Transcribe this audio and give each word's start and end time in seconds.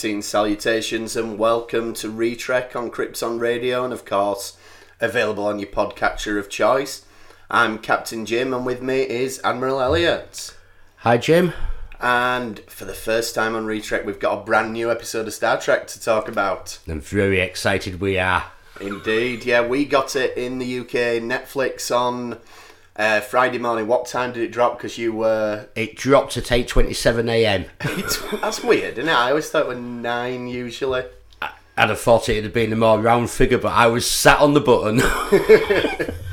Greetings, 0.00 0.26
salutations, 0.26 1.16
and 1.16 1.40
welcome 1.40 1.92
to 1.94 2.08
Retrek 2.08 2.76
on 2.76 2.88
Krypton 2.88 3.40
Radio, 3.40 3.82
and 3.82 3.92
of 3.92 4.04
course, 4.04 4.56
available 5.00 5.44
on 5.44 5.58
your 5.58 5.70
podcatcher 5.70 6.38
of 6.38 6.48
choice. 6.48 7.04
I'm 7.50 7.80
Captain 7.80 8.24
Jim, 8.24 8.54
and 8.54 8.64
with 8.64 8.80
me 8.80 9.00
is 9.00 9.40
Admiral 9.42 9.80
Elliot. 9.80 10.54
Hi, 10.98 11.18
Jim. 11.18 11.52
And 12.00 12.60
for 12.68 12.84
the 12.84 12.94
first 12.94 13.34
time 13.34 13.56
on 13.56 13.66
Retrek, 13.66 14.04
we've 14.04 14.20
got 14.20 14.38
a 14.38 14.44
brand 14.44 14.72
new 14.72 14.88
episode 14.88 15.26
of 15.26 15.34
Star 15.34 15.60
Trek 15.60 15.88
to 15.88 16.00
talk 16.00 16.28
about. 16.28 16.78
I'm 16.86 17.00
very 17.00 17.40
excited 17.40 18.00
we 18.00 18.20
are. 18.20 18.44
Indeed, 18.80 19.44
yeah, 19.44 19.66
we 19.66 19.84
got 19.84 20.14
it 20.14 20.38
in 20.38 20.60
the 20.60 20.78
UK 20.78 21.20
Netflix 21.20 21.92
on 21.92 22.38
uh, 22.98 23.20
Friday 23.20 23.58
morning. 23.58 23.86
What 23.86 24.06
time 24.06 24.32
did 24.32 24.42
it 24.42 24.52
drop? 24.52 24.76
Because 24.76 24.98
you 24.98 25.12
were. 25.12 25.68
It 25.74 25.96
dropped 25.96 26.36
at 26.36 26.44
8.27 26.44 27.30
a.m. 27.30 27.64
That's 28.40 28.62
weird, 28.62 28.98
isn't 28.98 29.08
it? 29.08 29.12
I 29.12 29.30
always 29.30 29.48
thought 29.48 29.62
it 29.62 29.68
was 29.68 29.78
nine 29.78 30.48
usually. 30.48 31.04
I'd 31.40 31.90
have 31.90 32.00
thought 32.00 32.28
it'd 32.28 32.42
have 32.42 32.52
been 32.52 32.72
a 32.72 32.76
more 32.76 33.00
round 33.00 33.30
figure, 33.30 33.58
but 33.58 33.72
I 33.72 33.86
was 33.86 34.10
sat 34.10 34.40
on 34.40 34.54
the 34.54 34.60
button. 34.60 35.00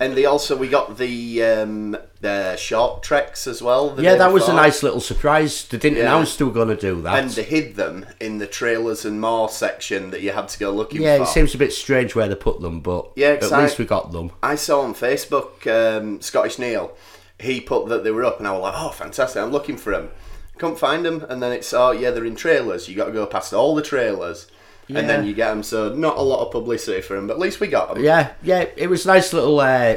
And 0.00 0.16
they 0.16 0.26
also 0.26 0.56
we 0.56 0.68
got 0.68 0.96
the 0.96 1.42
um, 1.42 1.96
the 2.20 2.54
short 2.56 3.02
treks 3.02 3.48
as 3.48 3.60
well. 3.60 3.96
yeah, 3.98 4.14
that 4.14 4.32
was 4.32 4.48
a 4.48 4.52
nice 4.52 4.82
little 4.84 5.00
surprise. 5.00 5.64
They 5.66 5.76
didn't 5.78 5.98
Yeah. 5.98 6.04
announce 6.04 6.36
they 6.36 6.44
were 6.44 6.52
going 6.52 6.68
to 6.68 6.76
do 6.76 7.02
that. 7.02 7.18
And 7.18 7.30
they 7.30 7.42
hid 7.42 7.74
them 7.74 8.06
in 8.20 8.38
the 8.38 8.46
trailers 8.46 9.04
and 9.04 9.20
more 9.20 9.48
section 9.48 10.10
that 10.12 10.20
you 10.20 10.30
had 10.30 10.48
to 10.50 10.58
go 10.58 10.70
looking 10.70 11.02
yeah, 11.02 11.16
for. 11.16 11.22
it 11.24 11.28
seems 11.28 11.52
a 11.54 11.58
bit 11.58 11.72
strange 11.72 12.14
where 12.14 12.28
they 12.28 12.36
put 12.36 12.60
them, 12.60 12.78
but 12.80 13.10
Yeah, 13.16 13.30
at 13.30 13.52
I- 13.52 13.62
least 13.64 13.78
we 13.78 13.86
got 13.86 14.12
them. 14.12 14.30
I 14.40 14.54
saw 14.54 14.82
on 14.82 14.94
Facebook 14.94 15.66
um, 15.66 16.20
Scottish 16.20 16.60
Neil. 16.60 16.92
He 17.40 17.60
put 17.60 17.88
that 17.88 18.04
they 18.04 18.10
were 18.12 18.24
up, 18.24 18.38
and 18.38 18.46
I 18.46 18.52
was 18.52 18.62
like, 18.62 18.74
"Oh, 18.76 18.90
fantastic! 18.90 19.42
I'm 19.42 19.50
looking 19.50 19.76
for 19.76 19.90
them." 19.92 20.10
Couldn't 20.58 20.78
find 20.78 21.04
them, 21.04 21.24
and 21.28 21.40
then 21.42 21.52
it's 21.52 21.72
oh 21.72 21.90
yeah, 21.92 22.10
they're 22.12 22.24
in 22.24 22.34
trailers. 22.36 22.88
You 22.88 22.96
got 22.96 23.06
to 23.06 23.12
go 23.12 23.26
past 23.26 23.52
all 23.52 23.74
the 23.76 23.82
trailers, 23.82 24.46
and 24.88 25.08
then 25.08 25.26
you 25.26 25.34
get 25.34 25.50
them. 25.50 25.62
So 25.62 25.94
not 25.94 26.16
a 26.16 26.22
lot 26.22 26.44
of 26.44 26.52
publicity 26.52 27.00
for 27.00 27.14
them, 27.14 27.26
but 27.26 27.34
at 27.34 27.38
least 27.38 27.60
we 27.60 27.68
got 27.68 27.94
them. 27.94 28.02
Yeah, 28.04 28.32
yeah, 28.42 28.66
it 28.76 28.88
was 28.88 29.04
a 29.04 29.08
nice 29.08 29.32
little. 29.32 29.60
Uh, 29.60 29.96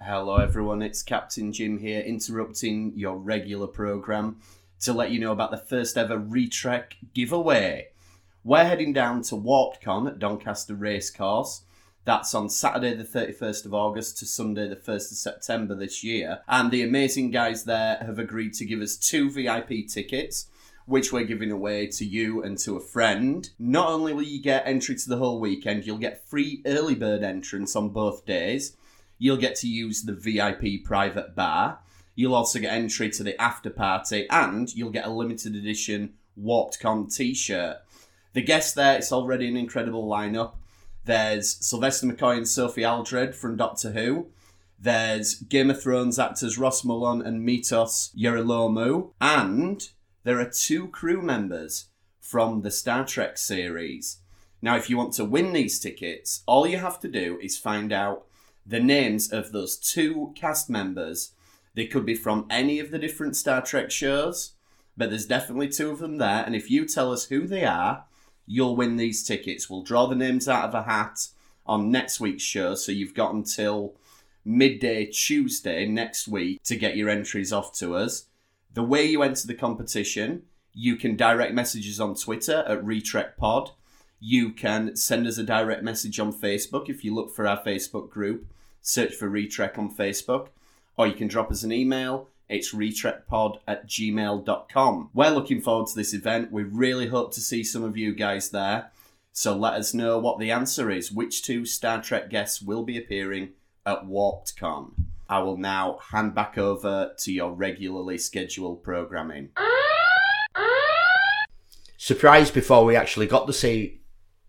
Hello, 0.00 0.36
everyone. 0.36 0.82
It's 0.82 1.02
Captain 1.02 1.52
Jim 1.52 1.78
here, 1.78 2.00
interrupting 2.00 2.92
your 2.94 3.16
regular 3.16 3.66
program 3.66 4.36
to 4.80 4.92
let 4.92 5.10
you 5.10 5.18
know 5.18 5.32
about 5.32 5.50
the 5.50 5.56
first 5.56 5.96
ever 5.96 6.18
Retrek 6.18 6.92
giveaway. 7.14 7.88
We're 8.44 8.64
heading 8.64 8.92
down 8.92 9.22
to 9.22 9.34
WarpedCon 9.34 10.06
at 10.06 10.18
Doncaster 10.18 10.74
Racecourse. 10.74 11.62
That's 12.04 12.34
on 12.34 12.50
Saturday, 12.50 12.94
the 12.94 13.04
31st 13.04 13.64
of 13.64 13.72
August 13.72 14.18
to 14.18 14.26
Sunday, 14.26 14.68
the 14.68 14.76
1st 14.76 15.12
of 15.12 15.16
September 15.16 15.74
this 15.74 16.04
year. 16.04 16.40
And 16.46 16.70
the 16.70 16.82
amazing 16.82 17.30
guys 17.30 17.64
there 17.64 17.96
have 17.96 18.18
agreed 18.18 18.52
to 18.54 18.66
give 18.66 18.82
us 18.82 18.96
two 18.96 19.30
VIP 19.30 19.88
tickets, 19.88 20.48
which 20.86 21.12
we're 21.12 21.24
giving 21.24 21.50
away 21.50 21.86
to 21.86 22.04
you 22.04 22.42
and 22.42 22.58
to 22.58 22.76
a 22.76 22.80
friend. 22.80 23.50
Not 23.58 23.88
only 23.88 24.12
will 24.12 24.22
you 24.22 24.42
get 24.42 24.66
entry 24.66 24.94
to 24.96 25.08
the 25.08 25.16
whole 25.16 25.40
weekend, 25.40 25.86
you'll 25.86 25.98
get 25.98 26.28
free 26.28 26.62
early 26.66 26.94
bird 26.94 27.22
entrance 27.22 27.74
on 27.74 27.90
both 27.90 28.26
days. 28.26 28.76
You'll 29.18 29.36
get 29.38 29.56
to 29.56 29.68
use 29.68 30.02
the 30.02 30.12
VIP 30.12 30.84
private 30.84 31.34
bar. 31.34 31.78
You'll 32.14 32.34
also 32.34 32.58
get 32.58 32.72
entry 32.72 33.10
to 33.10 33.22
the 33.22 33.40
after 33.40 33.70
party, 33.70 34.26
and 34.30 34.72
you'll 34.74 34.90
get 34.90 35.06
a 35.06 35.10
limited 35.10 35.56
edition 35.56 36.14
WarpedCon 36.40 37.14
t-shirt. 37.14 37.78
The 38.34 38.42
guests 38.42 38.74
there, 38.74 38.96
it's 38.96 39.12
already 39.12 39.48
an 39.48 39.56
incredible 39.56 40.08
lineup. 40.08 40.54
There's 41.04 41.56
Sylvester 41.64 42.06
McCoy 42.06 42.38
and 42.38 42.48
Sophie 42.48 42.84
Aldred 42.84 43.34
from 43.34 43.56
Doctor 43.56 43.92
Who. 43.92 44.28
There's 44.78 45.34
Game 45.34 45.70
of 45.70 45.82
Thrones 45.82 46.18
actors 46.18 46.58
Ross 46.58 46.82
Mullan 46.82 47.24
and 47.24 47.46
Miltos 47.46 48.14
Yerolemou. 48.16 49.12
And 49.20 49.88
there 50.24 50.40
are 50.40 50.50
two 50.50 50.88
crew 50.88 51.20
members 51.20 51.90
from 52.18 52.62
the 52.62 52.70
Star 52.70 53.04
Trek 53.04 53.36
series. 53.36 54.20
Now, 54.62 54.74
if 54.76 54.88
you 54.88 54.96
want 54.96 55.12
to 55.14 55.24
win 55.24 55.52
these 55.52 55.78
tickets, 55.78 56.42
all 56.46 56.66
you 56.66 56.78
have 56.78 56.98
to 57.00 57.08
do 57.08 57.38
is 57.42 57.58
find 57.58 57.92
out 57.92 58.24
the 58.66 58.80
names 58.80 59.30
of 59.30 59.52
those 59.52 59.76
two 59.76 60.32
cast 60.34 60.70
members. 60.70 61.32
They 61.74 61.86
could 61.86 62.06
be 62.06 62.14
from 62.14 62.46
any 62.48 62.80
of 62.80 62.90
the 62.90 62.98
different 62.98 63.36
Star 63.36 63.60
Trek 63.60 63.90
shows, 63.90 64.52
but 64.96 65.10
there's 65.10 65.26
definitely 65.26 65.68
two 65.68 65.90
of 65.90 65.98
them 65.98 66.16
there. 66.16 66.42
And 66.46 66.56
if 66.56 66.70
you 66.70 66.86
tell 66.86 67.12
us 67.12 67.26
who 67.26 67.46
they 67.46 67.64
are, 67.64 68.06
you'll 68.46 68.76
win 68.76 68.96
these 68.96 69.22
tickets. 69.22 69.68
We'll 69.68 69.82
draw 69.82 70.06
the 70.06 70.14
names 70.14 70.48
out 70.48 70.64
of 70.64 70.74
a 70.74 70.84
hat 70.84 71.28
on 71.66 71.90
next 71.90 72.18
week's 72.18 72.42
show, 72.42 72.74
so 72.74 72.92
you've 72.92 73.14
got 73.14 73.34
until 73.34 73.94
midday 74.42 75.04
Tuesday 75.04 75.86
next 75.86 76.26
week 76.26 76.62
to 76.62 76.76
get 76.76 76.96
your 76.96 77.10
entries 77.10 77.52
off 77.52 77.74
to 77.74 77.94
us. 77.94 78.26
The 78.74 78.82
way 78.82 79.06
you 79.06 79.22
enter 79.22 79.46
the 79.46 79.54
competition, 79.54 80.42
you 80.72 80.96
can 80.96 81.14
direct 81.14 81.54
messages 81.54 82.00
on 82.00 82.16
Twitter 82.16 82.64
at 82.66 82.82
RetrekPod. 82.82 83.70
You 84.18 84.50
can 84.50 84.96
send 84.96 85.28
us 85.28 85.38
a 85.38 85.44
direct 85.44 85.84
message 85.84 86.18
on 86.18 86.32
Facebook 86.32 86.88
if 86.88 87.04
you 87.04 87.14
look 87.14 87.32
for 87.32 87.46
our 87.46 87.62
Facebook 87.62 88.10
group, 88.10 88.46
search 88.82 89.14
for 89.14 89.30
Retrek 89.30 89.78
on 89.78 89.94
Facebook, 89.94 90.48
or 90.96 91.06
you 91.06 91.14
can 91.14 91.28
drop 91.28 91.52
us 91.52 91.62
an 91.62 91.70
email. 91.70 92.28
It's 92.48 92.74
retrekpod 92.74 93.58
at 93.68 93.86
gmail.com. 93.86 95.10
We're 95.14 95.30
looking 95.30 95.60
forward 95.60 95.86
to 95.88 95.94
this 95.96 96.12
event. 96.12 96.50
We 96.50 96.64
really 96.64 97.06
hope 97.06 97.32
to 97.34 97.40
see 97.40 97.62
some 97.62 97.84
of 97.84 97.96
you 97.96 98.12
guys 98.12 98.50
there. 98.50 98.90
So 99.32 99.56
let 99.56 99.74
us 99.74 99.94
know 99.94 100.18
what 100.18 100.40
the 100.40 100.50
answer 100.50 100.90
is. 100.90 101.12
Which 101.12 101.42
two 101.42 101.64
Star 101.64 102.02
Trek 102.02 102.28
guests 102.28 102.60
will 102.60 102.82
be 102.82 102.98
appearing 102.98 103.50
at 103.86 104.04
WarpedCon? 104.04 105.13
I 105.34 105.38
will 105.40 105.56
now 105.56 105.98
hand 106.12 106.32
back 106.32 106.58
over 106.58 107.10
to 107.18 107.32
your 107.32 107.50
regularly 107.52 108.18
scheduled 108.18 108.84
programming. 108.84 109.48
surprised 111.96 112.54
before 112.54 112.84
we 112.84 112.94
actually 112.94 113.26
got 113.26 113.48
to 113.48 113.52
see 113.52 114.00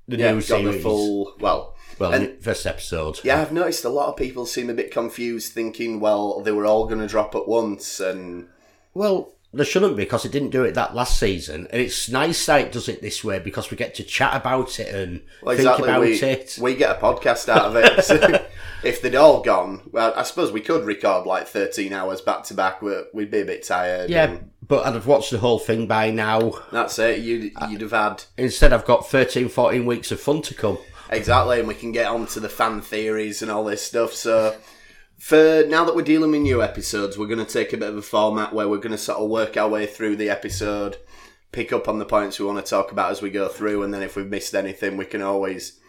the 0.07 0.17
Yeah, 0.17 0.33
new 0.33 0.41
series. 0.41 0.75
the 0.75 0.79
full. 0.81 1.33
Well, 1.39 1.75
well, 1.97 2.13
and- 2.13 2.39
first 2.39 2.67
episode. 2.67 3.19
yeah, 3.23 3.41
I've 3.41 3.51
noticed 3.51 3.83
a 3.83 3.89
lot 3.89 4.09
of 4.09 4.15
people 4.17 4.45
seem 4.45 4.69
a 4.69 4.75
bit 4.75 4.91
confused, 4.91 5.53
thinking, 5.53 5.99
well, 5.99 6.41
they 6.41 6.51
were 6.51 6.67
all 6.67 6.85
going 6.85 6.99
to 6.99 7.07
drop 7.07 7.33
at 7.33 7.47
once, 7.47 7.99
and 7.99 8.47
Well, 8.93 9.31
there 9.53 9.65
shouldn't 9.65 9.95
be 9.97 10.03
because 10.03 10.23
it 10.25 10.31
didn't 10.33 10.49
do 10.51 10.63
it 10.65 10.73
that 10.75 10.93
last 10.93 11.17
season, 11.19 11.67
and 11.71 11.81
it's 11.81 12.09
nice 12.09 12.45
that 12.45 12.61
it 12.61 12.71
does 12.73 12.89
it 12.89 13.01
this 13.01 13.23
way 13.23 13.39
because 13.39 13.71
we 13.71 13.77
get 13.77 13.95
to 13.95 14.03
chat 14.03 14.35
about 14.35 14.79
it 14.79 14.93
and 14.93 15.21
well, 15.41 15.55
think 15.55 15.65
exactly, 15.67 15.89
about 15.89 16.01
we, 16.01 16.13
it. 16.19 16.59
we 16.61 16.75
get 16.75 16.95
a 16.97 16.99
podcast 16.99 17.49
out 17.49 17.65
of 17.65 17.75
it. 17.77 18.03
So 18.03 18.17
if 18.85 19.01
they'd 19.01 19.15
all 19.15 19.41
gone, 19.41 19.81
well, 19.91 20.13
I 20.15 20.23
suppose 20.23 20.51
we 20.51 20.61
could 20.61 20.85
record 20.85 21.25
like 21.25 21.47
13 21.47 21.91
hours 21.91 22.21
back 22.21 22.43
to 22.45 22.53
back, 22.53 22.81
but 22.81 23.09
we'd 23.13 23.31
be 23.31 23.41
a 23.41 23.45
bit 23.45 23.63
tired. 23.63 24.09
yeah, 24.09 24.25
and 24.25 24.51
but 24.67 24.85
I'd 24.85 24.93
have 24.93 25.07
watched 25.07 25.31
the 25.31 25.39
whole 25.39 25.59
thing 25.59 25.87
by 25.87 26.11
now. 26.11 26.53
That's 26.71 26.97
it, 26.99 27.19
you'd, 27.19 27.51
you'd 27.69 27.81
have 27.81 27.91
had. 27.91 28.23
Instead, 28.37 28.73
I've 28.73 28.85
got 28.85 29.09
13, 29.09 29.49
14 29.49 29.85
weeks 29.85 30.11
of 30.11 30.19
fun 30.19 30.41
to 30.43 30.53
come. 30.53 30.77
Exactly, 31.09 31.59
and 31.59 31.67
we 31.67 31.75
can 31.75 31.91
get 31.91 32.07
on 32.07 32.25
to 32.27 32.39
the 32.39 32.49
fan 32.49 32.81
theories 32.81 33.41
and 33.41 33.51
all 33.51 33.63
this 33.63 33.83
stuff. 33.83 34.13
So, 34.13 34.55
for 35.17 35.63
now 35.67 35.85
that 35.85 35.95
we're 35.95 36.01
dealing 36.01 36.31
with 36.31 36.41
new 36.41 36.63
episodes, 36.63 37.17
we're 37.17 37.27
going 37.27 37.45
to 37.45 37.51
take 37.51 37.73
a 37.73 37.77
bit 37.77 37.89
of 37.89 37.97
a 37.97 38.01
format 38.01 38.53
where 38.53 38.67
we're 38.67 38.77
going 38.77 38.91
to 38.91 38.97
sort 38.97 39.19
of 39.19 39.29
work 39.29 39.55
our 39.55 39.69
way 39.69 39.85
through 39.85 40.15
the 40.15 40.29
episode, 40.29 40.97
pick 41.51 41.71
up 41.71 41.87
on 41.87 41.99
the 41.99 42.05
points 42.05 42.39
we 42.39 42.45
want 42.45 42.63
to 42.63 42.69
talk 42.69 42.91
about 42.91 43.11
as 43.11 43.21
we 43.21 43.29
go 43.29 43.47
through, 43.47 43.83
and 43.83 43.93
then 43.93 44.01
if 44.01 44.15
we've 44.15 44.27
missed 44.27 44.55
anything, 44.55 44.97
we 44.97 45.05
can 45.05 45.21
always 45.21 45.79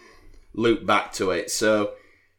loop 0.53 0.85
back 0.85 1.13
to 1.15 1.31
it. 1.31 1.51
So, 1.51 1.93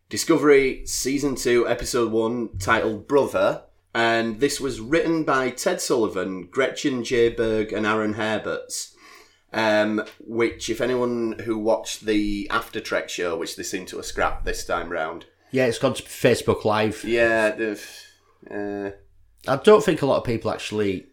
Discovery 0.10 0.86
Season 0.86 1.36
2, 1.36 1.68
Episode 1.68 2.12
1, 2.12 2.58
titled 2.60 3.08
Brother, 3.08 3.64
and 3.94 4.40
this 4.40 4.60
was 4.62 4.80
written 4.80 5.24
by 5.24 5.50
Ted 5.50 5.82
Sullivan, 5.82 6.48
Gretchen 6.50 7.04
J. 7.04 7.30
Berg, 7.30 7.74
and 7.74 7.86
Aaron 7.86 8.14
Harberts 8.16 8.94
um, 9.54 10.04
which 10.20 10.70
if 10.70 10.82
anyone 10.82 11.40
who 11.46 11.58
watched 11.58 12.02
the 12.06 12.48
After 12.52 12.80
Trek 12.80 13.10
show, 13.10 13.38
which 13.38 13.56
they 13.56 13.64
seem 13.64 13.86
to 13.88 13.96
have 13.98 14.06
scrapped 14.06 14.46
this 14.46 14.66
time 14.66 14.90
round, 14.90 15.26
Yeah, 15.52 15.66
it's 15.66 15.80
gone 15.80 15.94
to 15.96 16.04
Facebook 16.04 16.66
Live. 16.66 17.04
yeah. 17.06 17.56
Uh, 18.52 18.92
I 19.48 19.56
don't 19.56 19.84
think 19.84 20.02
a 20.02 20.06
lot 20.06 20.18
of 20.18 20.24
people 20.26 20.52
actually 20.52 21.08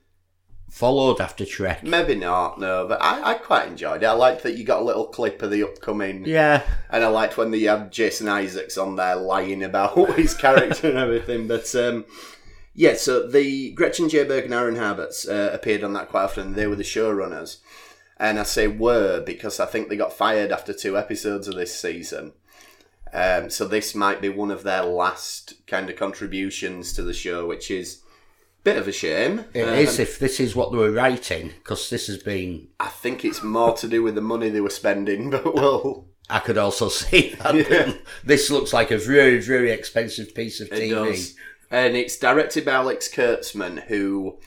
followed 0.75 1.21
after 1.21 1.47
Trek. 1.47 1.85
maybe 1.85 2.17
not, 2.17 2.59
no, 2.59 2.85
but 2.89 3.01
I, 3.01 3.31
I 3.31 3.35
quite 3.35 3.69
enjoyed 3.69 4.03
it. 4.03 4.07
I 4.07 4.13
liked 4.13 4.43
that 4.43 4.59
you 4.59 4.65
got 4.65 4.81
a 4.81 4.85
little 4.85 5.07
clip 5.07 5.41
of 5.41 5.53
the 5.53 5.63
upcoming, 5.63 6.25
Yeah, 6.27 6.63
and 6.91 7.05
I 7.05 7.07
liked 7.07 7.37
when 7.37 7.53
they 7.53 7.61
had 7.61 7.93
Jason 7.93 8.29
Isaacs 8.29 8.77
on 8.77 8.97
there 8.97 9.15
lying 9.15 9.63
about 9.63 10.15
his 10.17 10.35
character 10.35 10.89
and 10.89 10.99
everything. 10.99 11.47
But 11.47 11.73
um, 11.77 12.05
yeah, 12.75 12.95
so 12.95 13.25
the 13.25 13.71
Gretchen 13.71 14.09
J. 14.09 14.25
Berg 14.25 14.47
and 14.47 14.55
Aaron 14.55 14.75
Harberts 14.75 15.29
uh, 15.29 15.53
appeared 15.55 15.85
on 15.85 15.93
that 15.93 16.09
quite 16.09 16.25
often. 16.25 16.55
They 16.55 16.67
were 16.67 16.75
the 16.75 16.83
showrunners. 16.83 17.59
And 18.17 18.41
I 18.41 18.43
say 18.43 18.67
were 18.67 19.21
because 19.21 19.61
I 19.61 19.67
think 19.67 19.89
they 19.89 19.97
got 19.97 20.13
fired 20.13 20.51
after 20.51 20.73
two 20.73 20.99
episodes 20.99 21.47
of 21.47 21.55
this 21.55 21.79
season. 21.79 22.33
Um, 23.13 23.49
so 23.49 23.65
this 23.67 23.95
might 23.95 24.21
be 24.21 24.29
one 24.29 24.51
of 24.51 24.65
their 24.65 24.83
last 24.83 25.55
kind 25.69 25.89
of 25.89 25.95
contributions 25.97 26.93
to 26.95 27.03
the 27.03 27.13
show, 27.13 27.47
which 27.47 27.71
is 27.71 28.01
bit 28.65 28.77
of 28.77 28.89
a 28.89 28.93
shame. 28.93 29.45
it 29.55 29.63
Um, 29.69 29.75
is 29.75 29.99
if 29.99 30.19
this 30.19 30.41
is 30.41 30.57
what 30.57 30.73
they 30.73 30.79
were 30.79 30.91
writing, 30.91 31.53
because 31.59 31.91
this 31.91 32.09
has 32.09 32.19
been. 32.19 32.69
I 32.81 32.89
think 32.89 33.25
it's 33.25 33.43
more 33.43 33.77
to 33.77 33.87
do 33.87 34.03
with 34.03 34.15
the 34.17 34.21
money 34.21 34.49
they 34.49 34.61
were 34.61 34.71
spending, 34.71 35.31
but 35.35 35.55
well, 35.55 36.07
I 36.29 36.41
could 36.41 36.59
also 36.59 36.89
see 37.01 37.35
that. 37.41 37.55
Yeah. 37.55 37.93
This 38.25 38.51
looks 38.51 38.73
like 38.73 38.91
a 38.91 38.99
very, 38.99 39.39
very 39.41 39.71
expensive 39.71 40.35
piece 40.35 40.61
of 40.61 40.69
TV. 40.71 41.35
And 41.71 41.97
it's 41.97 42.17
directed 42.19 42.65
by 42.65 42.73
Alex 42.73 43.09
Kurtzman, 43.09 43.85
who 43.85 44.39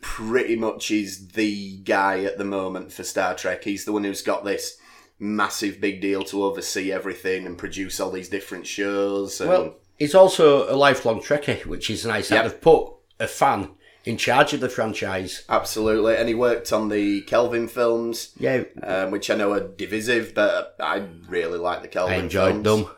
pretty 0.00 0.56
much 0.56 0.90
is 0.90 1.28
the 1.28 1.78
guy 1.78 2.24
at 2.24 2.38
the 2.38 2.44
moment 2.44 2.92
for 2.92 3.02
Star 3.04 3.34
Trek. 3.34 3.64
He's 3.64 3.84
the 3.84 3.92
one 3.92 4.04
who's 4.04 4.22
got 4.22 4.44
this 4.44 4.78
massive 5.18 5.80
big 5.80 6.00
deal 6.00 6.22
to 6.24 6.42
oversee 6.44 6.90
everything 6.92 7.46
and 7.46 7.56
produce 7.58 8.00
all 8.00 8.10
these 8.10 8.28
different 8.28 8.66
shows. 8.66 9.40
And 9.40 9.50
Well, 9.50 9.74
he's 9.98 10.14
also 10.14 10.72
a 10.72 10.76
lifelong 10.76 11.20
Trekkie, 11.20 11.66
which 11.66 11.90
is 11.90 12.04
nice. 12.06 12.30
Yep. 12.30 12.42
They've 12.44 12.60
put 12.60 12.92
a 13.20 13.26
fan 13.26 13.70
in 14.04 14.16
charge 14.18 14.52
of 14.52 14.60
the 14.60 14.68
franchise. 14.68 15.44
absolutely, 15.48 16.16
and 16.16 16.28
he 16.28 16.34
worked 16.34 16.72
on 16.72 16.88
the 16.88 17.22
Kelvin 17.22 17.68
films, 17.68 18.32
Yeah, 18.38 18.64
um, 18.82 19.10
which 19.10 19.30
I 19.30 19.34
know 19.34 19.52
are 19.52 19.66
divisive, 19.66 20.34
but 20.34 20.76
I 20.78 21.06
really 21.28 21.58
like 21.58 21.82
the 21.82 21.88
Kelvin. 21.88 22.28
Films. 22.28 22.36
I 22.36 22.48
enjoyed 22.50 22.64
films. 22.64 22.86
them. 22.86 22.96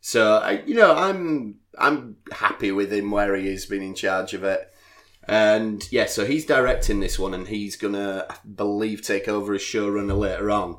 So 0.00 0.36
I, 0.38 0.62
you 0.66 0.74
know, 0.76 0.94
I'm 0.94 1.56
I'm 1.78 2.16
happy 2.32 2.72
with 2.72 2.92
him 2.92 3.10
where 3.10 3.34
he 3.36 3.48
is 3.48 3.66
being 3.66 3.82
in 3.82 3.94
charge 3.94 4.32
of 4.34 4.44
it. 4.44 4.72
And 5.28 5.86
yeah, 5.90 6.06
so 6.06 6.24
he's 6.24 6.46
directing 6.46 7.00
this 7.00 7.18
one, 7.18 7.34
and 7.34 7.48
he's 7.48 7.74
gonna, 7.76 8.26
I 8.30 8.36
believe, 8.54 9.02
take 9.02 9.26
over 9.28 9.54
as 9.54 9.60
showrunner 9.60 10.16
later 10.16 10.50
on. 10.50 10.78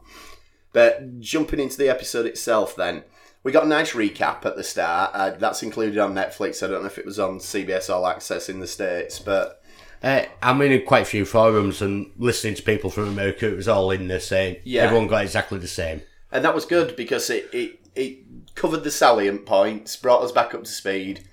But 0.73 1.19
jumping 1.19 1.59
into 1.59 1.77
the 1.77 1.89
episode 1.89 2.25
itself, 2.25 2.75
then 2.75 3.03
we 3.47 3.53
got 3.53 3.63
a 3.63 3.67
nice 3.69 3.93
recap 3.93 4.45
at 4.45 4.57
the 4.57 4.63
start. 4.63 5.11
Uh, 5.13 5.29
that's 5.29 5.63
included 5.63 5.97
on 5.97 6.13
Netflix. 6.13 6.61
I 6.61 6.67
don't 6.67 6.81
know 6.81 6.87
if 6.87 6.97
it 6.97 7.05
was 7.05 7.17
on 7.17 7.39
CBS 7.39 7.89
All 7.89 8.05
Access 8.05 8.49
in 8.49 8.59
the 8.59 8.67
states, 8.67 9.19
but 9.19 9.61
Uh, 10.03 10.23
I'm 10.43 10.61
in 10.61 10.85
quite 10.85 11.03
a 11.03 11.05
few 11.05 11.23
forums 11.23 11.81
and 11.81 12.11
listening 12.17 12.55
to 12.55 12.61
people 12.61 12.89
from 12.89 13.07
America. 13.07 13.47
It 13.47 13.55
was 13.55 13.69
all 13.69 13.89
in 13.91 14.09
the 14.09 14.19
same. 14.19 14.57
Yeah. 14.65 14.81
Everyone 14.83 15.07
got 15.07 15.23
exactly 15.23 15.59
the 15.59 15.67
same. 15.69 16.01
and 16.29 16.43
that 16.43 16.53
was 16.53 16.65
good 16.65 16.97
because 16.97 17.29
it 17.29 17.47
it, 17.53 17.79
it 17.95 18.17
covered 18.55 18.83
the 18.83 18.91
salient 18.91 19.45
points, 19.45 19.95
brought 19.95 20.23
us 20.23 20.33
back 20.33 20.53
up 20.53 20.65
to 20.65 20.69
speed. 20.69 21.23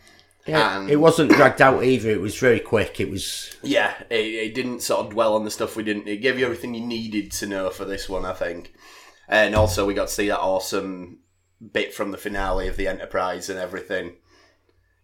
Yeah, 0.47 0.79
And- 0.79 0.89
it 0.91 1.01
wasn't 1.01 1.33
dragged 1.33 1.61
out 1.61 1.83
either. 1.83 2.11
It 2.11 2.21
was 2.21 2.39
very 2.39 2.61
quick. 2.61 3.01
It 3.01 3.11
was 3.11 3.57
Yeah, 3.61 3.93
it, 4.09 4.25
it 4.25 4.55
didn't 4.55 4.83
sort 4.83 5.01
of 5.05 5.11
dwell 5.13 5.35
on 5.35 5.45
the 5.45 5.51
stuff 5.51 5.75
we 5.75 5.83
didn't. 5.83 6.07
It 6.07 6.19
gave 6.19 6.39
you 6.39 6.45
everything 6.45 6.75
you 6.75 6.87
needed 6.87 7.33
to 7.33 7.47
know 7.49 7.71
for 7.71 7.85
this 7.85 8.09
one, 8.09 8.25
I 8.25 8.35
think. 8.35 8.73
And 9.27 9.57
also, 9.57 9.85
we 9.85 9.95
got 9.95 10.09
to 10.09 10.15
see 10.15 10.29
that 10.29 10.39
awesome 10.39 11.19
bit 11.73 11.95
from 11.95 12.11
the 12.11 12.19
finale 12.19 12.69
of 12.69 12.77
the 12.77 12.89
Enterprise 12.89 13.49
and 13.49 13.59
everything. 13.59 14.17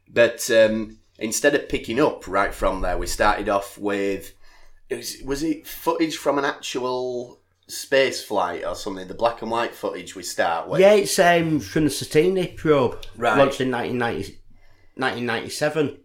But 0.09 0.51
um, 0.51 0.99
instead 1.19 1.55
of 1.55 1.69
picking 1.69 2.01
up 2.01 2.27
right 2.27 2.53
from 2.55 2.81
there, 2.83 2.99
we 2.99 3.07
started 3.07 3.49
off 3.49 3.79
with 3.79 4.35
it 4.89 4.97
was, 4.97 5.17
was 5.25 5.43
it 5.45 5.67
footage 5.67 6.17
from 6.17 6.37
an 6.39 6.45
actual 6.45 7.41
space 7.69 8.23
flight 8.25 8.65
or 8.65 8.75
something? 8.75 9.07
The 9.07 9.15
black 9.15 9.41
and 9.43 9.51
white 9.51 9.75
footage 9.75 10.17
we 10.17 10.25
start 10.25 10.69
with. 10.69 10.81
yeah. 10.81 10.93
It's 10.95 11.19
um, 11.19 11.61
from 11.61 11.85
the 11.85 11.91
Cassini 11.91 12.49
probe, 12.49 13.05
Right. 13.17 13.39
launched 13.39 13.61
in 13.61 13.71
1990, 13.71 14.41
1997. 14.97 15.99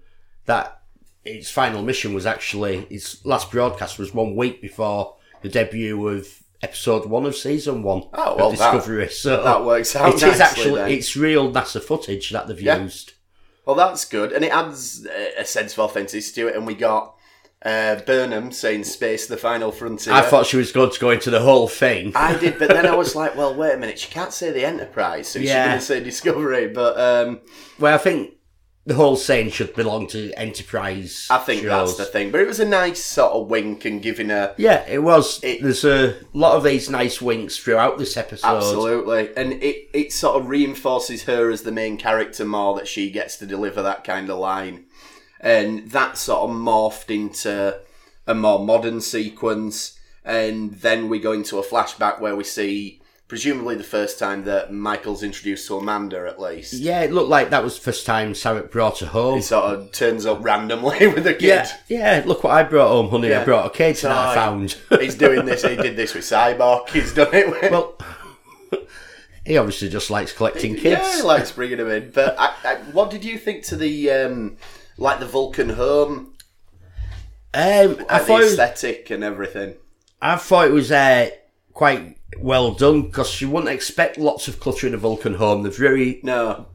That 0.45 0.81
its 1.23 1.49
final 1.49 1.81
mission 1.81 2.13
was 2.13 2.27
actually 2.27 2.85
its 2.91 3.25
last 3.25 3.49
broadcast 3.51 3.97
was 3.97 4.13
one 4.13 4.35
week 4.35 4.61
before 4.61 5.15
the 5.41 5.49
debut 5.49 6.07
of 6.07 6.27
episode 6.61 7.05
one 7.05 7.25
of 7.25 7.35
season 7.35 7.83
one 7.83 8.03
Oh, 8.13 8.35
well, 8.35 8.51
of 8.51 8.57
that- 8.57 8.71
Discovery. 8.73 9.09
so 9.09 9.43
that 9.43 9.63
works 9.65 9.95
out 9.95 10.13
It 10.15 10.23
is 10.23 10.39
actually 10.39 10.75
then. 10.75 10.91
it's 10.91 11.15
real 11.15 11.51
NASA 11.51 11.81
footage 11.81 12.29
that 12.31 12.47
they've 12.47 12.61
Yeah. 12.61 12.81
used. 12.81 13.13
Well, 13.65 13.75
that's 13.75 14.05
good, 14.05 14.31
and 14.31 14.43
it 14.45 14.51
adds 14.51 15.05
a 15.07 15.41
a 15.41 15.45
sense 15.45 15.73
of 15.73 15.79
authenticity 15.79 16.41
to 16.41 16.47
it. 16.49 16.55
And 16.55 16.67
we 16.67 16.75
got 16.75 17.13
uh, 17.65 17.95
Burnham 18.05 18.51
saying 18.51 18.83
"Space, 18.83 19.25
the 19.25 19.37
final 19.37 19.71
frontier." 19.71 20.13
I 20.13 20.21
thought 20.21 20.45
she 20.45 20.57
was 20.57 20.71
going 20.71 20.91
to 20.91 20.99
go 20.99 21.09
into 21.09 21.31
the 21.31 21.39
whole 21.39 21.67
thing. 21.67 22.11
I 22.15 22.37
did, 22.37 22.59
but 22.59 22.69
then 22.69 22.85
I 22.85 22.95
was 22.95 23.15
like, 23.21 23.35
"Well, 23.35 23.55
wait 23.55 23.73
a 23.73 23.77
minute. 23.77 23.97
She 23.97 24.11
can't 24.11 24.31
say 24.31 24.51
the 24.51 24.63
Enterprise, 24.63 25.27
so 25.29 25.39
she's 25.39 25.49
Yeah. 25.49 25.65
going 25.69 25.79
to 25.79 25.85
say 25.85 25.99
Discovery." 25.99 26.67
But 26.67 26.99
um, 26.99 27.39
Well, 27.79 27.95
I 27.95 27.97
think 27.97 28.34
the 28.85 28.93
whole 28.93 29.15
saying 29.15 29.49
should 29.49 29.73
belong 29.75 30.05
to 30.07 30.31
Enterprise. 30.33 31.27
I 31.31 31.39
think 31.39 31.63
that's 31.63 31.91
shows. 31.91 31.97
the 31.97 32.05
thing. 32.05 32.31
But 32.31 32.41
it 32.41 32.47
was 32.47 32.59
a 32.59 32.65
nice 32.65 33.03
sort 33.03 33.31
of 33.33 33.47
wink 33.47 33.83
and 33.85 34.01
giving 34.01 34.29
a 34.31 34.53
Yeah, 34.57 34.85
it 34.87 35.01
was. 35.01 35.39
It- 35.43 35.63
There's 35.63 35.83
a 35.83 36.15
lot 36.33 36.55
of 36.55 36.63
these 36.63 36.89
nice 36.89 37.21
winks 37.21 37.57
throughout 37.57 37.97
this 37.97 38.15
episode. 38.15 38.47
absolutely, 38.57 39.29
and 39.35 39.53
it 39.53 39.89
it 39.93 40.13
sort 40.13 40.39
of 40.39 40.49
reinforces 40.49 41.23
her 41.23 41.49
as 41.51 41.63
the 41.63 41.71
main 41.71 41.97
character 41.97 42.45
more 42.45 42.75
that 42.75 42.87
she 42.87 43.09
gets 43.09 43.37
to 43.37 43.45
deliver 43.45 43.81
that 43.81 44.03
kind 44.03 44.29
of 44.29 44.37
line, 44.37 44.85
and 45.41 45.89
that 45.91 46.17
sort 46.17 46.49
of 46.49 46.55
morphed 46.55 47.09
into 47.13 47.79
a 48.27 48.35
more 48.35 48.59
modern 48.59 49.01
sequence, 49.01 49.97
and 50.23 50.73
then 50.81 51.09
we 51.09 51.19
go 51.19 51.31
into 51.31 51.57
a 51.59 51.63
flashback 51.63 52.19
where 52.19 52.35
we 52.35 52.43
see. 52.43 53.01
Presumably 53.27 53.73
the 53.73 53.83
first 53.83 54.19
time 54.19 54.43
that 54.43 54.71
Michael's 54.71 55.23
introduced 55.23 55.65
to 55.67 55.77
Amanda, 55.77 56.27
at 56.27 56.39
least. 56.39 56.73
Yeah, 56.73 57.01
it 57.01 57.11
looked 57.11 57.29
like 57.29 57.49
that 57.49 57.63
was 57.63 57.75
the 57.75 57.81
first 57.81 58.05
time 58.05 58.33
Sarek 58.33 58.69
brought 58.69 58.99
her 58.99 59.07
home. 59.07 59.37
He 59.37 59.41
sort 59.41 59.73
of 59.73 59.91
turns 59.91 60.27
up 60.27 60.43
randomly 60.43 61.07
with 61.13 61.25
a 61.25 61.33
kid. 61.33 61.41
Yeah, 61.41 61.77
yeah. 61.87 62.23
Look 62.23 62.43
what 62.43 62.53
I 62.53 62.61
brought 62.61 62.89
home, 62.89 63.09
honey. 63.09 63.29
Yeah. 63.29 63.41
I 63.41 63.45
brought 63.45 63.65
a 63.65 63.69
cake 63.71 63.99
that 64.01 64.11
I 64.11 64.35
found. 64.35 64.77
He's 64.99 65.15
doing 65.15 65.45
this. 65.45 65.63
He 65.63 65.75
did 65.75 65.95
this 65.95 66.13
with 66.13 66.23
Sybok. 66.23 66.89
He's 66.89 67.15
done 67.15 67.33
it 67.33 67.49
with. 67.49 67.71
well, 67.71 67.97
he 69.45 69.57
obviously 69.57 69.89
just 69.89 70.11
likes 70.11 70.31
collecting 70.31 70.75
kids. 70.75 71.01
yeah, 71.01 71.15
he 71.15 71.23
likes 71.23 71.51
bringing 71.51 71.79
him 71.79 71.89
in. 71.89 72.11
But 72.11 72.35
I, 72.37 72.53
I, 72.63 72.75
what 72.91 73.09
did 73.09 73.25
you 73.25 73.39
think 73.39 73.63
to 73.65 73.75
the 73.75 74.11
um, 74.11 74.57
like 74.97 75.19
the 75.19 75.25
Vulcan 75.25 75.69
home, 75.69 76.35
um, 77.55 78.05
I 78.07 78.19
thought 78.19 78.41
it 78.41 78.43
was, 78.43 78.51
aesthetic 78.51 79.09
and 79.09 79.23
everything? 79.23 79.77
I 80.21 80.35
thought 80.35 80.67
it 80.67 80.73
was 80.73 80.91
uh, 80.91 81.31
quite 81.73 82.17
well 82.39 82.71
done 82.73 83.03
because 83.03 83.41
you 83.41 83.49
wouldn't 83.49 83.73
expect 83.73 84.17
lots 84.17 84.47
of 84.47 84.59
clutter 84.59 84.87
in 84.87 84.93
a 84.93 84.97
Vulcan 84.97 85.35
home. 85.35 85.63
They're 85.63 85.71
very, 85.71 86.19
No, 86.23 86.67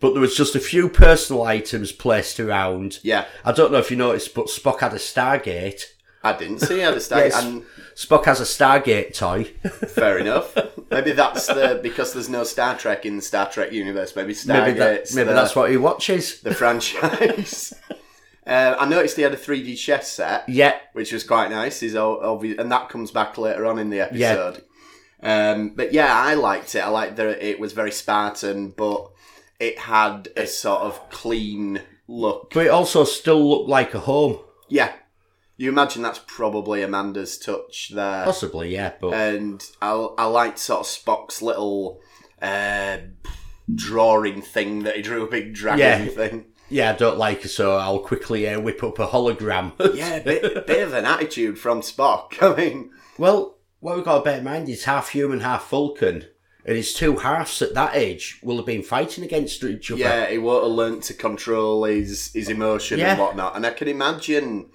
but 0.00 0.12
there 0.12 0.20
was 0.20 0.36
just 0.36 0.56
a 0.56 0.60
few 0.60 0.88
personal 0.88 1.42
items 1.44 1.92
placed 1.92 2.40
around. 2.40 2.98
yeah, 3.02 3.26
I 3.44 3.52
don't 3.52 3.72
know 3.72 3.78
if 3.78 3.90
you 3.90 3.96
noticed, 3.96 4.34
but 4.34 4.46
Spock 4.46 4.80
had 4.80 4.92
a 4.92 4.96
Stargate. 4.96 5.84
I 6.24 6.36
didn't 6.36 6.60
see 6.60 6.80
how 6.80 6.92
the 6.92 7.00
start. 7.00 7.24
Yes. 7.24 7.42
And 7.44 7.64
Spock 7.96 8.26
has 8.26 8.40
a 8.40 8.44
Stargate 8.44 9.14
toy. 9.16 9.44
fair 9.88 10.18
enough. 10.18 10.56
Maybe 10.90 11.12
that's 11.12 11.46
the 11.46 11.80
because 11.82 12.12
there's 12.12 12.28
no 12.28 12.44
Star 12.44 12.76
Trek 12.76 13.06
in 13.06 13.16
the 13.16 13.22
Star 13.22 13.50
Trek 13.50 13.72
universe. 13.72 14.14
Maybe 14.14 14.32
Stargate's 14.32 14.46
maybe 14.46 14.78
that, 14.78 15.14
maybe 15.14 15.28
the, 15.28 15.34
that's 15.34 15.56
what 15.56 15.70
he 15.70 15.76
watches. 15.76 16.40
the 16.42 16.54
franchise. 16.54 17.74
uh, 18.46 18.76
I 18.78 18.86
noticed 18.86 19.16
he 19.16 19.22
had 19.22 19.32
a 19.32 19.38
3D 19.38 19.76
chess 19.78 20.12
set. 20.12 20.48
Yeah, 20.48 20.78
which 20.92 21.12
was 21.12 21.24
quite 21.24 21.50
nice. 21.50 21.82
Is 21.82 21.96
obvious, 21.96 22.58
and 22.58 22.70
that 22.70 22.88
comes 22.88 23.10
back 23.10 23.38
later 23.38 23.66
on 23.66 23.78
in 23.78 23.90
the 23.90 24.00
episode. 24.00 24.62
Um, 25.22 25.70
but 25.76 25.92
yeah, 25.92 26.12
I 26.14 26.34
liked 26.34 26.74
it. 26.74 26.80
I 26.80 26.88
liked 26.88 27.16
that 27.16 27.46
it 27.46 27.60
was 27.60 27.72
very 27.72 27.92
Spartan, 27.92 28.70
but 28.76 29.10
it 29.60 29.78
had 29.78 30.28
a 30.36 30.46
sort 30.46 30.80
of 30.82 31.08
clean 31.10 31.80
look. 32.08 32.50
but 32.54 32.66
it 32.66 32.70
also 32.70 33.04
still 33.04 33.48
looked 33.48 33.68
like 33.68 33.94
a 33.94 34.00
home. 34.00 34.38
Yeah, 34.68 34.92
you 35.56 35.68
imagine 35.68 36.02
that's 36.02 36.20
probably 36.26 36.82
Amanda's 36.82 37.38
touch 37.38 37.92
there. 37.94 38.24
Possibly, 38.24 38.72
yeah, 38.74 38.92
but 39.00 39.14
And 39.14 39.62
I, 39.80 39.90
I 40.18 40.24
liked 40.24 40.58
sort 40.58 40.80
of 40.80 40.86
Spock's 40.86 41.40
little 41.42 42.00
uh, 42.40 42.98
drawing 43.72 44.42
thing 44.42 44.82
that 44.84 44.96
he 44.96 45.02
drew 45.02 45.24
a 45.24 45.30
big 45.30 45.54
dragon 45.54 45.78
Yeah. 45.78 46.04
thing. 46.06 46.46
yeah, 46.68 46.90
I 46.90 46.94
don't 46.96 47.18
like 47.18 47.44
it, 47.44 47.48
so 47.50 47.76
I'll 47.76 47.98
quickly 48.00 48.48
uh, 48.48 48.60
whip 48.60 48.82
up 48.82 48.98
a 48.98 49.06
hologram. 49.06 49.72
Yeah, 49.94 50.18
bit, 50.20 50.66
bit 50.66 50.82
of 50.82 50.92
an 50.94 51.04
attitude 51.04 51.58
from 51.58 51.80
Spock. 51.82 52.34
I 52.42 52.56
mean, 52.56 52.90
well, 53.18 53.58
what 53.82 53.96
we've 53.96 54.04
got 54.04 54.18
to 54.18 54.24
bear 54.24 54.38
in 54.38 54.44
mind 54.44 54.68
is 54.68 54.84
half 54.84 55.08
human, 55.08 55.40
half 55.40 55.68
Vulcan, 55.68 56.24
and 56.64 56.76
his 56.76 56.94
two 56.94 57.16
halves 57.16 57.60
at 57.60 57.74
that 57.74 57.96
age 57.96 58.38
will 58.40 58.56
have 58.56 58.64
been 58.64 58.84
fighting 58.84 59.24
against 59.24 59.64
each 59.64 59.90
other. 59.90 60.00
Yeah, 60.00 60.30
he 60.30 60.38
won't 60.38 60.62
have 60.62 60.72
learnt 60.72 61.02
to 61.04 61.14
control 61.14 61.84
his 61.84 62.32
his 62.32 62.48
emotion 62.48 63.00
and 63.00 63.18
whatnot. 63.18 63.56
And 63.56 63.66
I 63.66 63.70
can 63.72 63.88
imagine 63.88 64.70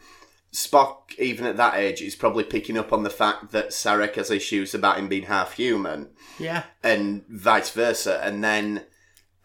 Spock, 0.52 1.18
even 1.18 1.46
at 1.46 1.56
that 1.56 1.76
age, 1.76 2.02
is 2.02 2.16
probably 2.16 2.44
picking 2.44 2.78
up 2.78 2.92
on 2.92 3.04
the 3.04 3.10
fact 3.10 3.54
that 3.54 3.70
Sarek 3.70 4.16
has 4.16 4.30
issues 4.30 4.76
about 4.76 5.00
him 5.00 5.08
being 5.08 5.24
half 5.24 5.54
human, 5.54 6.10
yeah, 6.38 6.64
and 6.84 7.26
vice 7.30 7.70
versa. 7.70 8.20
And 8.22 8.44
then 8.44 8.84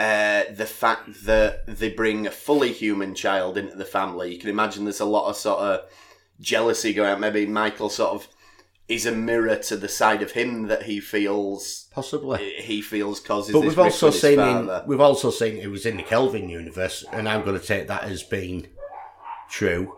uh, 0.00 0.42
the 0.52 0.66
fact 0.66 1.24
that 1.24 1.66
they 1.68 1.90
bring 1.90 2.26
a 2.26 2.32
fully 2.32 2.72
human 2.72 3.14
child 3.14 3.56
into 3.56 3.76
the 3.76 3.84
family, 3.84 4.34
you 4.34 4.40
can 4.40 4.50
imagine 4.50 4.82
there's 4.82 4.98
a 4.98 5.04
lot 5.04 5.30
of 5.30 5.36
sort 5.36 5.60
of 5.60 5.88
jealousy 6.40 6.92
going 6.92 7.14
on. 7.14 7.20
Maybe 7.20 7.46
Michael 7.46 7.88
sort 7.88 8.10
of 8.10 8.26
is 8.94 9.06
a 9.06 9.12
mirror 9.12 9.56
to 9.56 9.76
the 9.76 9.88
side 9.88 10.22
of 10.22 10.32
him 10.32 10.68
that 10.68 10.82
he 10.84 11.00
feels 11.00 11.88
possibly. 11.92 12.52
he 12.60 12.80
feels 12.82 13.20
causes. 13.20 13.52
But 13.52 13.60
we've 13.62 13.78
also 13.78 14.10
seen 14.10 14.40
in, 14.40 14.70
we've 14.86 15.00
also 15.00 15.30
seen 15.30 15.56
it 15.56 15.68
was 15.70 15.86
in 15.86 15.96
the 15.96 16.02
Kelvin 16.02 16.48
universe, 16.48 17.04
and 17.12 17.28
I'm 17.28 17.44
going 17.44 17.58
to 17.58 17.64
take 17.66 17.88
that 17.88 18.04
as 18.04 18.22
being 18.22 18.66
true. 19.50 19.94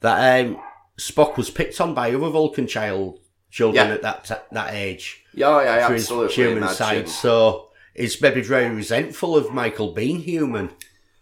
That 0.00 0.44
um, 0.46 0.58
Spock 0.98 1.36
was 1.36 1.50
picked 1.50 1.80
on 1.80 1.94
by 1.94 2.08
other 2.12 2.28
Vulcan 2.30 2.66
child 2.66 3.18
children 3.50 3.88
Yeah. 3.88 3.94
at 3.94 4.02
that 4.02 4.46
that 4.52 4.74
age 4.74 5.24
Yeah, 5.34 5.62
yeah, 5.62 5.86
for 5.88 5.94
absolutely. 5.94 6.34
human 6.34 6.58
imagine. 6.58 6.76
side. 6.76 7.08
So 7.08 7.68
he's 7.94 8.20
maybe 8.20 8.42
very 8.42 8.70
resentful 8.74 9.36
of 9.36 9.52
Michael 9.52 9.92
being 9.92 10.20
human. 10.20 10.70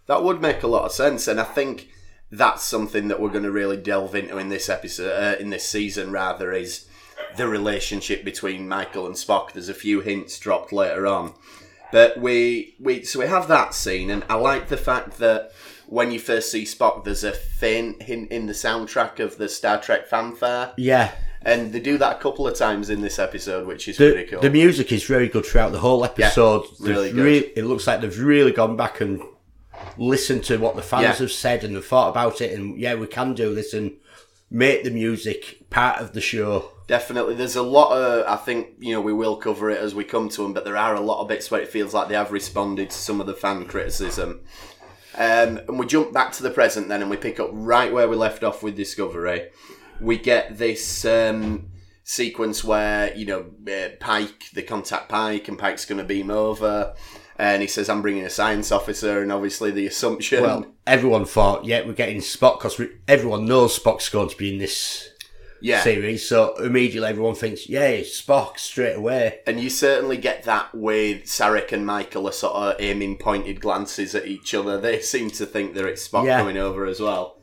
That 0.07 0.23
would 0.23 0.41
make 0.41 0.63
a 0.63 0.67
lot 0.69 0.85
of 0.85 0.93
sense, 0.93 1.27
and 1.29 1.41
I 1.41 1.45
think 1.45 1.89
that's 2.31 2.63
something 2.63 3.09
that 3.09 3.21
we're 3.21 3.31
going 3.31 3.45
to 3.45 3.51
really 3.51 3.77
delve 3.79 4.15
into 4.15 4.37
in 4.39 4.49
this 4.51 4.69
episode, 4.69 5.11
uh, 5.11 5.39
in 5.39 5.49
this 5.51 5.67
season, 5.67 6.13
rather, 6.13 6.53
is 6.53 6.87
the 7.37 7.49
relationship 7.49 8.25
between 8.25 8.68
Michael 8.68 9.06
and 9.06 9.14
Spock. 9.14 9.52
There's 9.52 9.68
a 9.68 9.75
few 9.75 10.00
hints 10.00 10.38
dropped 10.38 10.73
later 10.73 11.06
on, 11.06 11.35
But 11.92 12.18
we 12.20 12.75
we 12.80 13.04
so 13.04 13.18
we 13.20 13.26
have 13.26 13.49
that 13.49 13.75
scene, 13.75 14.11
and 14.11 14.25
I 14.28 14.35
like 14.35 14.68
the 14.68 14.76
fact 14.76 15.18
that 15.18 15.52
when 15.87 16.11
you 16.11 16.18
first 16.20 16.50
see 16.52 16.64
Spock, 16.64 17.04
there's 17.04 17.25
a 17.25 17.32
faint 17.32 18.02
hint 18.02 18.30
in 18.30 18.47
the 18.47 18.52
soundtrack 18.52 19.20
of 19.20 19.38
the 19.38 19.49
Star 19.49 19.80
Trek 19.80 20.06
fanfare, 20.06 20.73
Yeah. 20.76 21.12
and 21.42 21.73
they 21.73 21.80
do 21.80 21.97
that 21.97 22.16
a 22.16 22.18
couple 22.20 22.47
of 22.47 22.54
times 22.58 22.90
in 22.90 23.00
this 23.00 23.18
episode, 23.18 23.66
which 23.66 23.88
is 23.88 23.97
The, 23.97 24.12
pretty 24.12 24.30
cool. 24.30 24.40
the 24.42 24.50
music 24.50 24.92
is 24.92 25.04
very 25.04 25.28
good 25.28 25.47
throughout 25.47 25.73
the 25.73 25.78
whole 25.78 26.04
episode. 26.04 26.64
really 26.80 27.11
good. 27.11 27.25
rea- 27.25 27.52
it 27.56 27.64
looks 27.64 27.87
like 27.87 28.02
they've 28.02 28.18
really 28.20 28.52
gone 28.52 28.76
back 28.76 29.00
and 29.00 29.23
listened 29.97 30.44
to 30.44 30.58
what 30.58 30.76
the 30.76 30.82
fans 30.82 31.02
Yeah. 31.04 31.14
have 31.14 31.32
said 31.32 31.64
and 31.64 31.75
have 31.75 31.87
thought 31.87 32.11
about 32.11 32.40
it. 32.42 32.52
And 32.52 32.78
yeah, 32.78 32.94
we 32.94 33.06
can 33.06 33.32
do 33.35 33.54
this 33.54 33.73
and 33.73 33.92
make 34.50 34.85
the 34.85 34.90
music 34.90 35.70
part 35.70 36.00
of 36.00 36.12
the 36.12 36.20
show. 36.20 36.73
Definitely, 36.88 37.35
there's 37.35 37.54
a 37.54 37.62
lot 37.62 37.92
of. 37.92 38.26
I 38.26 38.37
think 38.37 38.68
you 38.78 38.95
know 38.95 39.02
we 39.02 39.12
will 39.12 39.37
cover 39.37 39.68
it 39.68 39.78
as 39.78 39.95
we 39.95 40.04
come 40.04 40.30
to 40.30 40.42
them, 40.42 40.54
but 40.54 40.64
there 40.64 40.76
are 40.76 40.95
a 40.95 41.00
lot 41.00 41.21
of 41.21 41.28
bits 41.28 41.50
where 41.50 41.61
it 41.61 41.68
feels 41.68 41.92
like 41.92 42.09
they 42.09 42.14
have 42.14 42.33
responded 42.33 42.88
to 42.88 42.97
some 42.97 43.21
of 43.21 43.26
the 43.26 43.35
fan 43.35 43.66
criticism. 43.66 44.40
Um, 45.14 45.61
and 45.68 45.78
we 45.78 45.85
jump 45.85 46.14
back 46.14 46.33
to 46.33 46.42
the 46.42 46.50
present 46.50 46.88
then, 46.88 47.02
and 47.02 47.11
we 47.11 47.18
pick 47.18 47.38
up 47.40 47.50
right 47.52 47.92
where 47.92 48.09
we 48.09 48.16
left 48.16 48.42
off 48.42 48.62
with 48.62 48.75
Discovery. 48.75 49.50
We 50.00 50.16
get 50.16 50.57
this 50.57 51.04
um, 51.04 51.68
sequence 52.04 52.64
where 52.64 53.14
you 53.14 53.26
know 53.26 53.50
uh, 53.71 53.90
Pike, 54.00 54.45
they 54.54 54.62
contact 54.62 55.11
Pike, 55.11 55.47
and 55.49 55.59
Pike's 55.59 55.85
going 55.85 55.99
to 55.99 56.04
beam 56.04 56.30
over, 56.30 56.95
and 57.37 57.61
he 57.61 57.68
says, 57.68 57.90
"I'm 57.90 58.00
bringing 58.00 58.25
a 58.25 58.30
science 58.30 58.73
officer," 58.73 59.21
and 59.21 59.30
obviously 59.30 59.71
the 59.71 59.87
assumption. 59.87 60.40
Well, 60.42 60.75
everyone 60.87 61.26
thought, 61.26 61.66
yeah, 61.66 61.85
we're 61.85 61.92
getting 61.92 62.23
Spock 62.23 62.61
because 62.61 62.80
everyone 63.07 63.45
knows 63.45 63.78
Spock's 63.78 64.09
going 64.09 64.30
to 64.30 64.37
be 64.38 64.54
in 64.54 64.59
this 64.59 65.08
yeah, 65.61 65.81
series. 65.83 66.29
So 66.29 66.55
immediately 66.57 67.09
everyone 67.09 67.35
thinks, 67.35 67.69
yeah, 67.69 67.87
it's 67.88 68.21
Spock 68.21 68.59
straight 68.59 68.95
away. 68.97 69.41
And 69.47 69.61
you 69.61 69.71
certainly 69.71 70.17
get 70.17 70.45
that 70.45 70.75
with 70.75 71.25
Sarek 71.25 71.73
and 71.73 71.85
Michael 71.87 72.29
are 72.29 72.33
sort 72.33 72.55
of 72.55 72.77
aiming 72.81 73.19
pointed 73.19 73.61
glances 73.61 74.15
at 74.15 74.27
each 74.27 74.55
other. 74.55 74.81
They 74.81 75.00
seem 75.00 75.31
to 75.33 75.47
think 75.47 75.75
that 75.75 75.85
it's 75.87 76.07
Spock 76.09 76.27
Yeah. 76.27 76.38
coming 76.38 76.57
over 76.57 76.87
as 76.87 77.00
well. 77.00 77.41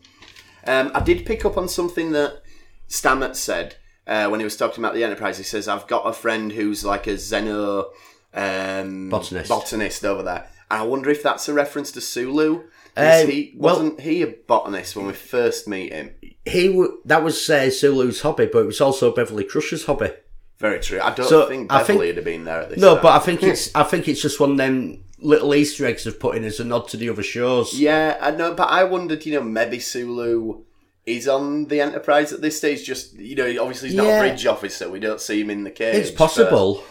Um, 0.68 0.92
I 0.96 1.00
did 1.02 1.26
pick 1.26 1.46
up 1.46 1.58
on 1.58 1.68
something 1.68 2.12
that 2.14 2.42
Stamets 2.90 3.36
said 3.38 3.76
uh, 4.08 4.28
when 4.30 4.40
he 4.40 4.44
was 4.44 4.58
talking 4.58 4.84
about 4.84 4.94
the 4.96 5.04
Enterprise. 5.04 5.38
He 5.38 5.44
says, 5.44 5.68
I've 5.68 5.88
got 5.88 6.08
a 6.08 6.14
friend 6.14 6.52
who's 6.52 6.84
like 6.86 7.08
a 7.08 7.14
Xeno 7.14 7.86
um, 8.34 9.10
Botanist. 9.10 9.50
botanist 9.50 10.04
over 10.06 10.24
there. 10.24 10.48
And 10.72 10.82
I 10.82 10.84
wonder 10.84 11.10
if 11.10 11.22
that's 11.22 11.48
a 11.48 11.54
reference 11.54 11.92
to 11.92 12.02
Sulu. 12.02 12.64
Um, 12.98 13.28
he, 13.30 13.54
well- 13.58 13.76
wasn't 13.76 14.02
he 14.02 14.22
a 14.22 14.28
botanist 14.28 14.96
when 14.96 15.08
we 15.08 15.14
first 15.14 15.68
meet 15.68 15.92
him? 15.92 16.12
He 16.46 16.68
w- 16.68 17.00
that 17.06 17.24
was 17.24 17.50
uh, 17.50 17.70
Sulu's 17.70 18.22
hobby, 18.22 18.46
but 18.46 18.60
it 18.60 18.66
was 18.68 18.80
also 18.82 19.12
Beverly 19.14 19.44
Crusher's 19.44 19.86
hobby. 19.86 20.12
Very 20.60 20.80
true. 20.80 21.02
I 21.02 21.14
don't 21.14 21.28
So, 21.28 21.48
think 21.48 21.72
I 21.72 21.80
Beverly 21.80 21.86
think- 21.98 22.08
would 22.10 22.16
have 22.18 22.26
been 22.26 22.46
there 22.46 22.62
at 22.62 22.70
this 22.70 22.80
No, 22.80 22.94
time. 22.94 23.04
but 23.04 23.14
I 23.14 23.20
think 23.20 23.44
it's 23.52 23.76
I 23.76 23.84
think 23.84 24.08
it's 24.08 24.22
just 24.22 24.40
one 24.40 24.52
of 24.52 24.58
them 24.58 25.04
little 25.20 25.54
Easter 25.56 25.86
eggs 25.86 26.04
they've 26.04 26.20
put 26.20 26.36
in 26.38 26.44
as 26.44 26.60
a 26.60 26.64
nod 26.64 26.88
to 26.90 26.98
the 26.98 27.10
other 27.10 27.24
shows. 27.24 27.74
Yeah, 27.74 28.18
I 28.22 28.32
know, 28.32 28.54
but 28.54 28.70
I 28.70 28.84
wondered, 28.86 29.26
you 29.26 29.34
know, 29.34 29.42
maybe 29.44 29.80
Sulu 29.80 30.62
is 31.06 31.28
on 31.28 31.66
the 31.66 31.82
Enterprise 31.82 32.32
at 32.34 32.42
this 32.42 32.58
stage. 32.58 32.84
Just 32.86 33.14
you 33.16 33.36
know, 33.36 33.46
obviously 33.62 33.90
he's 33.90 33.98
not 33.98 34.06
Yeah. 34.08 34.18
a 34.24 34.30
bridge 34.30 34.46
officer. 34.46 34.90
We 34.90 35.00
don't 35.00 35.20
see 35.20 35.42
him 35.42 35.50
in 35.50 35.64
the 35.64 35.72
cage. 35.72 35.96
it's 35.96 36.12
possible. 36.12 36.76
but- 36.76 36.84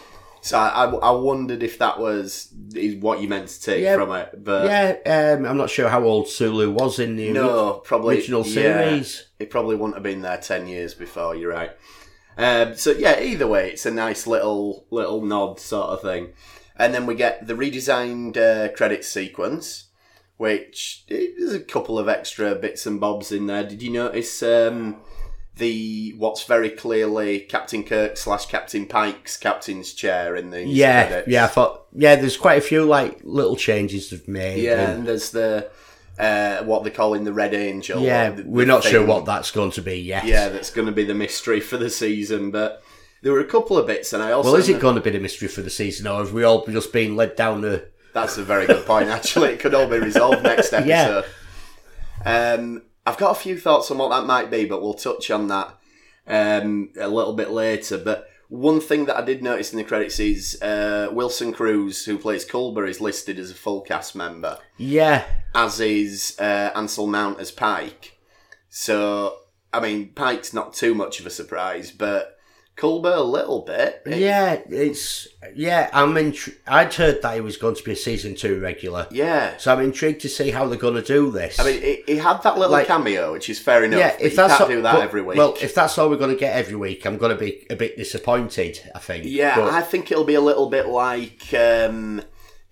so 0.45 0.59
I, 0.59 0.85
I, 0.85 0.89
I 0.93 1.11
wondered 1.11 1.63
if 1.63 1.79
that 1.79 1.99
was 1.99 2.53
is 2.75 2.95
what 2.97 3.19
you 3.19 3.27
meant 3.27 3.47
to 3.47 3.61
take 3.61 3.81
Yeah. 3.83 3.95
from 3.97 4.11
it. 4.15 4.43
But 4.43 4.65
Yeah, 5.05 5.33
um, 5.37 5.45
I'm 5.45 5.57
not 5.57 5.69
sure 5.71 5.89
how 5.89 6.03
old 6.03 6.27
Sulu 6.27 6.69
was 6.71 6.99
in 6.99 7.15
the 7.15 7.31
no, 7.31 7.81
probably 7.83 8.17
original 8.17 8.45
yeah, 8.45 8.51
series. 8.53 9.27
it 9.39 9.49
probably 9.49 9.75
wouldn't 9.75 9.95
have 9.95 10.03
been 10.03 10.21
there 10.21 10.37
ten 10.37 10.67
years 10.67 10.93
before. 10.93 11.35
You're 11.35 11.51
right. 11.51 11.71
Um, 12.37 12.75
so 12.75 12.91
yeah, 12.91 13.19
either 13.19 13.47
way, 13.47 13.71
it's 13.71 13.85
a 13.85 13.91
nice 13.91 14.27
little 14.27 14.85
little 14.91 15.21
nod 15.25 15.59
sort 15.59 15.89
of 15.89 16.01
thing. 16.01 16.33
And 16.77 16.93
then 16.93 17.05
we 17.05 17.15
get 17.15 17.47
the 17.47 17.53
redesigned 17.53 18.35
uh, 18.37 18.71
credit 18.75 19.05
sequence, 19.05 19.85
which 20.37 21.05
there's 21.07 21.53
a 21.53 21.59
couple 21.61 21.97
of 21.97 22.07
extra 22.09 22.53
bits 22.55 22.85
and 22.85 22.99
bobs 22.99 23.31
in 23.31 23.47
there. 23.47 23.63
Did 23.63 23.81
you 23.81 23.91
notice 23.91 24.43
um, 24.43 24.97
the 25.57 26.13
what's 26.17 26.43
very 26.43 26.69
clearly 26.69 27.39
Captain 27.39 27.83
Kirk 27.83 28.17
slash 28.17 28.45
Captain 28.47 28.85
Pike's 28.85 29.37
captain's 29.37 29.93
chair 29.93 30.35
in 30.35 30.49
the 30.49 30.63
Yeah, 30.65 31.07
credits? 31.07 31.27
yeah. 31.29 31.45
I 31.45 31.47
thought 31.47 31.85
yeah, 31.93 32.15
there's 32.15 32.35
quite 32.37 32.57
a 32.57 32.61
few 32.61 32.83
like 32.83 33.19
little 33.23 33.55
changes 33.55 34.09
they've 34.09 34.27
made. 34.27 34.63
yeah. 34.63 34.81
and- 34.89 34.99
And 34.99 35.07
there's 35.07 35.31
the 35.31 35.69
uh, 36.19 36.63
what 36.63 36.83
they're 36.83 36.93
calling 36.93 37.23
the 37.25 37.33
Red 37.33 37.53
Angel. 37.53 38.01
yeah. 38.01 38.29
or 38.31 38.35
the- 38.35 38.43
we're 38.43 38.65
the 38.65 38.71
not 38.71 38.83
sure 38.83 39.05
what 39.05 39.25
that's 39.25 39.51
going 39.51 39.71
to 39.71 39.81
be 39.81 39.95
yet. 39.99 40.25
Yeah, 40.25 40.49
that's 40.49 40.71
going 40.71 40.87
to 40.87 40.91
be 40.93 41.03
the 41.05 41.13
mystery 41.13 41.59
for 41.59 41.77
the 41.77 41.89
season. 41.89 42.51
But 42.51 42.81
there 43.21 43.31
were 43.33 43.39
a 43.41 43.45
couple 43.45 43.77
of 43.77 43.87
bits, 43.87 44.13
and 44.13 44.21
I 44.23 44.31
also 44.31 44.51
Well, 44.51 44.59
is 44.59 44.69
it 44.69 44.79
going 44.79 44.95
to 44.95 45.01
be 45.01 45.09
the 45.11 45.19
mystery 45.19 45.47
for 45.47 45.61
the 45.61 45.69
season, 45.69 46.05
or 46.07 46.19
have 46.19 46.31
we 46.33 46.43
all 46.43 46.65
just 46.67 46.91
been 46.93 47.15
led 47.15 47.35
down 47.35 47.61
the? 47.61 47.87
That's 48.13 48.37
a 48.37 48.43
very 48.43 48.65
good 48.65 48.85
point. 48.85 49.09
Actually, 49.09 49.49
it 49.53 49.59
could 49.59 49.73
all 49.73 49.87
be 49.87 49.99
resolved 49.99 50.43
next 50.43 50.71
episode. 50.73 51.25
Yeah. 52.25 52.53
Um, 52.53 52.83
I've 53.05 53.17
got 53.17 53.31
a 53.31 53.39
few 53.39 53.57
thoughts 53.59 53.91
on 53.91 53.97
what 53.97 54.09
that 54.09 54.25
might 54.25 54.49
be, 54.49 54.65
but 54.65 54.81
we'll 54.81 54.93
touch 54.93 55.29
on 55.29 55.47
that 55.47 55.77
um, 56.27 56.89
a 56.99 57.07
little 57.07 57.33
bit 57.33 57.51
later. 57.51 57.97
But 57.97 58.27
one 58.49 58.79
thing 58.79 59.05
that 59.05 59.17
I 59.17 59.21
did 59.21 59.43
notice 59.43 59.71
in 59.71 59.77
the 59.77 59.83
credits 59.83 60.19
is 60.19 60.61
uh, 60.61 61.09
Wilson 61.11 61.53
Cruz, 61.53 62.05
who 62.05 62.17
plays 62.17 62.45
Culber, 62.45 62.87
is 62.87 63.01
listed 63.01 63.39
as 63.39 63.51
a 63.51 63.55
full 63.55 63.81
cast 63.81 64.15
member, 64.15 64.57
Yeah, 64.77 65.23
as 65.53 65.79
is 65.79 66.35
uh, 66.39 66.71
Anson 66.75 67.11
Mount 67.11 67.39
as 67.39 67.51
Pike. 67.51 68.17
So, 68.69 69.37
I 69.71 69.79
mean, 69.79 70.09
Pike's 70.09 70.53
not 70.53 70.73
too 70.73 70.93
much 70.93 71.19
of 71.19 71.25
a 71.25 71.29
surprise, 71.29 71.91
but 71.91 72.34
Culber 72.77 73.15
a 73.15 73.21
little 73.23 73.61
bit. 73.61 74.01
yeah. 74.05 74.59
It's 74.69 75.27
yeah. 75.55 75.89
I'm 75.93 76.13
intri- 76.15 76.55
I'd 76.67 76.93
heard 76.93 77.21
that 77.21 77.35
he 77.35 77.41
was 77.41 77.55
going 77.55 77.75
to 77.75 77.83
be 77.83 77.93
a 77.93 77.95
season 77.95 78.35
two 78.35 78.59
regular, 78.59 79.07
Yeah. 79.11 79.55
so 79.57 79.71
I'm 79.73 79.79
intrigued 79.81 80.19
to 80.21 80.29
see 80.29 80.51
how 80.51 80.67
they're 80.67 80.77
going 80.77 80.95
to 80.95 81.01
do 81.01 81.31
this. 81.31 81.57
I 81.57 81.63
mean, 81.63 81.81
he, 81.81 82.03
he 82.05 82.17
had 82.17 82.43
that 82.43 82.57
little 82.57 82.73
Like- 82.73 82.87
cameo, 82.87 83.31
which 83.31 83.49
is 83.49 83.59
fair 83.59 83.85
enough. 83.85 83.99
yeah, 83.99 84.17
if 84.19 84.31
you 84.31 84.35
that's 84.37 84.57
can't 84.57 84.61
all- 84.63 84.67
do 84.75 84.81
that 84.81 84.95
but- 84.95 85.03
every 85.03 85.21
week. 85.21 85.37
Well, 85.37 85.55
if 85.61 85.73
that's 85.73 85.97
all 85.97 86.09
we're 86.09 86.17
going 86.17 86.33
to 86.35 86.39
get 86.39 86.53
every 86.55 86.75
week, 86.75 87.05
I'm 87.05 87.17
going 87.17 87.31
to 87.31 87.37
be 87.41 87.65
a 87.69 87.75
bit 87.77 87.95
disappointed. 87.97 88.81
I 88.93 88.99
think. 88.99 89.23
yeah, 89.25 89.55
But- 89.55 89.73
I 89.73 89.81
think 89.81 90.11
it'll 90.11 90.25
be 90.25 90.35
a 90.35 90.41
little 90.41 90.69
bit 90.69 90.87
like 90.87 91.53
um, 91.53 92.21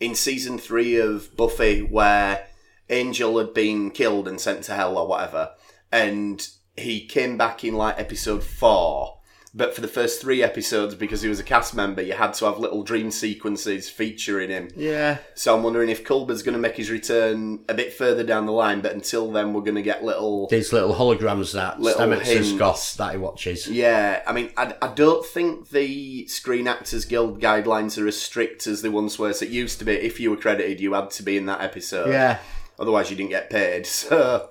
in 0.01 0.15
season 0.15 0.57
three 0.59 0.97
of 0.97 1.33
Buffy, 1.37 1.81
where 1.81 2.45
Angel 2.89 3.37
had 3.37 3.53
been 3.53 3.89
killed 3.91 4.27
and 4.27 4.41
sent 4.41 4.63
to 4.65 4.73
hell 4.73 4.97
or 4.97 5.07
whatever, 5.07 5.51
and 5.93 6.45
he 6.75 7.05
came 7.05 7.37
back 7.37 7.63
in 7.63 7.75
like 7.75 7.97
episode 7.97 8.43
four. 8.43 9.19
But 9.55 9.75
for 9.75 9.81
the 9.81 9.87
first 9.87 10.19
three 10.19 10.41
episodes, 10.41 10.95
because 10.95 11.21
he 11.21 11.29
was 11.29 11.39
a 11.39 11.43
cast 11.43 11.75
member, 11.75 12.01
you 12.01 12.13
had 12.13 12.33
to 12.35 12.45
have 12.45 12.57
little 12.57 12.81
dream 12.81 13.11
sequences 13.11 13.87
featuring 13.87 14.49
him. 14.49 14.69
yeah. 14.75 15.19
So 15.35 15.55
I'm 15.55 15.61
wondering 15.61 15.89
if 15.89 16.03
Culber's 16.03 16.41
going 16.41 16.53
to 16.53 16.59
make 16.59 16.75
his 16.77 16.89
return 16.89 17.59
a 17.69 17.75
bit 17.75 17.93
further 17.93 18.23
down 18.23 18.47
the 18.47 18.51
line, 18.51 18.81
but 18.81 18.93
until 18.93 19.31
then, 19.31 19.53
we're 19.53 19.61
going 19.61 19.75
to 19.75 19.83
get 19.83 20.03
little 20.03 20.47
These 20.47 20.73
little 20.73 20.95
holograms 20.95 21.53
that 21.53 21.79
Little 21.79 22.01
Stamets 22.07 22.21
has 22.21 22.47
hints. 22.47 22.53
got 22.53 22.95
that 22.97 23.11
he 23.11 23.17
watches. 23.19 23.67
Yeah, 23.67 24.23
I 24.25 24.33
mean, 24.33 24.51
I, 24.57 24.73
I 24.81 24.87
don't 24.87 25.23
think 25.23 25.69
the 25.69 26.25
Screen 26.27 26.67
Actors 26.67 27.05
Guild 27.05 27.39
guidelines 27.39 28.01
are 28.01 28.07
as 28.07 28.19
strict 28.19 28.65
as 28.65 28.81
they 28.81 28.89
once 28.89 29.19
were. 29.19 29.33
So 29.33 29.45
it 29.45 29.51
used 29.51 29.77
to 29.79 29.85
be 29.85 29.91
if 29.93 30.19
you 30.19 30.31
were 30.31 30.37
credited, 30.37 30.79
you 30.81 30.93
had 30.93 31.11
to 31.11 31.21
be 31.23 31.37
in 31.37 31.45
that 31.45 31.61
episode. 31.61 32.09
Yeah. 32.09 32.39
Otherwise, 32.79 33.11
you 33.11 33.17
didn't 33.17 33.29
get 33.29 33.51
paid. 33.51 33.85
So, 34.03 34.49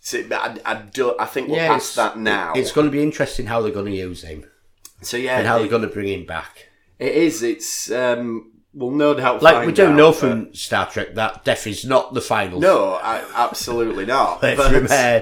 so 0.00 0.22
but 0.28 0.60
I, 0.66 0.72
I 0.72 0.74
don't. 0.74 1.20
I 1.20 1.26
think 1.26 1.48
we're 1.48 1.56
Yeah, 1.56 1.68
past 1.68 1.96
that 1.96 2.18
now. 2.18 2.54
It's 2.54 2.72
going 2.72 2.86
to 2.86 2.90
be 2.90 3.02
interesting 3.02 3.46
how 3.46 3.60
they're 3.62 3.72
going 3.72 3.86
to 3.86 3.96
use 3.96 4.22
him 4.22 4.44
so 5.02 5.16
yeah, 5.16 5.38
and 5.38 5.46
how 5.46 5.56
it, 5.56 5.60
they're 5.60 5.68
going 5.68 5.82
to 5.82 5.88
bring 5.88 6.08
him 6.08 6.26
back. 6.26 6.68
it 6.98 7.14
is. 7.14 7.42
It's 7.42 7.90
um, 7.90 8.52
we'll 8.74 8.90
no 8.90 9.14
doubt 9.14 9.42
Like 9.42 9.66
we 9.66 9.72
do 9.72 9.86
out, 9.86 9.96
know 9.96 10.12
from 10.12 10.54
Star 10.54 10.88
Trek 10.88 11.14
that 11.14 11.44
death 11.44 11.66
is 11.66 11.84
not 11.84 12.14
the 12.14 12.20
final. 12.20 12.60
No, 12.60 12.94
I, 12.94 13.24
absolutely 13.34 14.06
not. 14.06 14.40
But 14.40 14.56
from 14.56 14.86
uh, 14.90 15.20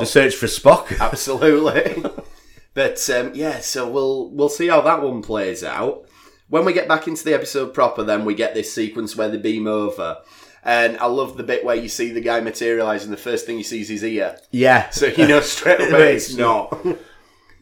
the 0.00 0.06
search 0.06 0.34
for 0.34 0.46
Spock. 0.46 0.98
Absolutely. 1.00 2.02
but 2.74 3.10
um, 3.10 3.32
yeah, 3.34 3.60
so 3.60 3.88
we'll 3.88 4.30
we'll 4.30 4.48
see 4.48 4.68
how 4.68 4.80
that 4.82 5.02
one 5.02 5.22
plays 5.22 5.64
out. 5.64 6.06
When 6.48 6.64
we 6.64 6.72
get 6.72 6.88
back 6.88 7.08
into 7.08 7.24
the 7.24 7.34
episode 7.34 7.72
proper, 7.72 8.02
then 8.02 8.24
we 8.24 8.34
get 8.34 8.54
this 8.54 8.72
sequence 8.72 9.16
where 9.16 9.30
they 9.30 9.38
beam 9.38 9.66
over. 9.66 10.18
And 10.64 10.96
I 10.98 11.06
love 11.06 11.36
the 11.36 11.42
bit 11.42 11.64
where 11.64 11.76
you 11.76 11.88
see 11.90 12.10
the 12.10 12.20
guy 12.22 12.40
materialise 12.40 13.04
and 13.04 13.12
the 13.12 13.16
first 13.18 13.44
thing 13.44 13.58
you 13.58 13.64
see 13.64 13.82
is 13.82 13.88
his 13.90 14.02
ear. 14.04 14.38
yeah. 14.50 14.88
So 14.90 15.06
you 15.06 15.28
know 15.28 15.40
straight 15.40 15.80
away 15.92 16.14
it's 16.16 16.34
not. 16.34 16.84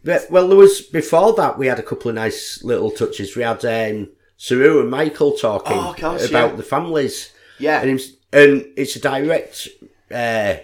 But, 0.04 0.28
well, 0.32 0.48
there 0.48 0.56
was 0.58 0.80
before 0.80 1.32
that 1.34 1.58
we 1.58 1.68
had 1.68 1.78
a 1.78 1.82
couple 1.82 2.08
of 2.08 2.16
nice 2.16 2.60
little 2.64 2.90
touches. 2.90 3.36
We 3.36 3.44
had 3.44 3.64
um, 3.64 4.08
Saru 4.36 4.80
and 4.80 4.90
Michael 4.90 5.30
talking 5.32 5.76
Oh, 5.76 5.94
course, 5.96 6.28
about 6.28 6.50
yeah. 6.50 6.56
the 6.56 6.62
families, 6.64 7.30
Yeah. 7.60 7.80
and, 7.80 7.90
he's- 7.90 8.10
and 8.32 8.66
it's 8.76 8.96
a 8.96 9.00
direct. 9.00 9.68
Uh, 10.12 10.56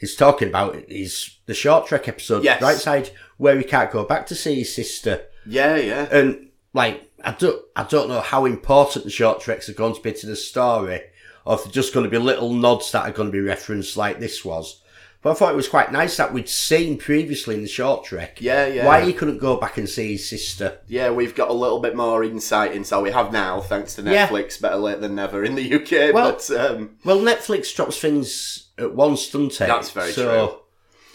he's 0.00 0.16
talking 0.16 0.48
about 0.48 0.74
is 0.88 1.36
the 1.44 1.52
short 1.52 1.86
trek 1.86 2.08
episode, 2.08 2.44
Yes. 2.44 2.62
right 2.62 2.78
side, 2.78 3.10
where 3.36 3.58
he 3.58 3.64
can't 3.64 3.90
go 3.92 4.04
back 4.04 4.26
to 4.28 4.34
see 4.34 4.54
his 4.60 4.74
sister, 4.74 5.26
Yeah, 5.44 5.76
yeah. 5.76 6.08
and 6.10 6.48
like 6.72 7.10
I 7.22 7.32
don't, 7.32 7.60
I 7.76 7.82
don't 7.84 8.08
know 8.08 8.20
how 8.22 8.46
important 8.46 9.04
the 9.04 9.10
short 9.10 9.40
treks 9.42 9.68
are 9.68 9.74
going 9.74 9.94
to 9.94 10.00
be 10.00 10.12
to 10.14 10.26
the 10.26 10.34
story, 10.36 11.02
or 11.46 11.54
if 11.54 11.64
they're 11.64 11.72
just 11.72 11.94
going 11.94 12.04
to 12.04 12.10
be 12.10 12.18
little 12.18 12.52
nods 12.52 12.92
that 12.92 13.04
are 13.08 13.12
going 13.12 13.28
to 13.28 13.32
be 13.32 13.40
referenced, 13.40 13.96
like 13.96 14.18
this 14.20 14.44
was. 14.44 14.82
But 15.22 15.30
I 15.30 15.34
thought 15.34 15.52
it 15.52 15.56
was 15.56 15.68
quite 15.68 15.90
nice 15.90 16.18
that 16.18 16.32
we'd 16.32 16.48
seen 16.48 16.98
previously 16.98 17.54
in 17.56 17.62
the 17.62 17.68
short 17.68 18.04
trek. 18.04 18.40
Yeah, 18.40 18.66
yeah. 18.66 18.86
Why 18.86 19.04
he 19.04 19.12
couldn't 19.12 19.38
go 19.38 19.56
back 19.56 19.76
and 19.78 19.88
see 19.88 20.12
his 20.12 20.28
sister. 20.28 20.78
Yeah, 20.86 21.10
we've 21.10 21.34
got 21.34 21.48
a 21.48 21.54
little 21.54 21.80
bit 21.80 21.96
more 21.96 22.22
insight 22.22 22.72
into 22.72 23.00
we 23.00 23.10
have 23.10 23.32
now, 23.32 23.60
thanks 23.60 23.94
to 23.94 24.02
Yeah. 24.02 24.28
Netflix. 24.28 24.60
Better 24.60 24.76
late 24.76 25.00
than 25.00 25.14
never 25.14 25.42
in 25.42 25.54
the 25.54 25.74
UK. 25.74 26.12
Well- 26.12 26.32
but 26.32 26.50
um, 26.50 26.96
Well, 27.04 27.18
Netflix 27.20 27.74
drops 27.74 27.98
things 27.98 28.68
at 28.78 28.94
once, 28.94 29.26
doesn't 29.30 29.60
it? 29.60 29.66
That's 29.66 29.90
very 29.90 30.12
so, 30.12 30.62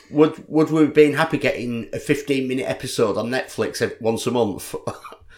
Would 0.10 0.44
would 0.50 0.72
we 0.72 0.82
have 0.82 0.94
been 0.94 1.14
happy 1.14 1.38
getting 1.38 1.88
a 1.94 2.00
fifteen 2.00 2.48
minute 2.50 2.68
episode 2.70 3.18
on 3.18 3.30
Netflix 3.30 3.82
once 4.02 4.26
a 4.28 4.32
month? 4.32 4.76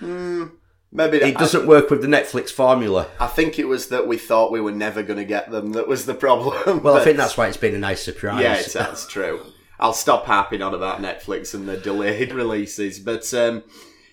maybe 0.93 1.17
it 1.17 1.37
doesn't 1.37 1.67
work 1.67 1.89
with 1.89 2.01
the 2.01 2.07
Netflix 2.07 2.51
formula. 2.51 3.07
I, 3.19 3.25
I 3.25 3.27
think 3.27 3.59
it 3.59 3.67
was 3.67 3.87
that 3.89 4.07
we 4.07 4.17
thought 4.17 4.51
we 4.51 4.61
were 4.61 4.71
never 4.71 5.03
going 5.03 5.19
to 5.19 5.25
get 5.25 5.51
them. 5.51 5.73
That 5.73 5.87
was 5.87 6.05
the 6.05 6.13
problem. 6.13 6.81
Well, 6.83 6.95
I 6.95 7.03
think 7.03 7.17
that's 7.17 7.35
why 7.35 7.47
it's 7.47 7.57
been 7.57 7.75
a 7.75 7.79
nice 7.79 8.03
surprise. 8.03 8.41
Yeah, 8.41 8.61
that's 8.83 9.07
true. 9.07 9.41
I'll 9.79 9.93
stop 9.93 10.25
harping 10.25 10.61
on 10.61 10.73
about 10.73 11.01
Netflix 11.01 11.53
and 11.53 11.67
the 11.67 11.75
delayed 11.77 12.31
releases. 12.43 12.99
But 12.99 13.33
um, 13.33 13.63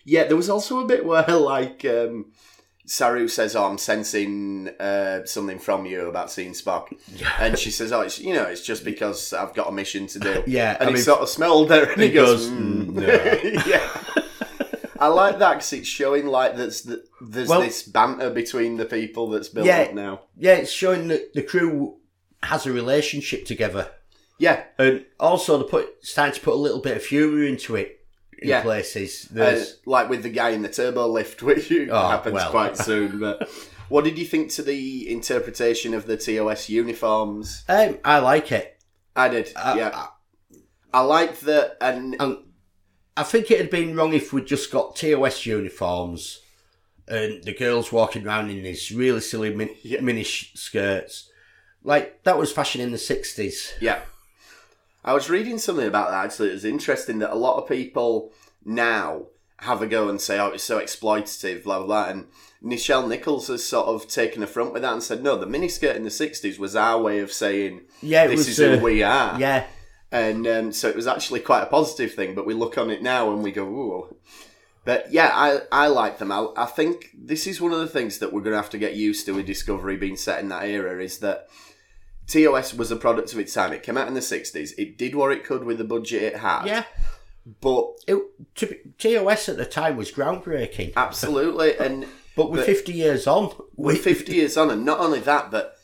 yeah, 0.04 0.25
there 0.25 0.37
was 0.37 0.50
also 0.50 0.80
a 0.80 0.87
bit 0.87 1.04
where 1.04 1.22
like 1.28 1.84
um, 1.84 2.32
Saru 2.87 3.28
says, 3.28 3.54
"Oh, 3.54 3.66
I'm 3.66 3.78
sensing 3.78 4.68
uh, 4.80 5.25
something 5.26 5.58
from 5.60 5.87
you 5.87 6.08
about 6.08 6.30
seeing 6.30 6.52
Spock," 6.52 6.88
and 7.38 7.56
she 7.58 7.70
says, 7.70 7.92
"Oh, 7.92 8.00
it's 8.00 8.18
you 8.18 8.34
know, 8.34 8.44
it's 8.44 8.64
just 8.64 8.84
because 8.84 9.32
I've 9.32 9.54
got 9.54 9.68
a 9.68 9.72
mission 9.72 10.06
to 10.08 10.18
do." 10.18 10.42
Yeah, 10.46 10.72
and 10.80 10.84
I 10.84 10.87
he 10.87 10.94
mean- 10.94 11.02
sort 11.02 11.20
of 11.20 11.28
smelled 11.28 11.70
her, 11.70 11.84
and 11.92 12.00
he, 12.00 12.08
He 12.08 12.14
goes, 12.14 12.49
goes, 12.49 12.58
"Mm." 12.58 12.87
"Mm, 12.94 13.66
"Yeah." 13.66 14.22
I 15.00 15.07
like 15.09 15.38
that 15.38 15.54
because 15.54 15.73
it's 15.73 15.88
showing 15.88 16.26
like 16.26 16.57
there's 16.57 16.83
the, 16.83 17.02
there's 17.21 17.49
Well- 17.49 17.61
this 17.62 17.83
banter 17.83 18.30
between 18.30 18.76
the 18.76 18.85
people 18.85 19.28
that's 19.30 19.49
built 19.49 19.66
Yeah. 19.66 19.83
up 19.83 19.95
now. 19.95 20.21
yeah, 20.37 20.54
it's 20.54 20.71
showing 20.71 21.09
that 21.09 21.33
the 21.35 21.42
crew 21.42 21.97
has 22.42 22.66
a 22.66 22.73
relationship 22.73 23.45
together, 23.47 23.90
Yeah, 24.38 24.64
and 24.78 25.04
also 25.19 25.59
they 25.59 25.69
put 25.69 25.88
starting 26.02 26.35
to 26.35 26.40
put 26.40 26.54
a 26.54 26.57
little 26.57 26.80
bit 26.80 26.97
of 26.97 27.04
humour 27.04 27.45
into 27.45 27.76
it 27.76 28.00
in 28.38 28.49
Yeah. 28.49 28.62
places. 28.62 29.26
Uh, 29.30 29.35
There's 29.35 29.76
like 29.85 30.09
with 30.09 30.23
the 30.23 30.30
guy 30.30 30.50
in 30.50 30.62
the 30.62 30.69
turbo 30.71 31.07
lift, 31.09 31.42
which 31.49 31.71
Oh, 31.90 32.09
happens 32.09 32.35
well. 32.35 32.50
quite 32.50 32.76
soon. 32.88 33.19
But 33.21 33.49
what 33.90 34.04
did 34.04 34.19
you 34.19 34.25
think 34.25 34.50
to 34.52 34.62
the 34.62 35.11
interpretation 35.11 35.92
of 35.95 36.07
the 36.07 36.16
TOS 36.16 36.69
uniforms? 36.71 37.64
um, 37.69 37.99
I 38.04 38.19
like 38.21 38.52
it. 38.52 38.78
I 39.16 39.28
did, 39.28 39.52
I- 39.57 39.76
yeah. 39.76 39.90
I- 39.95 40.09
I 40.92 41.00
liked 41.02 41.42
that, 41.42 41.76
and 41.80 42.16
Um, 42.19 42.45
I 43.17 43.23
think 43.23 43.50
it 43.50 43.59
had 43.59 43.71
been 43.71 43.95
wrong 43.97 44.12
if 44.14 44.33
we'd 44.33 44.47
just 44.47 44.71
got 44.71 44.97
TOS 44.97 45.45
uniforms 45.47 46.40
and 47.09 47.43
the 47.45 47.52
girls 47.55 47.90
walking 47.93 48.26
around 48.26 48.50
in 48.50 48.62
these 48.62 48.90
really 48.93 49.21
silly 49.21 49.52
min- 49.55 49.75
Yeah. 49.83 50.01
mini 50.01 50.23
sh- 50.23 50.53
skirts. 50.55 51.29
Like, 51.83 52.23
that 52.25 52.38
was 52.38 52.53
fashion 52.53 52.81
in 52.81 52.92
the 52.92 52.99
60s. 52.99 53.73
yeah. 53.81 54.01
I 55.03 55.14
was 55.14 55.31
reading 55.31 55.57
something 55.59 55.87
about 55.87 56.11
that 56.11 56.27
actually. 56.27 56.51
It 56.51 56.55
was 56.55 56.64
interesting 56.66 57.20
that 57.20 57.33
a 57.33 57.35
lot 57.35 57.57
of 57.57 57.66
people 57.66 58.33
now 58.66 59.23
have 59.61 59.81
a 59.81 59.87
go 59.87 60.11
and 60.11 60.20
say, 60.20 60.38
"Oh, 60.38 60.49
it's 60.49 60.62
so 60.62 60.79
exploitative," 60.79 61.64
blah 61.64 61.79
blah 61.79 61.87
blah. 61.87 62.05
And 62.11 62.27
Nichelle 62.62 63.09
Nichols 63.09 63.49
has 63.49 63.64
sort 63.64 63.87
of 63.87 64.07
taken 64.09 64.42
a 64.42 64.46
front 64.46 64.75
with 64.75 64.83
that 64.83 64.92
and 64.92 65.03
said, 65.03 65.23
"No, 65.23 65.37
the 65.38 65.46
miniskirt 65.46 65.96
in 65.96 66.05
the 66.05 66.11
'60s 66.11 66.59
was 66.59 66.77
our 66.77 67.01
way 67.01 67.18
of 67.20 67.33
saying 67.33 67.81
Yeah, 68.03 68.27
this 68.27 68.40
was. 68.40 68.49
is 68.49 68.57
who 68.59 68.75
uh, 68.75 68.81
we 68.83 69.03
are." 69.03 69.40
yeah, 69.40 69.64
and 70.12 70.46
um, 70.46 70.73
so 70.73 70.88
it 70.88 70.96
was 70.96 71.07
actually 71.07 71.40
quite 71.40 71.62
a 71.62 71.66
positive 71.66 72.14
thing. 72.14 72.35
But 72.35 72.46
we 72.46 72.55
look 72.55 72.77
on 72.79 72.90
it 72.90 73.03
now 73.03 73.33
and 73.33 73.42
we 73.42 73.53
go, 73.53 73.64
"Ooh." 73.64 74.16
But 74.85 75.12
yeah, 75.12 75.31
I 75.35 75.61
I 75.70 75.87
like 75.88 76.18
them. 76.18 76.33
I, 76.33 76.49
I 76.57 76.66
think 76.66 77.11
this 77.16 77.46
is 77.46 77.61
one 77.61 77.73
of 77.73 77.81
the 77.81 77.87
things 77.87 78.18
that 78.18 78.33
we're 78.33 78.40
going 78.40 78.53
to 78.55 78.61
have 78.62 78.70
to 78.70 78.79
get 78.79 78.94
used 78.94 79.27
to 79.27 79.33
with 79.33 79.46
Discovery 79.46 79.96
being 79.96 80.16
set 80.16 80.40
in 80.40 80.49
that 80.49 80.64
era. 80.64 81.03
Is 81.03 81.18
that 81.18 81.49
TOS 82.27 82.75
was 82.75 82.90
a 82.90 82.96
product 82.96 83.33
of 83.33 83.38
its 83.38 83.53
time. 83.55 83.73
It 83.73 83.83
came 83.83 83.96
out 83.99 84.09
in 84.09 84.14
the 84.14 84.20
'60s. 84.20 84.70
It 84.79 84.96
did 84.96 85.14
what 85.14 85.33
it 85.33 85.44
could 85.44 85.64
with 85.64 85.79
the 85.79 85.85
budget 85.85 86.23
it 86.23 86.37
had. 86.37 86.64
yeah. 86.66 86.85
but 87.61 87.87
It, 88.07 88.18
to, 88.57 88.66
be- 88.68 88.79
TOS 88.99 89.49
at 89.49 89.57
the 89.57 89.64
time 89.66 89.96
was 89.96 90.11
groundbreaking. 90.12 90.92
absolutely, 90.96 91.77
and 91.77 92.07
But 92.37 92.51
we're 92.51 92.59
but- 92.59 92.66
50 92.66 92.92
years 92.92 93.27
on. 93.27 93.53
we're 93.77 93.96
50 93.96 94.33
years 94.40 94.57
on, 94.57 94.70
and 94.70 94.85
not 94.85 95.01
only 95.01 95.20
that, 95.20 95.51
but 95.51 95.77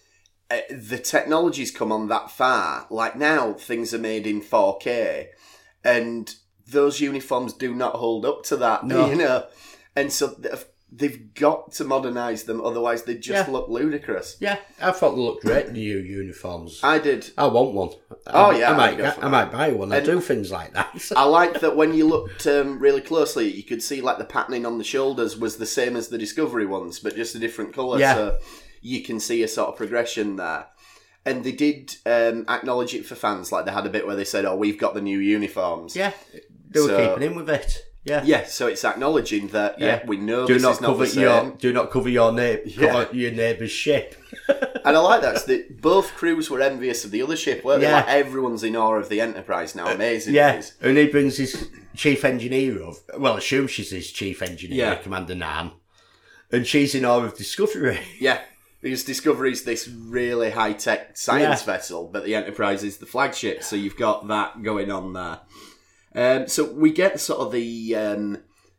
uh, 0.50 0.58
the 0.70 0.98
technology's 0.98 1.70
come 1.70 1.90
on 1.92 2.08
that 2.08 2.30
far. 2.30 2.86
Like 2.90 3.16
now, 3.16 3.52
things 3.54 3.92
are 3.94 3.98
made 3.98 4.26
in 4.26 4.40
4K, 4.42 5.26
and 5.84 6.34
those 6.68 7.00
uniforms 7.00 7.52
do 7.52 7.74
not 7.74 7.94
hold 7.96 8.24
up 8.26 8.42
to 8.44 8.56
that. 8.58 8.84
No. 8.84 9.06
You 9.10 9.16
know, 9.16 9.46
and 9.94 10.12
so 10.12 10.26
they've, 10.26 10.64
they've 10.92 11.34
got 11.34 11.72
to 11.72 11.84
modernise 11.84 12.44
them, 12.44 12.60
otherwise 12.60 13.04
they 13.04 13.14
just 13.14 13.48
Yeah. 13.48 13.52
look 13.52 13.68
ludicrous. 13.68 14.36
Yeah, 14.40 14.58
I 14.80 14.90
thought 14.92 15.12
they 15.14 15.20
looked 15.22 15.42
great, 15.44 15.66
the 15.66 15.72
new 15.72 15.98
uniforms. 15.98 16.80
I 16.82 16.98
did. 16.98 17.30
I 17.38 17.46
want 17.46 17.72
one. 17.72 17.90
Oh, 18.26 18.50
I, 18.50 18.58
yeah, 18.58 18.68
I 18.68 18.72
I'd 18.72 18.76
might, 18.76 18.98
go 18.98 19.10
for 19.12 19.24
I 19.24 19.28
might 19.28 19.52
buy 19.52 19.70
one. 19.72 19.92
I 19.92 20.00
do 20.00 20.20
things 20.20 20.50
like 20.50 20.72
that. 20.74 21.12
I 21.16 21.24
like 21.24 21.60
that 21.60 21.76
when 21.76 21.94
you 21.94 22.06
looked 22.06 22.46
um, 22.46 22.78
really 22.78 23.00
closely, 23.00 23.50
you 23.50 23.62
could 23.62 23.82
see 23.82 24.00
like 24.00 24.18
the 24.18 24.24
patterning 24.24 24.66
on 24.66 24.78
the 24.78 24.84
shoulders 24.84 25.36
was 25.38 25.56
the 25.56 25.66
same 25.66 25.96
as 25.96 26.08
the 26.08 26.18
Discovery 26.18 26.66
ones, 26.66 26.98
but 27.00 27.16
just 27.16 27.34
a 27.34 27.38
different 27.38 27.72
colour. 27.74 27.98
Yeah. 27.98 28.14
So 28.14 28.38
you 28.86 29.02
can 29.02 29.18
see 29.20 29.42
a 29.42 29.48
sort 29.48 29.68
of 29.70 29.76
progression 29.76 30.36
there. 30.36 30.66
And 31.24 31.42
they 31.42 31.52
did 31.52 31.96
um, 32.06 32.44
acknowledge 32.48 32.94
it 32.94 33.04
for 33.04 33.16
fans. 33.16 33.50
Like 33.50 33.64
they 33.64 33.72
had 33.72 33.84
a 33.86 33.90
bit 33.90 34.06
where 34.06 34.14
they 34.14 34.24
said, 34.24 34.44
"Oh, 34.44 34.54
we've 34.56 34.78
got 34.78 34.94
the 34.94 35.00
new 35.00 35.18
uniforms." 35.18 35.96
yeah, 35.96 36.12
they 36.70 36.80
were 36.80 36.86
So- 36.86 37.08
keeping 37.14 37.30
in 37.30 37.36
with 37.36 37.50
it. 37.50 37.82
Yeah. 38.04 38.22
Yeah, 38.24 38.44
so 38.44 38.68
it's 38.68 38.84
acknowledging 38.84 39.48
that. 39.48 39.80
Yeah, 39.80 39.86
Yeah. 39.86 40.06
we 40.06 40.16
know 40.16 40.46
do 40.46 40.54
this 40.54 40.62
not 40.62 40.74
is 40.74 40.80
not 40.80 40.88
cover 40.92 41.04
the 41.06 41.10
same. 41.10 41.22
your 41.24 41.50
do 41.58 41.72
not 41.72 41.90
cover 41.90 42.08
your 42.08 42.30
neighbor 42.30 42.62
Yeah. 42.66 42.92
cover 42.92 43.16
your 43.16 43.32
neighbour's 43.32 43.72
ship. 43.72 44.14
And 44.84 44.96
I 44.96 45.00
like 45.00 45.22
that. 45.22 45.38
So 45.40 45.46
that 45.48 45.80
both 45.82 46.14
crews 46.14 46.48
were 46.48 46.60
envious 46.60 47.04
of 47.04 47.10
the 47.10 47.20
other 47.22 47.34
ship, 47.34 47.64
weren't 47.64 47.80
they? 47.80 47.90
Like 47.90 48.06
everyone's 48.06 48.62
in 48.62 48.76
awe 48.76 48.94
of 48.94 49.08
the 49.08 49.20
Enterprise 49.20 49.74
now. 49.74 49.88
Amazing. 49.88 50.34
it 50.34 50.36
Yeah, 50.36 50.58
is. 50.58 50.74
and 50.80 50.96
he 50.96 51.08
brings 51.08 51.36
his 51.38 51.68
chief 51.96 52.24
engineer 52.24 52.80
of 52.80 53.00
well, 53.18 53.36
assume 53.36 53.66
she's 53.66 53.90
his 53.90 54.12
chief 54.12 54.40
engineer, 54.40 54.78
Yeah. 54.78 54.94
Commander 54.94 55.34
Nhan, 55.34 55.72
and 56.52 56.64
she's 56.64 56.94
in 56.94 57.04
awe 57.04 57.24
of 57.24 57.36
Discovery. 57.36 57.98
Yeah, 58.20 58.38
because 58.80 59.04
Discovery's 59.04 59.64
this 59.64 59.88
really 59.88 60.50
high 60.50 60.72
tech 60.72 61.16
science 61.16 61.60
Yeah. 61.60 61.66
vessel, 61.66 62.08
but 62.12 62.24
the 62.24 62.34
Enterprise 62.34 62.84
is 62.84 62.98
the 62.98 63.06
flagship, 63.06 63.62
so 63.62 63.76
you've 63.76 63.96
got 63.96 64.28
that 64.28 64.62
going 64.62 64.90
on 64.90 65.12
there. 65.12 65.40
Um, 66.14 66.48
so 66.48 66.64
we 66.72 66.92
get 66.92 67.20
sort 67.20 67.40
of 67.40 67.52
the 67.52 67.94
um, 67.96 68.38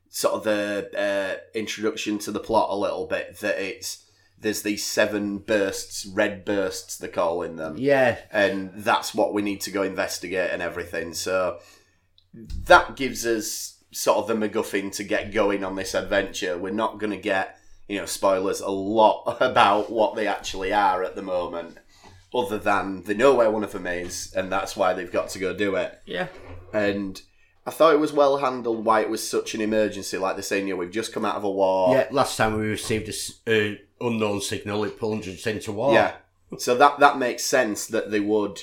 sort 0.10 0.34
of 0.36 0.44
the 0.44 0.90
uh, 0.98 1.40
introduction 1.58 2.18
to 2.20 2.32
the 2.32 2.40
plot 2.40 2.70
a 2.72 2.76
little 2.76 3.06
bit 3.06 3.38
that 3.40 3.60
it's 3.60 4.04
there's 4.40 4.62
these 4.62 4.86
seven 4.86 5.40
bursts, 5.40 6.06
red 6.06 6.46
bursts 6.46 6.98
they're 6.98 7.10
calling 7.10 7.56
them, 7.56 7.76
Yeah, 7.78 8.18
and 8.32 8.72
that's 8.76 9.16
what 9.16 9.34
we 9.34 9.42
need 9.42 9.62
to 9.62 9.72
go 9.72 9.82
investigate 9.82 10.52
and 10.52 10.62
everything. 10.62 11.14
So 11.16 11.60
that 12.66 12.96
gives 12.96 13.26
us 13.26 13.84
sort 13.92 14.18
of 14.18 14.28
the 14.28 14.36
MacGuffin 14.36 14.92
to 14.98 15.04
get 15.04 15.32
going 15.34 15.64
on 15.64 15.76
this 15.76 15.96
adventure. 15.96 16.56
We're 16.58 16.72
not 16.72 17.00
going 17.00 17.10
to 17.12 17.18
get, 17.18 17.57
you 17.88 17.98
know, 18.00 18.06
spoilers 18.06 18.62
a 18.62 18.70
lot 18.70 19.38
about 19.42 19.92
what 19.92 20.16
they 20.16 20.28
actually 20.28 20.74
are 20.74 21.04
at 21.04 21.16
the 21.16 21.22
moment, 21.22 21.78
other 22.34 22.58
than 22.58 23.04
they 23.04 23.14
know 23.14 23.34
where 23.34 23.50
one 23.52 23.64
of 23.64 23.72
them 23.72 23.88
is, 23.88 24.34
and 24.36 24.52
that's 24.52 24.76
why 24.76 24.94
they've 24.94 25.12
got 25.12 25.30
to 25.30 25.40
go 25.40 25.54
do 25.56 25.76
it. 25.76 26.00
yeah, 26.06 26.28
And 26.74 27.22
I 27.66 27.72
thought 27.72 27.94
it 27.94 28.00
was 28.00 28.14
well 28.14 28.38
handled 28.38 28.86
why 28.86 29.02
it 29.02 29.10
was 29.10 29.28
such 29.28 29.54
an 29.56 29.62
emergency. 29.62 30.18
Like 30.18 30.36
they're 30.36 30.44
saying, 30.44 30.68
you 30.68 30.74
know, 30.74 30.80
we've 30.80 30.92
just 30.92 31.14
come 31.14 31.26
out 31.26 31.36
of 31.36 31.44
a 31.44 31.50
war. 31.52 31.94
yeah. 31.96 32.08
Last 32.12 32.38
time 32.38 32.58
we 32.58 32.68
received 32.68 33.08
a 33.08 33.12
s- 33.12 33.40
a 33.48 33.80
unknown 34.00 34.42
signal, 34.42 34.84
it 34.86 35.00
plunged 35.00 35.28
us 35.30 35.48
into 35.48 35.72
war. 35.72 35.94
Yeah. 35.94 36.14
So 36.60 36.76
that 36.78 37.00
that 37.00 37.18
makes 37.18 37.44
sense 37.44 37.88
that 37.88 38.10
they 38.12 38.22
would 38.22 38.62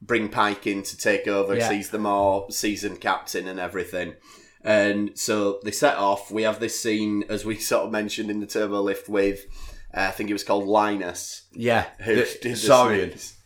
bring 0.00 0.28
Pike 0.28 0.66
in 0.68 0.82
to 0.84 0.96
take 0.96 1.26
over. 1.26 1.56
Yeah. 1.56 1.72
He's 1.72 1.90
the 1.90 1.98
more 1.98 2.48
seasoned 2.50 3.00
captain 3.00 3.48
and 3.48 3.58
everything. 3.58 4.14
And 4.64 5.18
so 5.18 5.60
they 5.62 5.70
set 5.70 5.96
off. 5.98 6.30
We 6.30 6.42
have 6.44 6.58
this 6.58 6.80
scene, 6.80 7.24
as 7.28 7.44
we 7.44 7.56
sort 7.58 7.84
of 7.84 7.92
mentioned 7.92 8.30
in 8.30 8.40
the 8.40 8.46
turbo 8.46 8.80
lift, 8.80 9.08
with 9.08 9.44
uh, 9.94 10.00
I 10.08 10.10
think 10.10 10.30
it 10.30 10.32
was 10.32 10.42
called 10.44 10.64
Linus. 10.66 11.42
yeah. 11.52 11.86
Who 12.00 12.14
The- 12.16 12.38
did 12.42 12.58
Saurian. 12.58 13.10
sneeze. 13.10 13.36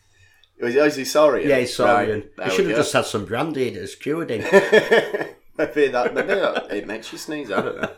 Was 0.61 0.75
he, 0.75 0.81
oh, 0.81 0.85
is 0.87 0.97
he 0.97 1.05
Saurian? 1.05 1.49
Yeah, 1.49 1.59
he's 1.61 1.75
Saurian. 1.75 2.25
Right, 2.37 2.51
he 2.51 2.57
should 2.57 2.67
have 2.67 2.75
go. 2.77 2.81
just 2.83 2.93
had 2.93 3.05
some 3.07 3.25
brandy 3.27 3.71
that's 3.71 3.95
cured 3.95 4.31
him. 4.31 4.41
maybe 5.59 5.89
that 5.89 6.15
maybe 6.15 6.29
that, 6.35 6.67
it 6.73 6.87
makes 6.87 7.13
you 7.13 7.19
sneeze. 7.19 7.51
I 7.53 7.61
don't 7.63 7.81
know. 7.81 7.91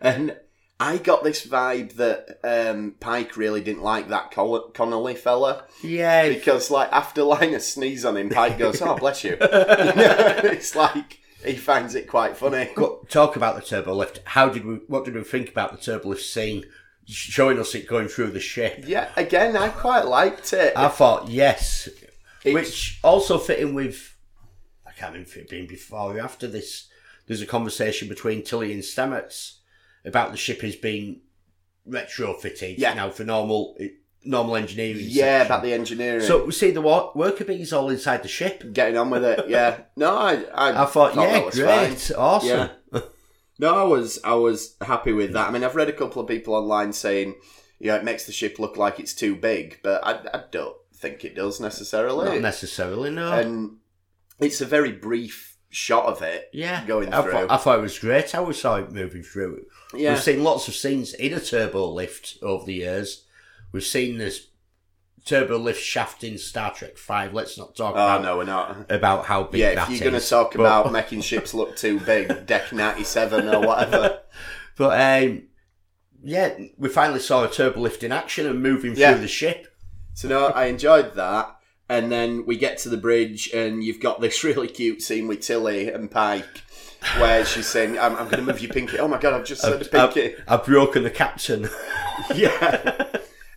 And 0.00 0.36
I 0.80 0.96
got 0.98 1.22
this 1.22 1.46
vibe 1.46 1.92
that 1.96 2.38
um, 2.42 2.94
Pike 2.98 3.36
really 3.36 3.60
didn't 3.60 3.82
like 3.82 4.08
that 4.08 4.30
Connolly 4.30 5.14
fella. 5.14 5.64
yeah, 5.82 6.28
because 6.28 6.70
like 6.70 6.90
after 6.92 7.22
Linus 7.24 7.74
sneeze 7.74 8.04
on 8.04 8.16
him, 8.16 8.30
Pike 8.30 8.58
goes, 8.58 8.80
"Oh, 8.82 8.96
bless 8.96 9.22
you." 9.24 9.32
You 9.40 9.46
know, 9.46 10.40
it's 10.44 10.74
like 10.74 11.18
he 11.44 11.54
finds 11.56 11.94
it 11.94 12.08
quite 12.08 12.36
funny. 12.36 12.70
Talk 13.08 13.36
about 13.36 13.56
the 13.56 13.62
turbo 13.62 13.94
lift. 13.94 14.20
How 14.24 14.48
did 14.48 14.64
we? 14.64 14.74
What 14.86 15.04
did 15.04 15.14
we 15.14 15.22
think 15.22 15.48
about 15.50 15.72
the 15.72 15.78
turbo 15.78 16.08
lift 16.10 16.22
scene? 16.24 16.64
Showing 17.06 17.58
us 17.58 17.74
it 17.74 17.88
going 17.88 18.08
through 18.08 18.30
the 18.30 18.40
ship. 18.40 18.84
Yeah, 18.86 19.10
again, 19.16 19.56
I 19.56 19.68
quite 19.70 20.06
liked 20.06 20.52
it. 20.52 20.72
I 20.76 20.86
thought 20.88 21.28
yes, 21.28 21.88
It's- 22.44 22.54
which 22.54 23.00
also 23.02 23.38
fit 23.38 23.58
in 23.58 23.74
with. 23.74 24.16
I 24.86 24.92
can't 24.92 25.12
remember 25.12 25.30
if 25.30 25.36
it 25.36 25.48
been 25.48 25.66
before 25.66 26.16
or 26.16 26.20
after 26.20 26.46
this. 26.46 26.88
There's 27.26 27.42
a 27.42 27.46
conversation 27.46 28.08
between 28.08 28.42
Tilly 28.44 28.72
and 28.72 28.82
Stamets 28.82 29.58
about 30.04 30.30
the 30.32 30.36
ship 30.36 30.62
is 30.62 30.76
being 30.76 31.20
retrofitted 31.88 32.76
Yeah. 32.78 32.94
now 32.94 33.10
for 33.10 33.24
normal 33.24 33.76
normal 34.24 34.56
engineering. 34.56 35.04
Yeah, 35.08 35.38
section. 35.40 35.46
about 35.46 35.62
the 35.62 35.72
engineering. 35.72 36.22
So 36.22 36.44
we 36.44 36.52
see 36.52 36.70
the 36.70 36.80
wa- 36.80 37.12
worker 37.14 37.44
bees 37.44 37.72
all 37.72 37.88
inside 37.90 38.22
the 38.22 38.28
ship. 38.28 38.72
getting 38.72 38.96
on 38.96 39.10
with 39.10 39.24
it. 39.24 39.48
Yeah. 39.48 39.80
No, 39.96 40.16
I 40.16 40.44
I, 40.54 40.82
I 40.82 40.86
thought, 40.86 41.14
yeah, 41.14 41.32
that 41.32 41.44
was 41.46 41.54
great, 41.54 41.98
fine. 41.98 42.16
awesome. 42.16 42.48
Yeah. 42.48 43.00
No, 43.58 43.74
I 43.76 43.84
was 43.84 44.18
I 44.24 44.34
was 44.34 44.76
happy 44.80 45.12
with 45.12 45.32
that. 45.34 45.48
I 45.48 45.52
mean, 45.52 45.62
I've 45.62 45.76
read 45.76 45.88
a 45.88 45.92
couple 45.92 46.20
of 46.20 46.28
people 46.28 46.54
online 46.54 46.92
saying, 46.92 47.36
you 47.78 47.88
know, 47.88 47.96
it 47.96 48.04
makes 48.04 48.24
the 48.26 48.32
ship 48.32 48.58
look 48.58 48.76
like 48.76 48.98
it's 48.98 49.14
too 49.14 49.36
big, 49.36 49.78
but 49.82 50.04
I, 50.04 50.20
I 50.36 50.44
don't 50.50 50.76
think 50.94 51.24
it 51.24 51.36
does 51.36 51.60
necessarily. 51.60 52.26
Not 52.26 52.40
necessarily, 52.40 53.10
no. 53.10 53.32
and 53.32 53.76
it's 54.40 54.60
a 54.60 54.66
very 54.66 54.92
brief 54.92 55.56
shot 55.68 56.06
of 56.06 56.22
it. 56.22 56.48
yeah, 56.52 56.84
going 56.86 57.12
I 57.12 57.22
through. 57.22 57.32
Thought, 57.32 57.50
I 57.50 57.56
thought 57.56 57.78
it 57.78 57.82
was 57.82 57.98
great 57.98 58.30
how 58.30 58.42
we 58.44 58.52
saw 58.54 58.76
it 58.76 58.90
moving 58.92 59.22
through. 59.22 59.64
Yeah. 59.94 60.14
We've 60.14 60.22
seen 60.22 60.42
lots 60.42 60.66
of 60.68 60.74
scenes 60.74 61.14
in 61.14 61.32
a 61.32 61.40
turbo 61.40 61.88
lift 61.90 62.38
over 62.42 62.64
the 62.64 62.74
years. 62.74 63.24
We've 63.72 63.82
seen 63.84 64.18
this 64.18 64.48
turbo 65.24 65.56
lift 65.56 65.82
shaft 65.82 66.24
in 66.24 66.36
Star 66.38 66.72
Trek 66.74 66.96
Five. 66.98 67.32
Let's 67.32 67.56
not 67.56 67.74
talk 67.76 67.92
Oh 67.92 67.94
about 67.94 68.22
no, 68.22 68.36
we're 68.36 68.44
not. 68.44 68.90
about 68.90 69.26
how 69.26 69.44
big 69.44 69.60
Yeah, 69.60 69.82
if 69.84 69.90
you're 69.90 70.10
going 70.10 70.20
to 70.20 70.28
talk 70.28 70.52
But- 70.52 70.60
about 70.60 70.92
making 70.92 71.22
ships 71.22 71.54
look 71.54 71.76
too 71.76 72.00
big, 72.00 72.46
Deck 72.46 72.72
97 72.72 73.48
or 73.48 73.60
whatever. 73.66 74.18
But 74.74 74.98
um, 75.28 75.42
yeah, 76.24 76.56
we 76.78 76.88
finally 76.88 77.20
saw 77.20 77.44
a 77.44 77.48
turbo 77.50 77.78
lift 77.80 78.02
in 78.02 78.10
action 78.10 78.46
and 78.46 78.62
moving 78.62 78.96
Yeah. 78.96 79.12
through 79.12 79.20
the 79.20 79.28
ship. 79.28 79.66
So 80.14 80.28
no, 80.28 80.46
I 80.46 80.64
enjoyed 80.66 81.14
that. 81.14 81.56
And 81.90 82.10
then 82.10 82.46
we 82.46 82.56
get 82.56 82.78
to 82.78 82.88
the 82.88 82.96
bridge, 82.96 83.50
and 83.52 83.84
you've 83.84 84.00
got 84.00 84.22
this 84.22 84.42
really 84.44 84.68
cute 84.68 85.02
scene 85.02 85.28
with 85.28 85.40
Tilly 85.42 85.90
and 85.90 86.10
Pike, 86.10 86.62
where 87.18 87.44
she's 87.44 87.66
saying, 87.66 87.98
"I'm, 87.98 88.16
I'm 88.16 88.24
going 88.30 88.38
to 88.44 88.50
move 88.50 88.62
your 88.62 88.72
pinky." 88.72 88.98
Oh 88.98 89.08
my 89.08 89.18
god, 89.20 89.34
I've 89.34 89.44
just 89.44 89.60
said 89.60 89.78
pinky. 89.90 90.36
I've, 90.48 90.60
I've 90.60 90.64
broken 90.64 91.02
the 91.02 91.10
captain. 91.10 91.68
yeah. 92.34 93.04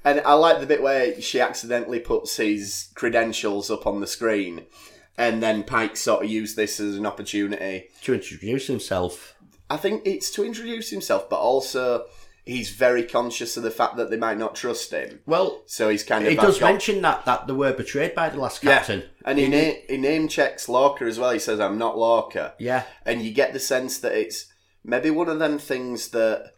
And 0.05 0.21
I 0.21 0.33
like 0.33 0.59
the 0.59 0.67
bit 0.67 0.81
where 0.83 1.19
she 1.19 1.39
accidentally 1.41 1.99
puts 1.99 2.37
his 2.37 2.89
credentials 2.95 3.69
up 3.71 3.87
on 3.87 3.99
the 4.01 4.07
screen, 4.07 4.65
and 5.17 5.41
then 5.41 5.63
Pike 5.63 5.97
sort 5.97 6.23
of 6.23 6.29
used 6.29 6.55
this 6.55 6.79
as 6.79 6.95
an 6.95 7.05
opportunity. 7.05 7.89
to 8.03 8.13
introduce 8.13 8.67
himself. 8.67 9.35
I 9.69 9.77
think 9.77 10.03
it's 10.05 10.29
to 10.31 10.45
introduce 10.45 10.91
himself, 10.91 11.27
but 11.27 11.39
also 11.39 12.05
he's 12.45 12.69
very 12.69 13.01
conscious 13.03 13.57
of 13.57 13.63
the 13.63 13.71
fact 13.71 13.95
that 13.97 14.11
they 14.11 14.17
might 14.17 14.37
not 14.37 14.53
trust 14.53 14.91
him. 14.91 15.21
Well, 15.25 15.63
So 15.65 15.89
he's 15.89 16.03
kind 16.03 16.23
of 16.23 16.29
he 16.29 16.35
does 16.37 16.59
got- 16.59 16.71
mention 16.71 17.01
that 17.01 17.25
that 17.25 17.47
they 17.47 17.53
were 17.53 17.73
betrayed 17.73 18.13
by 18.13 18.29
the 18.29 18.37
last 18.39 18.63
Yeah. 18.63 18.77
captain. 18.77 19.05
And 19.25 19.39
he, 19.39 19.47
na- 19.47 19.79
he 19.89 19.97
name 19.97 20.27
checks 20.27 20.69
Lorca 20.69 21.05
as 21.05 21.17
well. 21.17 21.31
He 21.31 21.39
says, 21.39 21.59
I'm 21.59 21.79
not 21.79 21.97
Lorca. 21.97 22.53
Yeah. 22.59 22.83
And 23.07 23.23
you 23.23 23.31
get 23.33 23.53
the 23.53 23.59
sense 23.59 23.97
that 23.97 24.11
it's 24.11 24.45
maybe 24.83 25.09
one 25.09 25.29
of 25.29 25.39
them 25.39 25.57
things 25.57 26.09
that 26.09 26.51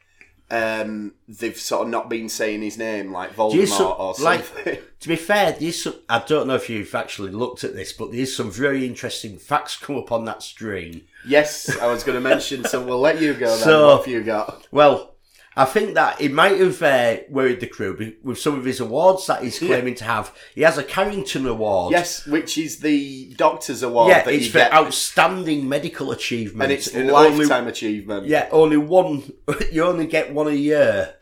um, 0.50 1.14
they've 1.28 1.58
sort 1.58 1.84
of 1.84 1.90
not 1.90 2.10
been 2.10 2.30
saying 2.30 2.62
his 2.62 2.78
name, 2.78 3.12
like 3.12 3.36
Voldemort 3.36 3.54
you 3.54 3.66
so- 3.68 3.92
or 3.92 4.14
like- 4.20 4.46
something. 4.46 4.78
To 5.00 5.10
be 5.10 5.16
fair, 5.16 5.52
there's 5.52 5.84
some, 5.84 5.94
I 6.10 6.24
don't 6.26 6.48
know 6.48 6.56
if 6.56 6.72
you've 6.72 6.96
actually 6.96 7.30
looked 7.32 7.64
at 7.64 7.76
this, 7.76 7.94
but 7.94 8.12
there's 8.12 8.36
some 8.36 8.50
very 8.50 8.84
interesting 8.84 9.38
facts 9.38 9.78
come 9.78 9.96
up 9.96 10.12
on 10.12 10.26
that 10.26 10.42
stream. 10.42 11.04
yes, 11.24 11.70
I 11.78 11.86
was 11.86 12.04
going 12.04 12.16
to 12.16 12.20
mention, 12.22 12.64
so 12.64 12.84
we'll 12.84 13.00
let 13.00 13.22
you 13.22 13.36
go 13.36 13.46
then. 13.48 13.58
So- 13.60 13.88
what 13.90 13.98
have 14.06 14.08
you 14.08 14.24
got? 14.24 14.66
Well, 14.72 15.14
I 15.60 15.66
think 15.66 15.96
that 15.96 16.22
it 16.22 16.32
might 16.32 16.60
have 16.60 16.82
uh, 16.84 17.18
worried 17.30 17.60
the 17.62 17.68
crew 17.68 18.14
with 18.24 18.38
some 18.40 18.56
of 18.60 18.64
his 18.66 18.80
awards 18.80 19.26
that 19.28 19.44
he's 19.44 19.58
claiming 19.58 19.96
to 19.96 20.04
have. 20.04 20.32
He 20.54 20.62
has 20.62 20.78
a 20.78 20.84
Carrington 20.84 21.48
Award. 21.48 21.92
Yes, 21.92 22.26
which 22.28 22.58
is 22.60 22.80
the 22.80 23.34
Doctor's 23.36 23.82
Award 23.82 24.10
Yeah, 24.10 24.24
that 24.24 24.34
it's 24.34 24.48
for 24.48 24.60
get. 24.60 24.72
outstanding 24.72 25.68
medical 25.68 26.12
achievement. 26.12 26.64
and 26.64 26.72
it's 26.72 26.88
And 26.94 27.10
lifetime 27.10 27.52
only- 27.62 27.72
achievement. 27.72 28.28
yeah, 28.28 28.48
only 28.52 28.78
one. 28.78 29.32
You 29.72 29.84
only 29.86 30.06
get 30.06 30.32
one 30.34 30.48
a 30.48 30.52
year. 30.52 31.16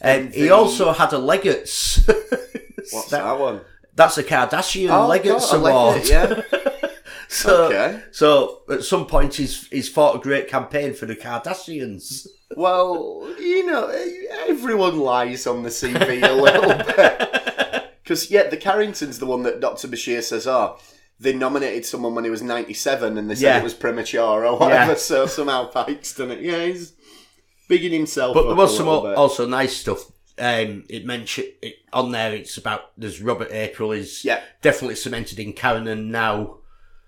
And 0.00 0.26
And 0.26 0.34
he 0.34 0.50
also 0.50 0.92
had 0.92 1.12
a 1.12 1.18
Legates. 1.18 2.04
What's 2.90 3.10
that, 3.10 3.38
one? 3.38 3.60
That's 3.94 4.16
a 4.18 4.24
Cardassian 4.24 4.90
Oh, 4.90 5.06
Legates 5.06 5.50
God, 5.52 5.56
Award. 5.70 5.96
it, 5.98 6.08
yeah. 6.10 6.40
So, 7.32 7.64
Okay. 7.66 8.02
so 8.12 8.60
at 8.70 8.84
some 8.84 9.06
point 9.06 9.34
he's 9.36 9.66
he's 9.68 9.88
fought 9.88 10.16
a 10.16 10.18
great 10.18 10.48
campaign 10.48 10.92
for 10.94 11.06
the 11.06 11.16
Cardassians. 11.16 12.26
Well, 12.56 13.26
you 13.40 13.64
know, 13.66 13.86
everyone 14.48 14.98
lies 14.98 15.46
on 15.46 15.62
the 15.62 15.70
CV 15.70 16.22
a 16.22 16.32
little 16.32 16.68
bit. 16.96 17.92
Because, 18.02 18.30
yeah, 18.30 18.48
the 18.48 18.56
Carrington's 18.58 19.18
the 19.18 19.26
one 19.26 19.42
that 19.44 19.60
Dr. 19.60 19.88
Bashir 19.88 20.22
says, 20.22 20.46
oh, 20.46 20.76
they 21.18 21.32
nominated 21.32 21.86
someone 21.86 22.14
when 22.14 22.24
he 22.24 22.30
was 22.30 22.42
97 22.42 23.16
and 23.16 23.30
they 23.30 23.34
said 23.36 23.42
Yeah. 23.44 23.58
it 23.60 23.62
was 23.64 23.72
premature 23.74 24.44
or 24.44 24.58
whatever, 24.58 24.92
Yeah. 24.92 24.96
so 24.98 25.26
somehow 25.26 25.66
Pike's 25.68 26.14
done 26.14 26.32
it. 26.32 26.40
Yeah, 26.42 26.66
he's 26.66 26.92
bigging 27.68 27.92
himself 27.92 28.34
But 28.34 28.48
there 28.48 28.56
was 28.56 28.76
some 28.76 28.86
bit. 28.86 29.16
also 29.16 29.46
nice 29.46 29.74
stuff. 29.76 30.04
Um, 30.38 30.84
it 30.90 31.06
mentioned 31.06 31.48
it, 31.62 31.76
on 31.92 32.10
there. 32.10 32.34
It's 32.34 32.58
about 32.58 32.90
there's 32.98 33.22
Robert 33.22 33.52
April 33.52 33.92
is 33.92 34.24
Yeah. 34.24 34.40
definitely 34.60 34.96
cemented 34.96 35.38
in 35.38 35.52
canon 35.54 36.10
now. 36.10 36.58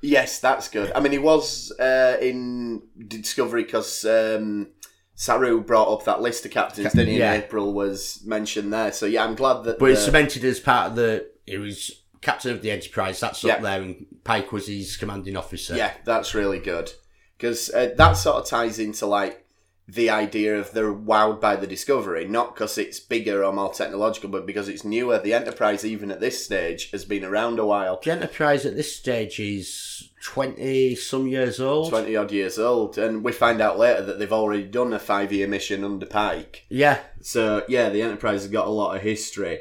Yes, 0.05 0.39
that's 0.39 0.69
good. 0.69 0.93
I 0.95 1.01
mean, 1.01 1.13
he 1.13 1.19
was 1.19 1.73
uh, 1.79 2.17
in 2.21 2.83
Discovery 3.09 3.65
because 3.65 4.05
um, 4.05 4.69
Saru 5.15 5.61
brought 5.63 5.93
up 5.93 6.05
that 6.05 6.21
list 6.21 6.45
of 6.45 6.51
captains, 6.51 6.93
didn't 6.93 7.09
he? 7.09 7.19
yeah. 7.19 7.33
And 7.33 7.43
April 7.45 7.73
was 7.73 8.23
mentioned 8.25 8.73
there. 8.73 8.93
So, 8.93 9.07
yeah, 9.07 9.25
I'm 9.25 9.35
glad 9.35 9.65
that... 9.65 9.79
But 9.79 9.91
it's 9.91 10.01
the- 10.01 10.07
cemented 10.07 10.45
as 10.45 10.61
part 10.61 10.91
of 10.91 10.97
the. 10.97 11.29
He 11.47 11.59
was 11.59 12.03
captain 12.21 12.53
of 12.53 12.63
the 12.63 12.71
Enterprise. 12.71 13.21
That's 13.21 13.43
Yeah. 13.45 13.55
up 13.55 13.63
there, 13.63 13.83
and 13.83 14.07
Pike 14.25 14.51
was 14.53 14.67
his 14.67 14.97
commanding 14.97 15.37
officer. 15.37 15.77
Yeah, 15.77 15.93
that's 16.05 16.35
really 16.35 16.59
good 16.59 16.93
because 17.37 17.71
uh, 17.71 17.93
that 17.97 18.13
sort 18.15 18.37
of 18.43 18.47
ties 18.49 18.79
into 18.79 19.07
like 19.07 19.44
the 19.87 20.09
idea 20.09 20.59
of 20.59 20.73
they're 20.73 20.95
wowed 20.95 21.41
by 21.41 21.57
the 21.57 21.67
discovery, 21.67 22.27
not 22.27 22.55
because 22.55 22.79
it's 22.79 22.99
bigger 23.01 23.45
or 23.45 23.53
more 23.53 23.73
technological, 23.73 24.31
but 24.31 24.47
because 24.47 24.67
it's 24.67 24.83
newer. 24.85 25.19
The 25.19 25.35
Enterprise, 25.35 25.85
even 25.85 26.11
at 26.11 26.21
this 26.21 26.43
stage, 26.43 26.91
has 26.93 27.05
been 27.05 27.23
around 27.25 27.59
a 27.59 27.67
while, 27.67 28.01
The 28.03 28.13
Enterprise 28.13 28.65
at 28.65 28.77
this 28.77 28.97
stage 28.97 29.39
is 29.39 30.11
twenty 30.23 30.95
some 30.95 31.27
years 31.29 31.61
old. 31.61 31.91
twenty 31.91 32.17
odd 32.17 32.33
years 32.33 32.59
old, 32.59 32.97
and 32.97 33.23
we 33.23 33.33
find 33.33 33.61
out 33.61 33.79
later 33.79 34.03
that 34.07 34.19
they've 34.19 34.33
already 34.33 34.65
done 34.65 34.95
a 34.95 34.99
five 34.99 35.33
year 35.33 35.47
mission 35.47 35.85
under 35.85 36.07
Pike. 36.07 36.65
Yeah, 36.71 37.01
So 37.21 37.65
yeah, 37.69 37.91
the 37.91 38.01
Enterprise 38.03 38.43
has 38.43 38.51
got 38.51 38.67
a 38.67 38.71
lot 38.71 38.97
of 38.97 39.03
history. 39.03 39.61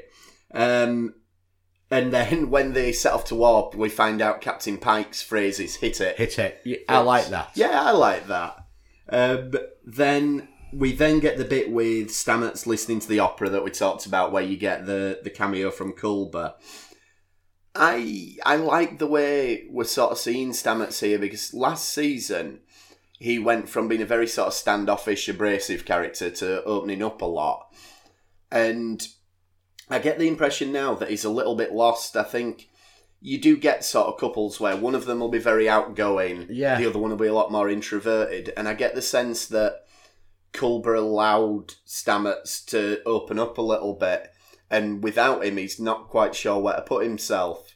Um, 0.53 1.15
and 1.91 2.13
then 2.13 2.49
when 2.49 2.71
they 2.71 2.93
set 2.93 3.11
off 3.11 3.25
to 3.25 3.35
warp, 3.35 3.75
we 3.75 3.89
find 3.89 4.21
out 4.21 4.39
Captain 4.39 4.77
Pike's 4.77 5.21
phrase 5.21 5.59
is 5.59 5.75
"hit 5.75 5.99
it." 5.99 6.15
hit 6.17 6.39
it. 6.39 6.61
I 6.87 6.99
like 6.99 7.27
that. 7.27 7.51
Yeah, 7.55 7.81
I 7.81 7.91
like 7.91 8.27
that. 8.27 8.62
Um, 9.09 9.53
then 9.85 10.47
we 10.71 10.93
then 10.93 11.19
get 11.19 11.37
the 11.37 11.45
bit 11.45 11.71
with 11.71 12.09
Stamets 12.09 12.65
listening 12.65 12.99
to 12.99 13.07
the 13.07 13.19
opera 13.19 13.49
that 13.49 13.63
we 13.63 13.71
talked 13.71 14.05
about, 14.05 14.31
where 14.31 14.43
you 14.43 14.57
get 14.57 14.85
the 14.85 15.19
the 15.23 15.29
cameo 15.29 15.71
from 15.71 15.93
Culber. 15.93 16.53
I 17.75 18.35
I 18.45 18.55
like 18.57 18.99
the 18.99 19.07
way 19.07 19.67
we're 19.69 19.83
sort 19.83 20.11
of 20.11 20.17
seeing 20.17 20.51
Stamets 20.51 20.99
here 20.99 21.19
because 21.19 21.53
last 21.53 21.89
season 21.89 22.61
he 23.19 23.39
went 23.39 23.69
from 23.69 23.87
being 23.87 24.01
a 24.01 24.05
very 24.05 24.27
sort 24.27 24.47
of 24.47 24.53
standoffish, 24.53 25.29
abrasive 25.29 25.85
character 25.85 26.29
to 26.29 26.63
opening 26.63 27.03
up 27.03 27.21
a 27.21 27.25
lot, 27.25 27.73
and 28.51 29.07
I 29.89 29.99
get 29.99 30.17
the 30.17 30.27
impression 30.27 30.71
now 30.71 30.95
that 30.95 31.09
he's 31.09 31.25
a 31.25 31.29
little 31.29 31.55
bit 31.55 31.71
lost. 31.71 32.15
I 32.15 32.23
think 32.23 32.69
you 33.25 33.39
do 33.39 33.55
get 33.55 33.85
sort 33.85 34.07
of 34.07 34.19
couples 34.19 34.59
where 34.59 34.75
one 34.75 34.93
of 34.95 35.05
them 35.05 35.19
will 35.21 35.29
be 35.29 35.39
very 35.39 35.69
outgoing, 35.69 36.45
Yeah. 36.49 36.77
the 36.77 36.85
other 36.87 36.99
one 36.99 37.09
will 37.09 37.17
be 37.17 37.27
a 37.27 37.33
lot 37.33 37.51
more 37.53 37.69
introverted, 37.69 38.51
and 38.57 38.67
I 38.67 38.73
get 38.73 38.95
the 38.95 39.01
sense 39.01 39.45
that 39.47 39.85
Culber 40.51 40.95
allowed 40.97 41.75
Stamets 41.87 42.63
to 42.67 43.01
open 43.05 43.39
up 43.39 43.57
a 43.57 43.61
little 43.61 43.93
bit, 43.93 44.29
and 44.69 45.01
without 45.01 45.45
him, 45.45 45.55
he's 45.57 45.79
not 45.79 46.09
quite 46.09 46.35
sure 46.35 46.59
where 46.59 46.75
to 46.75 46.81
put 46.81 47.03
himself. 47.03 47.75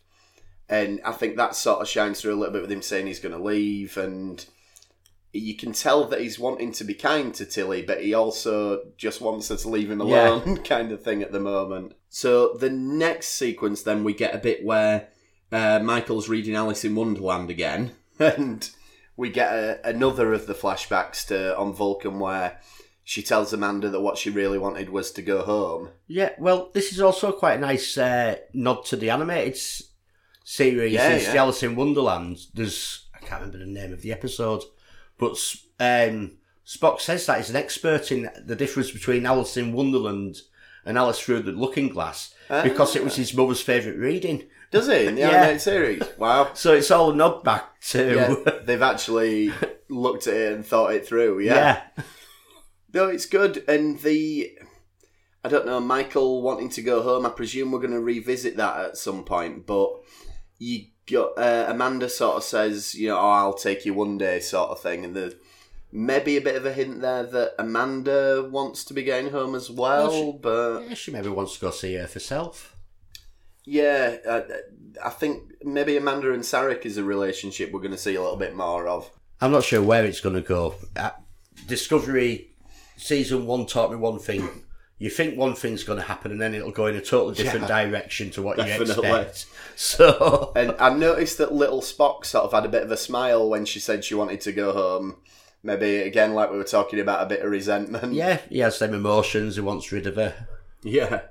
And 0.70 1.00
I 1.06 1.14
think 1.14 1.38
that 1.38 1.56
sort 1.56 1.82
of 1.82 1.88
shines 1.88 2.20
through 2.22 2.34
a 2.34 2.40
little 2.40 2.52
bit 2.54 2.62
with 2.64 2.72
him 2.72 2.82
saying 2.82 3.08
he's 3.08 3.22
going 3.22 3.36
to 3.38 3.42
leave, 3.44 3.96
and 3.98 4.46
you 5.32 5.56
can 5.56 5.72
tell 5.72 6.04
that 6.06 6.20
he's 6.22 6.38
wanting 6.40 6.74
to 6.74 6.84
be 6.84 6.94
kind 6.94 7.34
to 7.36 7.46
Tilly, 7.46 7.84
but 7.84 8.02
he 8.04 8.14
also 8.14 8.82
just 8.98 9.22
wants 9.22 9.48
her 9.50 9.56
to 9.56 9.70
leave 9.70 9.90
him 9.90 10.02
Yeah. 10.02 10.30
alone, 10.30 10.58
kind 10.64 10.92
of 10.92 11.02
thing 11.04 11.24
at 11.24 11.32
the 11.32 11.40
moment. 11.40 11.94
So 12.10 12.54
the 12.60 12.70
next 12.70 13.30
sequence, 13.30 13.82
then 13.84 14.04
we 14.04 14.14
get 14.14 14.36
a 14.36 14.40
bit 14.40 14.64
where 14.66 15.08
uh, 15.52 15.80
Michael's 15.80 16.30
reading 16.30 16.56
Alice 16.56 16.84
in 16.84 16.96
Wonderland 16.96 17.50
again, 17.50 17.92
and 18.20 18.70
we 19.16 19.30
get 19.30 19.54
a, 19.54 19.88
another 19.88 20.34
of 20.34 20.48
the 20.48 20.54
flashbacks 20.54 21.28
to 21.28 21.58
on 21.58 21.74
Vulcan 21.74 22.20
where 22.20 22.60
she 23.04 23.24
tells 23.24 23.54
Amanda 23.54 23.90
that 23.90 24.02
what 24.02 24.18
she 24.18 24.30
really 24.30 24.58
wanted 24.58 24.90
was 24.90 25.12
to 25.12 25.22
go 25.22 25.44
home. 25.44 25.90
Yeah, 26.08 26.32
well, 26.38 26.70
this 26.74 26.92
is 26.92 27.00
also 27.00 27.32
quite 27.32 27.54
a 27.54 27.62
nice 27.62 27.98
uh, 27.98 28.36
nod 28.54 28.84
to 28.86 28.98
the 28.98 29.10
animated 29.10 29.58
series. 30.44 30.94
Yeah, 30.94 31.10
it's 31.12 31.34
yeah. 31.34 31.42
Alice 31.42 31.64
in 31.64 31.76
Wonderland. 31.76 32.40
There's 32.54 33.08
I 33.16 33.20
can't 33.20 33.42
remember 33.42 33.60
the 33.60 33.66
name 33.66 33.94
of 33.94 34.02
the 34.02 34.12
episode, 34.12 34.64
but 35.18 35.38
um, 35.80 36.38
Spock 36.66 37.00
says 37.00 37.26
that 37.26 37.38
he's 37.38 37.50
an 37.50 37.56
expert 37.56 38.12
in 38.12 38.30
the 38.44 38.56
difference 38.58 38.92
between 38.92 39.26
Alice 39.26 39.56
in 39.56 39.72
Wonderland 39.72 40.42
and 40.86 40.98
Alice 40.98 41.20
Through 41.20 41.44
the 41.44 41.54
Looking 41.54 41.88
Glass 41.88 42.34
because 42.50 42.96
it 42.96 43.04
was 43.04 43.16
his 43.16 43.34
mother's 43.34 43.62
favourite 43.62 43.98
reading. 43.98 44.50
Does 44.72 44.88
it 44.90 45.08
in 45.08 45.16
the 45.16 45.22
Yeah. 45.22 45.30
animated 45.32 45.62
series? 45.62 46.04
Wow. 46.18 46.52
So 46.56 46.74
it's 46.74 46.92
all 46.92 47.14
nod 47.14 47.44
back 47.44 47.80
to 47.92 48.16
Yeah, 48.16 48.52
they've 48.66 48.82
actually 48.82 49.54
looked 49.90 50.28
at 50.28 50.34
it 50.34 50.54
and 50.54 50.66
thought 50.66 50.94
it 50.94 51.08
through. 51.08 51.40
yeah. 51.40 51.84
No, 52.94 53.08
it's 53.08 53.26
good, 53.26 53.64
and 53.68 54.00
the 54.00 54.58
I 55.44 55.50
don't 55.50 55.66
know, 55.66 55.80
Michael 55.80 56.42
wanting 56.42 56.70
to 56.72 56.82
go 56.82 57.02
home. 57.02 57.26
I 57.26 57.30
presume 57.30 57.72
we're 57.72 57.80
going 57.80 57.92
to 57.92 58.00
revisit 58.02 58.58
that 58.58 58.80
at 58.86 58.98
some 58.98 59.24
point, 59.24 59.66
but 59.66 59.92
you 60.58 60.86
got 61.10 61.38
uh, 61.38 61.68
Amanda 61.70 62.10
sort 62.10 62.38
of 62.38 62.44
says, 62.44 62.96
you 62.96 63.10
know, 63.10 63.18
oh, 63.18 63.30
I'll 63.30 63.54
take 63.54 63.86
you 63.86 63.94
one 63.94 64.18
day, 64.18 64.40
sort 64.40 64.72
of 64.72 64.82
thing, 64.82 65.06
and 65.06 65.16
there's 65.16 65.36
maybe 65.92 66.36
a 66.38 66.42
bit 66.42 66.56
of 66.56 66.66
a 66.66 66.74
hint 66.74 67.02
there 67.02 67.24
that 67.24 67.54
Amanda 67.60 68.48
wants 68.52 68.84
to 68.86 68.94
be 68.94 69.04
getting 69.04 69.32
home 69.32 69.54
as 69.56 69.70
well, 69.70 70.08
Well, 70.10 70.32
she- 70.34 70.40
but 70.42 70.80
Yeah, 70.90 70.94
she 70.96 71.12
maybe 71.12 71.30
wants 71.30 71.54
to 71.56 71.60
go 71.62 71.72
see 71.72 71.94
her 71.96 72.08
herself. 72.08 72.76
Yeah, 73.68 74.16
I, 74.30 74.44
I 75.06 75.10
think 75.10 75.44
maybe 75.64 75.98
Amanda 75.98 76.34
and 76.34 76.42
Sarek 76.44 76.86
is 76.86 76.98
a 76.98 77.04
relationship 77.04 77.72
we're 77.72 77.82
going 77.82 77.92
to 77.92 77.98
see 77.98 78.16
a 78.16 78.22
little 78.22 78.38
bit 78.38 78.56
more 78.56 78.88
of. 78.88 79.12
I'm 79.42 79.52
not 79.52 79.66
sure 79.66 79.82
where 79.84 80.06
it's 80.06 80.22
going 80.22 80.36
to 80.36 80.42
go. 80.42 80.76
Uh, 80.96 81.12
Discovery 81.68 82.52
season 82.96 83.46
one 83.46 83.66
taught 83.66 83.92
me 83.92 83.98
one 83.98 84.20
thing. 84.20 84.64
You 85.00 85.10
think 85.10 85.38
one 85.38 85.54
thing's 85.54 85.84
going 85.84 86.00
to 86.00 86.06
happen, 86.06 86.32
and 86.32 86.42
then 86.42 86.56
it'll 86.56 86.72
go 86.72 86.88
in 86.88 86.96
a 86.96 87.02
totally 87.02 87.36
different 87.36 87.68
direction 87.68 88.32
to 88.32 88.42
what 88.42 88.58
Definitely. 88.58 89.08
you 89.08 89.16
expect. 89.16 89.46
So, 89.76 90.54
And 90.56 90.74
I 90.80 90.90
noticed 90.92 91.38
that 91.38 91.54
little 91.54 91.82
Spock 91.82 92.26
sort 92.26 92.46
of 92.46 92.54
had 92.54 92.66
a 92.66 92.70
bit 92.70 92.82
of 92.82 92.90
a 92.90 92.98
smile 92.98 93.48
when 93.48 93.66
she 93.66 93.80
said 93.80 94.04
she 94.04 94.16
wanted 94.16 94.42
to 94.42 94.52
go 94.52 94.72
home. 94.72 95.18
Maybe 95.62 95.98
again, 95.98 96.34
like 96.34 96.50
we 96.50 96.58
were 96.58 96.64
talking 96.64 97.00
about, 97.00 97.22
a 97.22 97.28
bit 97.28 97.42
of 97.42 97.52
resentment. 97.52 98.14
yeah, 98.14 98.40
he 98.50 98.60
has 98.60 98.80
them 98.80 98.94
emotions. 98.96 99.56
He 99.56 99.62
wants 99.62 99.92
rid 99.92 100.08
of 100.08 100.16
her. 100.16 100.48
Yeah. 100.84 101.22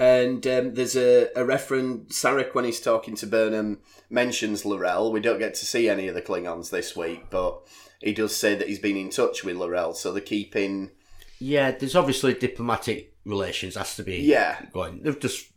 And 0.00 0.46
um, 0.46 0.74
there's 0.74 0.96
a, 0.96 1.28
a 1.36 1.44
reference, 1.44 2.18
Sarek, 2.20 2.54
when 2.54 2.64
he's 2.64 2.80
talking 2.80 3.14
to 3.16 3.26
Burnham, 3.26 3.80
mentions 4.08 4.64
L'Rell. 4.64 5.12
We 5.12 5.20
don't 5.20 5.38
get 5.38 5.52
to 5.56 5.66
see 5.66 5.90
any 5.90 6.08
of 6.08 6.14
the 6.14 6.22
Klingons 6.22 6.70
this 6.70 6.96
week, 6.96 7.24
but 7.28 7.60
he 8.00 8.14
does 8.14 8.34
say 8.34 8.54
that 8.54 8.66
he's 8.66 8.78
been 8.78 8.96
in 8.96 9.10
touch 9.10 9.44
with 9.44 9.58
L'Rell, 9.58 9.92
so 9.92 10.10
they're 10.10 10.22
keeping. 10.22 10.90
Yeah, 11.38 11.72
there's 11.72 11.94
obviously 11.94 12.32
diplomatic 12.32 13.14
relations 13.26 13.74
has 13.76 13.94
to 13.96 14.02
be 14.02 14.16
Yeah. 14.16 14.64
going. 14.72 15.02
They've 15.02 15.20
just 15.20 15.48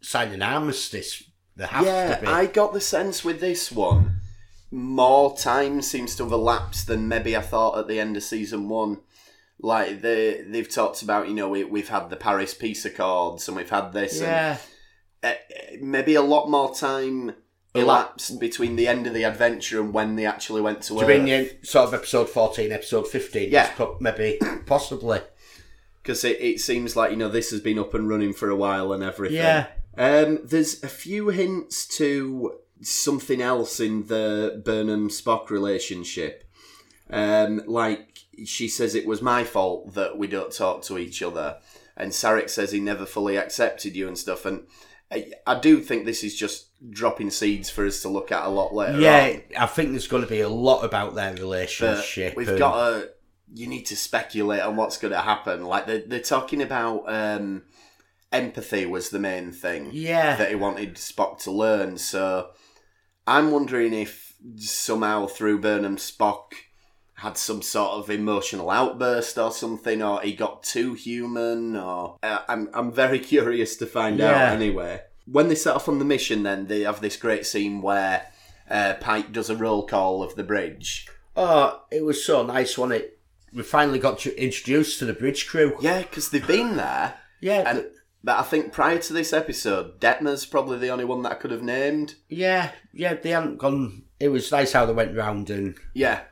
signed 0.00 0.34
an 0.34 0.42
armistice. 0.42 1.22
They 1.54 1.66
have 1.66 1.84
Yeah, 1.86 2.16
to 2.16 2.20
be. 2.22 2.26
I 2.26 2.46
got 2.46 2.72
the 2.72 2.80
sense 2.80 3.24
with 3.24 3.38
this 3.38 3.70
one, 3.70 4.16
more 4.72 5.36
time 5.36 5.80
seems 5.82 6.16
to 6.16 6.24
have 6.24 6.32
elapsed 6.32 6.88
than 6.88 7.06
maybe 7.06 7.36
I 7.36 7.42
thought 7.42 7.78
at 7.78 7.86
the 7.86 8.00
end 8.00 8.16
of 8.16 8.24
season 8.24 8.68
one. 8.68 9.02
Like 9.60 10.02
they 10.02 10.42
they've 10.46 10.68
talked 10.68 11.02
about, 11.02 11.28
you 11.28 11.34
know, 11.34 11.48
we, 11.48 11.64
we've 11.64 11.88
had 11.88 12.10
the 12.10 12.16
Paris 12.16 12.54
Peace 12.54 12.84
Accords 12.84 13.48
and 13.48 13.56
we've 13.56 13.70
had 13.70 13.92
this, 13.92 14.20
yeah, 14.20 14.58
and 15.22 15.36
uh, 15.36 15.76
maybe 15.80 16.14
a 16.14 16.22
lot 16.22 16.50
more 16.50 16.74
time 16.74 17.34
elapsed 17.74 18.38
between 18.38 18.76
the 18.76 18.86
end 18.86 19.06
of 19.06 19.14
the 19.14 19.24
adventure 19.24 19.80
and 19.80 19.92
when 19.92 20.14
they 20.14 20.24
actually 20.24 20.60
went 20.60 20.80
to 20.80 20.94
do 20.94 21.12
you 21.12 21.22
mean 21.22 21.50
sort 21.64 21.88
of 21.88 21.94
episode 21.94 22.28
14, 22.28 22.70
episode 22.70 23.08
15? 23.08 23.50
Yeah. 23.50 23.70
Maybe, 24.00 24.38
possibly. 24.66 25.20
because 26.02 26.24
it, 26.24 26.40
it 26.40 26.60
seems 26.60 26.94
like 26.94 27.10
you 27.10 27.16
know 27.16 27.28
this 27.28 27.50
has 27.50 27.60
been 27.60 27.78
up 27.78 27.94
and 27.94 28.08
running 28.08 28.32
for 28.32 28.50
a 28.50 28.56
while 28.56 28.92
and 28.92 29.02
everything. 29.02 29.38
Yeah. 29.38 29.66
Um, 29.96 30.40
there's 30.44 30.82
a 30.82 30.88
few 30.88 31.28
hints 31.28 31.86
to 31.96 32.58
something 32.80 33.40
else 33.40 33.80
in 33.80 34.06
the 34.06 34.62
Burnham 34.64 35.08
Spock 35.08 35.50
relationship. 35.50 36.44
Um, 37.10 37.62
like 37.66 38.13
she 38.46 38.68
says 38.68 38.94
it 38.94 39.06
was 39.06 39.22
my 39.22 39.44
fault 39.44 39.94
that 39.94 40.16
we 40.18 40.26
don't 40.26 40.52
talk 40.52 40.82
to 40.84 40.98
each 40.98 41.22
other, 41.22 41.56
and 41.96 42.12
Sarek 42.12 42.50
says 42.50 42.72
he 42.72 42.80
never 42.80 43.06
fully 43.06 43.36
accepted 43.36 43.94
you 43.96 44.08
and 44.08 44.18
stuff. 44.18 44.44
And 44.46 44.66
I, 45.12 45.32
I 45.46 45.58
do 45.58 45.80
think 45.80 46.04
this 46.04 46.24
is 46.24 46.34
just 46.36 46.68
dropping 46.90 47.30
seeds 47.30 47.70
for 47.70 47.86
us 47.86 48.02
to 48.02 48.08
look 48.08 48.32
at 48.32 48.44
a 48.44 48.48
lot 48.48 48.74
later. 48.74 48.98
Yeah, 49.00 49.36
on. 49.56 49.62
I 49.62 49.66
think 49.66 49.90
there's 49.90 50.08
going 50.08 50.22
to 50.24 50.28
be 50.28 50.40
a 50.40 50.48
lot 50.48 50.84
about 50.84 51.14
their 51.14 51.32
but 51.32 51.40
relationship. 51.40 52.36
we've 52.36 52.48
and- 52.48 52.58
got 52.58 52.90
to. 52.90 53.10
You 53.56 53.68
need 53.68 53.86
to 53.86 53.96
speculate 53.96 54.62
on 54.62 54.74
what's 54.74 54.96
going 54.98 55.12
to 55.12 55.20
happen. 55.20 55.64
Like 55.64 55.86
they're, 55.86 56.02
they're 56.04 56.18
talking 56.20 56.60
about 56.60 57.04
um, 57.06 57.62
empathy 58.32 58.84
was 58.84 59.10
the 59.10 59.20
main 59.20 59.52
thing 59.52 59.90
Yeah. 59.92 60.34
that 60.36 60.48
he 60.48 60.56
wanted 60.56 60.94
Spock 60.96 61.38
to 61.44 61.52
learn. 61.52 61.98
So 61.98 62.50
I'm 63.28 63.52
wondering 63.52 63.92
if 63.94 64.34
somehow 64.56 65.26
through 65.26 65.60
Burnham 65.60 65.96
Spock 65.98 66.52
had 67.16 67.36
some 67.38 67.62
sort 67.62 67.92
of 67.92 68.10
emotional 68.10 68.70
outburst 68.70 69.38
or 69.38 69.52
something, 69.52 70.02
or 70.02 70.20
he 70.20 70.34
got 70.34 70.62
too 70.62 70.94
human, 70.94 71.76
or 71.76 72.16
uh, 72.22 72.38
I'm 72.48 72.68
I'm 72.74 72.92
very 72.92 73.18
curious 73.32 73.76
to 73.76 73.86
find 73.86 74.18
Yeah. 74.18 74.30
out. 74.30 74.52
Anyway, 74.54 75.02
when 75.26 75.48
they 75.48 75.54
set 75.54 75.74
off 75.76 75.88
on 75.88 75.98
the 75.98 76.04
mission, 76.04 76.42
then 76.42 76.66
they 76.66 76.80
have 76.82 77.00
this 77.00 77.16
great 77.16 77.46
scene 77.46 77.82
where 77.82 78.26
uh, 78.68 78.94
Pike 79.00 79.32
does 79.32 79.50
a 79.50 79.56
roll 79.56 79.86
call 79.86 80.22
of 80.22 80.34
the 80.34 80.42
bridge. 80.44 81.06
Oh, 81.36 81.82
it 81.90 82.04
was 82.04 82.24
so 82.24 82.44
nice, 82.44 82.76
wasn't 82.78 83.00
it? 83.02 83.18
We 83.52 83.62
finally 83.62 83.98
got 83.98 84.18
to 84.20 84.36
introduced 84.42 84.98
to 84.98 85.04
the 85.04 85.12
bridge 85.12 85.46
crew. 85.48 85.76
Yeah, 85.80 86.02
because 86.02 86.30
they've 86.30 86.46
been 86.46 86.76
there, 86.76 87.14
Yeah, 87.40 87.62
and 87.70 87.86
but 88.24 88.38
I 88.38 88.42
think 88.42 88.72
prior 88.72 88.98
to 88.98 89.12
this 89.12 89.32
episode, 89.32 90.00
Detmer's 90.00 90.46
probably 90.46 90.78
the 90.78 90.88
only 90.88 91.04
one 91.04 91.22
that 91.22 91.32
I 91.32 91.36
could 91.36 91.50
have 91.52 91.62
named. 91.62 92.14
yeah, 92.28 92.72
yeah. 92.92 93.14
They 93.14 93.30
hadn't 93.30 93.58
gone. 93.58 94.04
It 94.18 94.28
was 94.30 94.50
nice 94.50 94.72
how 94.72 94.86
they 94.86 94.92
went 94.92 95.16
round 95.16 95.50
and 95.50 95.74
Yeah, 95.92 96.22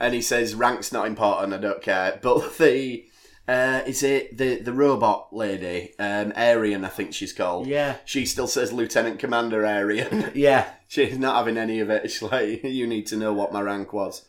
and 0.00 0.14
he 0.14 0.22
says 0.22 0.54
rank's 0.56 0.90
not 0.92 1.06
important. 1.06 1.52
I 1.54 1.58
don't 1.58 1.82
care. 1.82 2.18
But 2.20 2.56
the 2.58 3.04
uh, 3.46 3.82
is 3.86 4.02
it 4.02 4.36
the 4.38 4.60
the 4.60 4.72
robot 4.72 5.28
lady, 5.32 5.94
um, 5.98 6.32
Airiam? 6.32 6.84
I 6.84 6.88
think 6.88 7.12
she's 7.14 7.32
called. 7.32 7.66
yeah, 7.66 7.96
She 8.04 8.24
still 8.26 8.46
says 8.48 8.72
Lieutenant 8.72 9.18
Commander 9.20 9.62
Airiam. 9.64 10.30
yeah, 10.34 10.70
She's 10.88 11.18
not 11.18 11.36
having 11.36 11.56
any 11.58 11.80
of 11.80 11.90
it. 11.90 12.02
She's 12.10 12.22
like, 12.22 12.64
you 12.64 12.86
need 12.86 13.06
to 13.08 13.16
know 13.16 13.32
what 13.32 13.52
my 13.52 13.60
rank 13.60 13.92
was. 13.92 14.24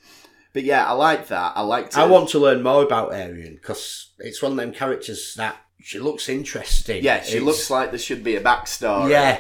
But 0.54 0.64
yeah, 0.64 0.86
I 0.86 0.92
like 0.92 1.28
that. 1.30 1.54
I 1.56 1.62
like. 1.62 1.96
I 1.98 2.06
want 2.06 2.30
to 2.30 2.40
learn 2.40 2.62
more 2.62 2.84
about 2.84 3.12
Airiam 3.14 3.54
because 3.56 4.10
it's 4.20 4.42
one 4.42 4.52
of 4.52 4.58
them 4.58 4.74
characters 4.74 5.34
that 5.38 5.56
she 5.80 5.98
looks 5.98 6.28
interesting. 6.28 7.04
Yeah, 7.04 7.22
she 7.22 7.38
It's- 7.38 7.44
looks 7.46 7.70
like 7.70 7.92
there 7.92 8.00
should 8.00 8.24
be 8.24 8.36
a 8.36 8.42
backstory. 8.42 9.12
Yeah, 9.12 9.40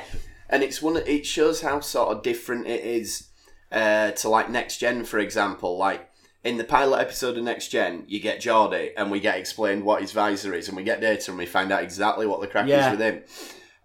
and 0.49 0.63
it's 0.63 0.81
one. 0.81 0.95
It 0.97 1.25
shows 1.25 1.61
how 1.61 1.79
sort 1.81 2.15
of 2.15 2.23
different 2.23 2.67
it 2.67 2.85
is 2.85 3.27
uh, 3.73 4.11
to 4.11 4.29
like 4.29 4.49
Next 4.49 4.77
Gen, 4.77 5.03
for 5.03 5.19
example. 5.19 5.77
Like 5.77 6.07
in 6.43 6.57
the 6.57 6.63
pilot 6.63 6.99
episode 6.99 7.37
of 7.37 7.43
Next 7.43 7.67
Gen, 7.69 8.03
you 8.07 8.19
get 8.19 8.41
Geordi, 8.41 8.91
and 8.97 9.11
we 9.11 9.19
get 9.19 9.37
explained 9.37 9.83
what 9.83 10.01
his 10.01 10.11
visor 10.11 10.53
is, 10.53 10.67
and 10.67 10.75
we 10.77 10.83
get 10.83 11.01
data, 11.01 11.31
and 11.31 11.37
we 11.37 11.45
find 11.45 11.71
out 11.71 11.83
exactly 11.83 12.25
what 12.25 12.41
the 12.41 12.47
crack 12.47 12.67
Yeah. 12.67 12.87
is 12.91 12.97
with 12.97 13.01
him. 13.01 13.23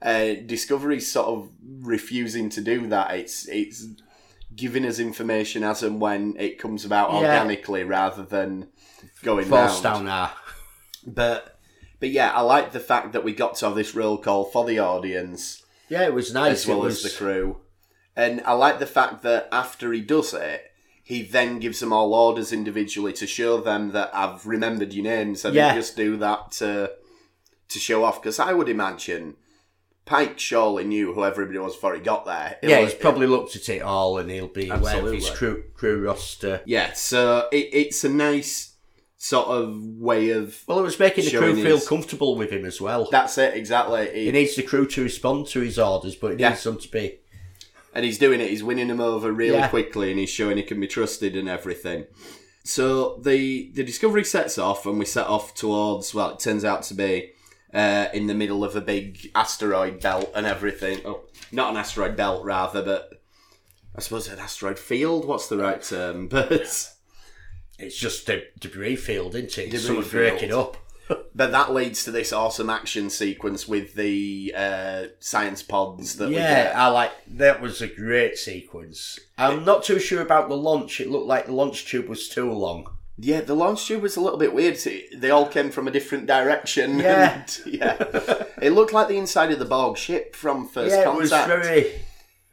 Uh, 0.03 0.41
Discovery's 0.47 1.11
sort 1.11 1.27
of 1.29 1.51
refusing 1.81 2.49
to 2.51 2.61
do 2.61 2.87
that. 2.89 3.15
It's 3.15 3.47
it's 3.49 3.87
giving 4.55 4.87
us 4.87 4.99
information 4.99 5.63
as 5.63 5.83
and 5.83 6.01
when 6.01 6.35
it 6.39 6.59
comes 6.59 6.85
about 6.85 7.11
Yeah. 7.13 7.19
organically, 7.19 7.85
rather 7.85 8.23
than 8.23 8.69
going 9.23 9.47
forced 9.47 9.83
down 9.83 10.09
our. 10.09 10.33
But 11.07 11.59
but 12.01 12.11
yeah, 12.11 12.31
I 12.33 12.41
like 12.41 12.73
the 12.73 12.81
fact 12.81 13.13
that 13.13 13.25
we 13.25 13.33
got 13.35 13.57
to 13.57 13.67
have 13.67 13.75
this 13.75 13.95
roll 13.95 14.19
call 14.19 14.45
for 14.45 14.65
the 14.67 14.79
audience 14.79 15.63
Yeah, 15.89 16.03
it 16.05 16.13
was 16.15 16.33
nice. 16.33 16.63
as 16.63 16.67
well 16.67 16.85
it 16.85 16.89
as 16.89 17.03
the 17.03 17.11
crew. 17.11 17.59
And 18.15 18.43
I 18.47 18.53
like 18.53 18.79
the 18.79 18.87
fact 18.87 19.23
that 19.23 19.49
after 19.53 19.93
he 19.93 20.01
does 20.01 20.33
it, 20.35 20.63
he 21.09 21.23
then 21.23 21.61
gives 21.61 21.79
them 21.79 21.93
all 21.93 22.13
orders 22.13 22.53
individually 22.53 23.13
to 23.13 23.29
show 23.29 23.61
them 23.61 23.93
that 23.93 24.11
I've 24.13 24.45
remembered 24.45 24.93
your 24.93 25.05
names. 25.05 25.45
I 25.45 25.51
Yeah. 25.51 25.69
didn't 25.69 25.83
just 25.83 25.97
do 25.97 26.17
that 26.17 26.51
to 26.59 26.91
to 27.69 27.79
show 27.79 28.03
off. 28.05 28.21
Because 28.21 28.41
I 28.41 28.53
would 28.53 28.69
imagine 28.69 29.37
Pike 30.05 30.39
surely 30.39 30.83
knew 30.85 31.13
who 31.15 31.25
everybody 31.25 31.59
was 31.59 31.75
before 31.75 31.95
he 31.95 32.01
got 32.01 32.25
there. 32.27 32.59
Yeah, 32.63 32.79
It 32.79 32.83
he's 32.83 32.93
was- 32.95 33.01
probably 33.01 33.27
looked 33.29 33.55
at 33.57 33.69
it 33.69 33.83
all, 33.83 34.19
and 34.19 34.29
he'll 34.31 34.49
be 34.49 34.69
aware 34.69 35.05
of 35.05 35.13
his 35.13 35.31
crew 35.31 35.63
crew 35.75 36.05
roster. 36.05 36.61
yeah. 36.67 36.93
So 36.95 37.49
it, 37.53 37.69
it's 37.73 38.03
a 38.05 38.09
nice 38.09 38.73
sort 39.17 39.47
of 39.47 39.77
way 39.99 40.31
of. 40.31 40.61
Well, 40.67 40.81
it 40.81 40.83
was 40.83 40.99
making 40.99 41.25
the 41.25 41.31
crew 41.31 41.41
Showing 41.53 41.57
feel 41.65 41.77
his- 41.79 41.89
comfortable 41.89 42.35
with 42.37 42.51
him 42.51 42.65
as 42.65 42.81
well. 42.81 43.09
That's 43.13 43.39
it 43.39 43.55
exactly. 43.55 44.11
He 44.13 44.25
He- 44.27 44.33
needs 44.33 44.57
the 44.57 44.63
crew 44.65 44.87
to 44.89 45.03
respond 45.03 45.47
to 45.49 45.61
his 45.61 45.79
orders, 45.79 46.17
but 46.17 46.33
he 46.33 46.39
Yeah. 46.41 46.49
needs 46.51 46.65
them 46.65 46.79
to 46.79 46.89
be. 46.89 47.19
And 47.97 48.05
he's 48.05 48.19
doing 48.19 48.41
it. 48.41 48.51
He's 48.51 48.63
winning 48.63 48.89
them 48.89 49.01
over 49.01 49.33
really 49.33 49.57
Yeah. 49.57 49.69
quickly, 49.69 50.11
and 50.11 50.21
he's 50.21 50.31
showing 50.31 50.57
he 50.57 50.63
can 50.63 50.79
be 50.79 50.87
trusted 50.87 51.35
and 51.37 51.49
everything. 51.49 52.07
So 52.65 53.19
the 53.25 53.71
the 53.75 53.83
discovery 53.85 54.25
sets 54.25 54.59
off, 54.59 54.87
and 54.87 54.99
we 54.99 55.05
set 55.05 55.27
off 55.27 55.55
towards. 55.55 56.15
Well, 56.15 56.31
it 56.31 56.39
turns 56.41 56.65
out 56.65 56.83
to 56.85 56.95
be 56.95 57.33
uh, 57.75 58.07
in 58.15 58.27
the 58.27 58.35
middle 58.35 58.63
of 58.65 58.77
a 58.77 58.81
big 58.81 59.31
asteroid 59.35 60.01
belt 60.01 60.31
and 60.35 60.47
everything. 60.47 61.01
Oh, 61.05 61.23
not 61.53 61.71
an 61.71 61.77
asteroid 61.77 62.17
belt, 62.17 62.45
rather, 62.45 62.83
but 62.83 63.11
I 63.97 64.01
suppose 64.01 64.29
an 64.29 64.39
asteroid 64.39 64.79
field. 64.79 65.25
What's 65.27 65.49
the 65.49 65.57
right 65.59 65.83
term? 65.83 66.29
But 66.35 66.93
It's 67.79 67.97
just 67.99 68.29
a 68.31 68.43
debris 68.59 68.97
field, 68.97 69.35
isn't 69.35 69.59
it? 69.59 69.65
Debris 69.67 69.79
Something 69.81 70.03
field. 70.03 70.13
breaking 70.13 70.53
up. 70.53 70.77
But 71.09 71.51
that 71.53 71.73
leads 71.73 72.05
to 72.05 72.11
this 72.11 72.33
awesome 72.33 72.71
action 72.71 73.11
sequence 73.11 73.69
with 73.69 73.95
the 73.95 74.53
uh, 74.57 75.05
science 75.21 75.63
pods 75.63 76.17
that 76.17 76.29
we 76.29 76.37
Yeah. 76.37 76.73
I 76.77 76.89
like 76.89 77.13
that. 77.29 77.61
Was 77.61 77.81
a 77.83 77.87
great 77.89 78.37
sequence. 78.39 79.19
I'm 79.39 79.65
not 79.65 79.85
too 79.85 79.99
sure 79.99 80.23
about 80.23 80.49
the 80.49 80.57
launch. 80.57 81.01
It 81.01 81.11
looked 81.11 81.27
like 81.27 81.47
the 81.47 81.53
launch 81.53 81.87
tube 81.87 82.09
was 82.09 82.29
too 82.29 82.51
long. 82.53 82.87
Yeah, 83.19 83.41
the 83.41 83.55
launch 83.55 83.87
tube 83.87 84.03
was 84.03 84.17
a 84.17 84.21
little 84.21 84.39
bit 84.39 84.53
weird. 84.55 84.79
They 85.17 85.31
all 85.31 85.47
came 85.49 85.71
from 85.71 85.89
a 85.89 85.91
different 85.91 86.27
direction. 86.27 86.99
Yeah. 87.01 87.43
and- 87.45 87.61
yeah. 87.75 88.45
It 88.61 88.71
looked 88.73 88.93
like 88.93 89.09
the 89.09 89.17
inside 89.19 89.53
of 89.53 89.59
the 89.59 89.65
Borg 89.65 89.97
ship 89.97 90.35
from 90.35 90.67
First 90.69 90.95
yeah, 90.97 91.11
it 91.11 91.15
was 91.17 91.31
very. 91.31 91.93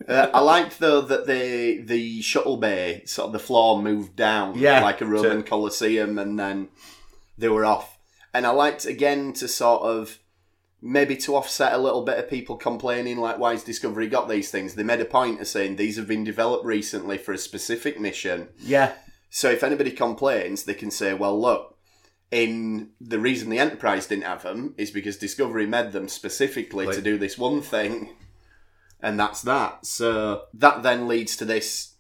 uh, 0.07 0.27
I 0.33 0.39
liked 0.41 0.79
though 0.79 1.01
that 1.01 1.25
the 1.27 1.81
the 1.81 2.21
shuttle 2.21 2.57
bay, 2.57 3.03
sort 3.05 3.27
of 3.27 3.33
the 3.33 3.39
floor 3.39 3.81
moved 3.81 4.15
down, 4.15 4.57
Yeah, 4.57 4.81
like 4.83 5.01
a 5.01 5.05
Roman 5.05 5.43
Colosseum, 5.43 6.17
and 6.19 6.37
then 6.39 6.69
they 7.37 7.49
were 7.49 7.65
off. 7.65 7.92
And 8.33 8.47
I 8.47 8.49
liked 8.49 8.85
again 8.85 9.33
to 9.33 9.47
sort 9.47 9.83
of 9.83 10.19
maybe 10.81 11.15
to 11.15 11.35
offset 11.35 11.73
a 11.73 11.77
little 11.77 12.03
bit 12.03 12.17
of 12.17 12.29
people 12.29 12.57
complaining, 12.57 13.17
like, 13.17 13.37
why 13.37 13.51
has 13.51 13.63
Discovery 13.63 14.07
got 14.07 14.27
these 14.27 14.51
things? 14.51 14.75
They 14.75 14.83
made 14.83 14.99
a 14.99 15.05
point 15.05 15.39
of 15.39 15.47
saying 15.47 15.75
these 15.75 15.95
have 15.95 16.07
been 16.07 16.23
developed 16.25 16.65
recently 16.65 17.17
for 17.17 17.31
a 17.31 17.37
specific 17.37 17.99
mission. 17.99 18.49
Yeah, 18.59 18.93
So 19.35 19.49
if 19.49 19.63
anybody 19.63 19.89
complains, 19.89 20.61
they 20.61 20.75
can 20.75 20.91
say, 20.91 21.15
well, 21.15 21.41
look, 21.41 21.75
in 22.29 22.91
the 23.01 23.17
reason 23.17 23.49
the 23.49 23.57
Enterprise 23.57 24.05
didn't 24.05 24.25
have 24.25 24.43
them 24.43 24.75
is 24.77 24.91
because 24.91 25.17
Discovery 25.17 25.65
made 25.65 25.91
them 25.91 26.07
specifically 26.07 26.85
to 26.85 27.01
do 27.01 27.17
this 27.17 27.35
one 27.35 27.63
thing, 27.63 28.15
and 28.99 29.19
that's 29.19 29.41
that. 29.41 29.87
So 29.87 30.43
that 30.53 30.83
then 30.83 31.07
leads 31.07 31.35
to 31.37 31.45
this 31.45 31.95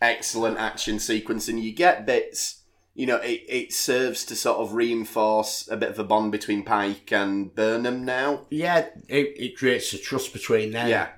excellent 0.00 0.56
action 0.56 0.98
sequence, 0.98 1.46
and 1.46 1.62
you 1.62 1.74
get 1.74 2.06
bits. 2.06 2.57
You 2.98 3.06
know, 3.06 3.16
it, 3.18 3.42
it 3.48 3.72
serves 3.72 4.24
to 4.24 4.34
sort 4.34 4.58
of 4.58 4.72
reinforce 4.74 5.68
a 5.70 5.76
bit 5.76 5.90
of 5.90 5.98
a 6.00 6.04
bond 6.04 6.32
between 6.32 6.64
Pike 6.64 7.12
and 7.12 7.54
Burnham 7.54 8.04
now. 8.04 8.46
yeah. 8.50 8.86
It, 9.08 9.34
it 9.38 9.56
creates 9.56 9.92
a 9.92 9.98
trust 9.98 10.32
between 10.32 10.72
them. 10.72 10.88
Yeah, 10.88 11.08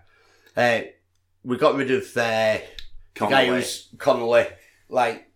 Uh, 0.55 0.83
we 1.43 1.57
got 1.57 1.77
rid 1.77 1.91
of 1.91 2.03
uh, 2.03 2.59
the 2.59 2.61
guy 2.61 2.61
Connolly. 3.15 3.47
who's 3.47 3.89
Connolly. 3.97 4.47
Like, 4.91 5.27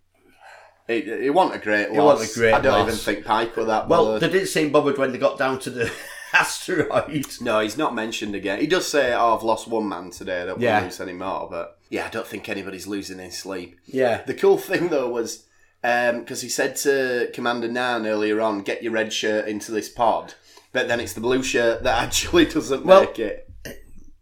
It, 0.87 1.09
it 1.09 1.31
wasn't 1.33 1.63
a 1.63 1.65
great 1.65 1.89
It 1.89 1.93
wasn't 1.93 2.31
a 2.31 2.39
great 2.39 2.53
I 2.53 2.61
don't 2.61 2.73
loss. 2.79 2.89
even 2.89 2.99
think 3.15 3.25
Pike 3.25 3.57
were 3.57 3.65
that 3.65 3.89
well, 3.89 4.05
bothered. 4.05 4.21
they 4.21 4.29
didn't 4.39 4.49
seem 4.49 4.71
bothered 4.71 4.99
when 4.99 5.13
they 5.13 5.19
got 5.19 5.39
down 5.39 5.59
to 5.61 5.71
the 5.71 5.91
asteroid. 6.35 7.25
No, 7.41 7.61
he's 7.61 7.79
not 7.79 7.95
mentioned 7.95 8.35
again. 8.35 8.61
He 8.61 8.67
does 8.67 8.87
say, 8.87 9.15
"Oh, 9.15 9.35
I've 9.37 9.43
lost 9.45 9.67
one 9.67 9.89
man 9.89 10.11
today. 10.11 10.43
I 10.43 10.47
don't 10.47 10.61
Yeah. 10.61 10.81
want 10.81 10.93
to 10.93 11.03
lose 11.03 11.09
any 11.09 11.17
more." 11.19 11.49
But 11.51 11.79
yeah, 11.89 12.05
I 12.07 12.11
don't 12.11 12.27
think 12.27 12.49
anybody's 12.49 12.87
losing 12.87 13.19
any 13.21 13.31
sleep. 13.31 13.79
Yeah, 13.87 14.23
The 14.23 14.35
cool 14.35 14.59
thing 14.59 14.89
though 14.89 15.09
was 15.09 15.45
because 15.85 16.41
he 16.41 16.49
said 16.49 16.77
to 16.77 17.31
Commander 17.35 17.69
Nhan 17.69 18.07
earlier 18.07 18.41
on, 18.41 18.63
"Get 18.63 18.83
your 18.83 18.93
red 18.93 19.13
shirt 19.13 19.47
into 19.47 19.71
this 19.71 19.89
pod," 19.91 20.33
but 20.73 20.89
then 20.89 20.99
it's 20.99 21.13
the 21.13 21.21
blue 21.21 21.43
shirt 21.43 21.83
that 21.83 22.03
actually 22.07 22.47
doesn't 22.47 22.87
Well- 22.87 23.01
make 23.03 23.19
it. 23.19 23.41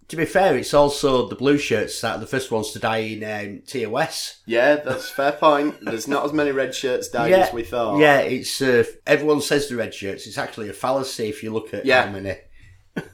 to 0.09 0.17
be 0.17 0.25
fair, 0.27 0.57
it's 0.59 0.75
also 0.75 1.27
the 1.29 1.37
blue 1.37 1.57
shirts 1.57 1.99
that 2.03 2.17
are 2.17 2.21
the 2.21 2.27
first 2.27 2.51
ones 2.51 2.73
to 2.73 2.79
die 2.79 2.99
in 2.99 3.23
um, 3.25 3.63
TOS. 3.67 4.41
Yeah, 4.45 4.77
that's 4.77 5.09
a 5.11 5.15
fair 5.15 5.33
point. 5.33 5.77
There's 5.81 6.07
not 6.09 6.25
as 6.27 6.33
many 6.35 6.51
red 6.51 6.75
shirts 6.75 7.09
died 7.09 7.31
yeah, 7.31 7.47
as 7.47 7.53
we 7.55 7.63
thought. 7.63 7.99
Yeah, 7.99 8.19
it's 8.19 8.61
uh, 8.61 8.85
everyone 9.07 9.41
says 9.41 9.69
the 9.69 9.77
red 9.77 9.95
shirts. 9.95 10.27
It's 10.27 10.37
actually 10.37 10.69
a 10.69 10.73
fallacy 10.75 11.29
if 11.31 11.43
you 11.43 11.51
look 11.53 11.73
at 11.73 11.87
Yeah. 11.87 12.07
how 12.07 12.13
many. 12.13 12.37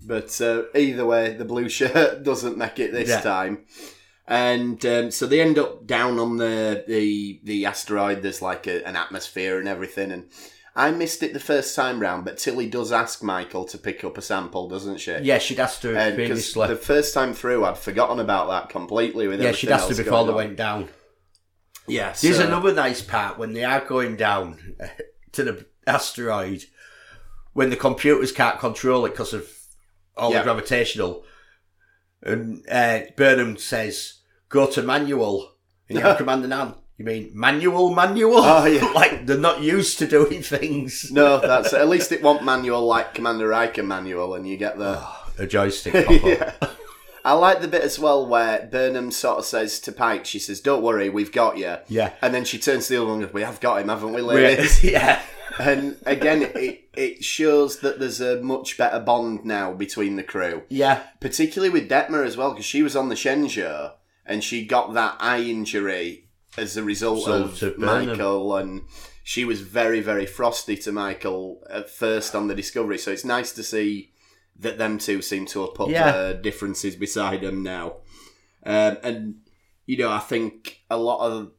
But 0.00 0.40
uh, 0.40 0.62
either 0.74 1.04
way, 1.04 1.34
the 1.34 1.44
blue 1.44 1.68
shirt 1.68 2.22
doesn't 2.30 2.56
make 2.56 2.78
it 2.78 2.92
this 2.92 3.08
Yeah. 3.10 3.20
time. 3.20 3.66
And 4.30 4.84
um, 4.84 5.10
so 5.10 5.26
they 5.26 5.40
end 5.40 5.58
up 5.58 5.86
down 5.86 6.18
on 6.18 6.36
the 6.36 6.84
the, 6.86 7.40
the 7.44 7.64
asteroid. 7.66 8.22
There's 8.22 8.42
like 8.42 8.66
a, 8.66 8.86
an 8.86 8.94
atmosphere 8.94 9.58
and 9.58 9.66
everything. 9.66 10.12
And 10.12 10.28
I 10.76 10.90
missed 10.90 11.22
it 11.22 11.32
the 11.32 11.40
first 11.40 11.74
time 11.74 11.98
round, 11.98 12.26
but 12.26 12.36
Tilly 12.36 12.68
does 12.68 12.92
ask 12.92 13.22
Michael 13.22 13.64
to 13.64 13.78
pick 13.78 14.04
up 14.04 14.18
a 14.18 14.22
sample, 14.22 14.68
doesn't 14.68 14.98
she? 15.00 15.16
Yeah, 15.22 15.38
she'd 15.38 15.58
asked 15.58 15.82
her 15.82 15.94
'cause 15.94 16.14
previously. 16.14 16.68
the 16.68 16.76
first 16.76 17.14
time 17.14 17.32
through, 17.32 17.64
I'd 17.64 17.78
forgotten 17.78 18.20
about 18.20 18.48
that 18.48 18.68
completely. 18.68 19.26
With 19.28 19.40
yeah, 19.40 19.52
she'd 19.52 19.70
asked 19.70 19.88
her 19.88 19.96
before 20.04 20.26
they 20.26 20.32
went 20.34 20.56
down. 20.56 20.90
Yeah, 21.86 22.14
There's 22.20 22.38
another 22.38 22.74
nice 22.74 23.00
part 23.00 23.38
when 23.38 23.54
they 23.54 23.64
are 23.64 23.80
going 23.82 24.16
down 24.16 24.76
to 25.32 25.42
the 25.42 25.66
asteroid, 25.86 26.64
when 27.54 27.70
the 27.70 27.76
computers 27.76 28.30
can't 28.30 28.58
control 28.60 29.06
it 29.06 29.12
because 29.12 29.32
of 29.32 29.48
all 30.14 30.30
Yeah. 30.32 30.40
the 30.40 30.44
gravitational. 30.44 31.24
And 32.22 32.62
uh, 32.70 33.00
Burnham 33.16 33.56
says, 33.56 34.17
"Go 34.48 34.66
to 34.66 34.82
manual." 34.82 35.52
And 35.88 35.98
you 35.98 36.04
have 36.04 36.18
Commander 36.18 36.48
Nhan. 36.48 36.74
You 36.98 37.04
mean 37.04 37.30
manual, 37.32 37.94
manual? 37.94 38.38
Oh, 38.38 38.66
yeah. 38.66 38.84
like 38.94 39.24
they're 39.24 39.38
not 39.38 39.62
used 39.62 39.98
to 40.00 40.06
doing 40.06 40.42
things. 40.42 41.10
No, 41.12 41.38
that's 41.40 41.72
at 41.72 41.88
least 41.88 42.10
it 42.10 42.22
want 42.22 42.44
manual 42.44 42.84
like 42.84 43.14
Commander 43.14 43.48
Riker 43.48 43.84
manual, 43.84 44.34
and 44.34 44.46
you 44.46 44.56
get 44.56 44.78
the. 44.78 44.96
Ah, 44.98 45.30
a 45.38 45.46
joystick. 45.46 45.94
yeah. 46.24 46.54
I 47.24 47.34
like 47.34 47.60
the 47.60 47.68
bit 47.68 47.82
as 47.82 47.98
well 47.98 48.26
where 48.26 48.68
Burnham 48.70 49.10
sort 49.10 49.38
of 49.38 49.44
says 49.44 49.78
to 49.80 49.92
Pike, 49.92 50.26
she 50.26 50.38
says, 50.40 50.60
"Don't 50.60 50.82
worry, 50.82 51.08
we've 51.08 51.30
got 51.32 51.56
you." 51.56 51.76
Yeah. 51.86 52.14
And 52.20 52.34
then 52.34 52.44
she 52.44 52.58
turns 52.58 52.88
to 52.88 52.94
the 52.94 53.02
other 53.02 53.06
one 53.06 53.18
and 53.18 53.26
goes, 53.28 53.34
"We 53.34 53.42
have 53.42 53.60
got 53.60 53.80
him, 53.80 53.88
haven't 53.88 54.12
we, 54.12 54.20
ladies?" 54.20 54.82
yeah. 54.84 55.22
and 55.60 55.96
again, 56.04 56.42
it 56.42 56.88
it 56.94 57.22
shows 57.22 57.78
that 57.80 58.00
there's 58.00 58.20
a 58.20 58.42
much 58.42 58.76
better 58.76 58.98
bond 58.98 59.44
now 59.44 59.72
between 59.72 60.16
the 60.16 60.24
crew, 60.24 60.62
Yeah. 60.68 61.02
particularly 61.20 61.70
with 61.70 61.88
Detmer 61.88 62.26
as 62.26 62.36
well, 62.36 62.50
because 62.50 62.64
she 62.64 62.82
was 62.82 62.96
on 62.96 63.08
the 63.08 63.14
Shenzhou 63.14 63.92
and 64.28 64.44
she 64.44 64.64
got 64.66 64.92
that 64.94 65.16
eye 65.18 65.40
injury 65.40 66.28
as 66.56 66.76
a 66.76 66.82
result 66.84 67.26
Result 67.26 67.62
of. 67.62 67.78
Michael, 67.78 68.56
and 68.56 68.82
she 69.24 69.44
was 69.44 69.60
very 69.62 70.00
very 70.00 70.26
frosty 70.26 70.76
to 70.76 70.92
Michael 70.92 71.62
at 71.70 71.90
first 71.90 72.34
on 72.34 72.46
the 72.48 72.54
Discovery. 72.54 72.98
So 72.98 73.10
it's 73.10 73.24
nice 73.24 73.52
to 73.52 73.62
see 73.62 74.12
that 74.60 74.78
them 74.78 74.98
two 74.98 75.22
seem 75.22 75.46
to 75.46 75.60
have 75.62 75.74
put 75.74 75.90
Yeah. 75.90 76.12
their 76.12 76.34
differences 76.34 76.96
beside 76.96 77.40
them 77.42 77.62
now. 77.62 77.98
Um, 78.66 78.98
and 79.02 79.34
you 79.86 79.96
know, 79.96 80.10
I 80.10 80.18
think 80.18 80.80
a 80.90 80.96
lot 80.98 81.26
of 81.26 81.52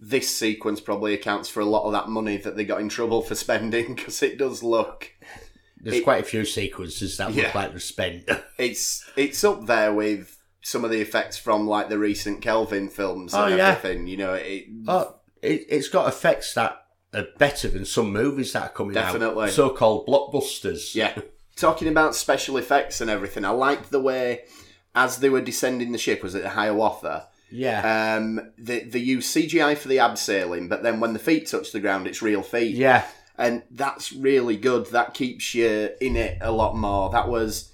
this 0.00 0.34
sequence 0.34 0.80
probably 0.80 1.12
accounts 1.12 1.48
for 1.48 1.60
a 1.60 1.64
lot 1.66 1.84
of 1.84 1.92
that 1.92 2.08
money 2.08 2.36
that 2.38 2.56
they 2.56 2.64
got 2.64 2.80
in 2.80 2.88
trouble 2.88 3.20
for 3.20 3.34
spending 3.34 3.94
because 3.96 4.22
it 4.22 4.38
does 4.38 4.62
look 4.62 5.10
There's 5.80 5.96
It- 5.98 6.04
quite 6.04 6.22
a 6.22 6.26
few 6.26 6.44
sequences 6.44 7.16
that 7.18 7.34
Yeah. 7.34 7.44
look 7.46 7.54
like 7.54 7.70
they're 7.70 7.80
spent. 7.80 8.28
it's 8.58 9.04
it's 9.16 9.44
up 9.44 9.66
there 9.66 9.92
with 9.92 10.37
some 10.68 10.84
of 10.84 10.90
the 10.90 11.00
effects 11.00 11.36
from 11.38 11.66
like 11.66 11.88
the 11.88 11.98
recent 11.98 12.42
Kelvin 12.42 12.88
films 12.88 13.32
Oh, 13.34 13.44
and 13.44 13.56
yeah. 13.56 13.68
everything. 13.70 14.06
You 14.06 14.16
know, 14.18 14.34
it, 14.34 14.66
Oh, 14.86 15.16
it, 15.42 15.66
it's 15.68 15.88
got 15.88 16.08
effects 16.08 16.54
that 16.54 16.82
are 17.14 17.26
better 17.38 17.68
than 17.68 17.84
some 17.84 18.12
movies 18.12 18.52
that 18.52 18.62
are 18.64 18.68
coming 18.68 18.94
Definitely. 18.94 19.44
out. 19.46 19.50
So-called 19.52 20.06
blockbusters. 20.06 20.94
Yeah. 20.94 21.18
Talking 21.56 21.88
about 21.88 22.14
special 22.14 22.56
effects 22.58 23.00
and 23.00 23.10
everything, 23.10 23.44
I 23.44 23.50
liked 23.50 23.90
the 23.90 24.00
way 24.00 24.44
as 24.94 25.18
they 25.18 25.28
were 25.30 25.40
descending 25.40 25.92
the 25.92 25.98
ship, 25.98 26.22
was 26.22 26.34
it 26.34 26.42
the 26.42 26.50
Hiawatha? 26.50 27.28
Yeah. 27.50 28.16
Um, 28.18 28.52
they, 28.58 28.80
they 28.80 28.98
use 28.98 29.26
CGI 29.32 29.76
for 29.78 29.88
the 29.88 29.96
abseiling, 29.96 30.68
but 30.68 30.82
then 30.82 31.00
when 31.00 31.14
the 31.14 31.18
feet 31.18 31.46
touch 31.46 31.72
the 31.72 31.80
ground, 31.80 32.06
it's 32.06 32.20
real 32.22 32.42
feet. 32.42 32.76
yeah. 32.76 33.06
And 33.38 33.62
that's 33.70 34.12
really 34.12 34.56
good. 34.56 34.86
That 34.86 35.14
keeps 35.14 35.54
you 35.54 35.90
in 36.00 36.16
it 36.16 36.38
a 36.40 36.50
lot 36.50 36.76
more. 36.76 37.08
That 37.10 37.28
was 37.28 37.70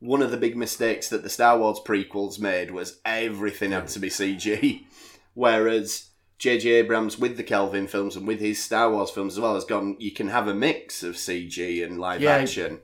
one 0.00 0.22
of 0.22 0.30
the 0.30 0.36
big 0.36 0.56
mistakes 0.56 1.08
that 1.08 1.22
the 1.22 1.28
Star 1.30 1.58
Wars 1.58 1.80
prequels 1.84 2.38
made 2.38 2.70
was 2.70 3.00
everything 3.04 3.72
had 3.72 3.88
to 3.88 3.98
be 3.98 4.08
CG. 4.08 4.84
Whereas 5.34 6.10
J.J. 6.38 6.70
Abrams 6.70 7.18
with 7.18 7.36
the 7.36 7.42
Kelvin 7.42 7.86
films 7.88 8.14
and 8.16 8.26
with 8.26 8.40
his 8.40 8.62
Star 8.62 8.90
Wars 8.92 9.10
films 9.10 9.34
as 9.34 9.40
well 9.40 9.54
has 9.54 9.64
gone, 9.64 9.96
you 9.98 10.10
can 10.12 10.28
have 10.28 10.46
a 10.48 10.54
mix 10.54 11.02
of 11.02 11.14
CG 11.16 11.84
and 11.84 11.98
live 11.98 12.20
Yeah. 12.20 12.30
action, 12.36 12.80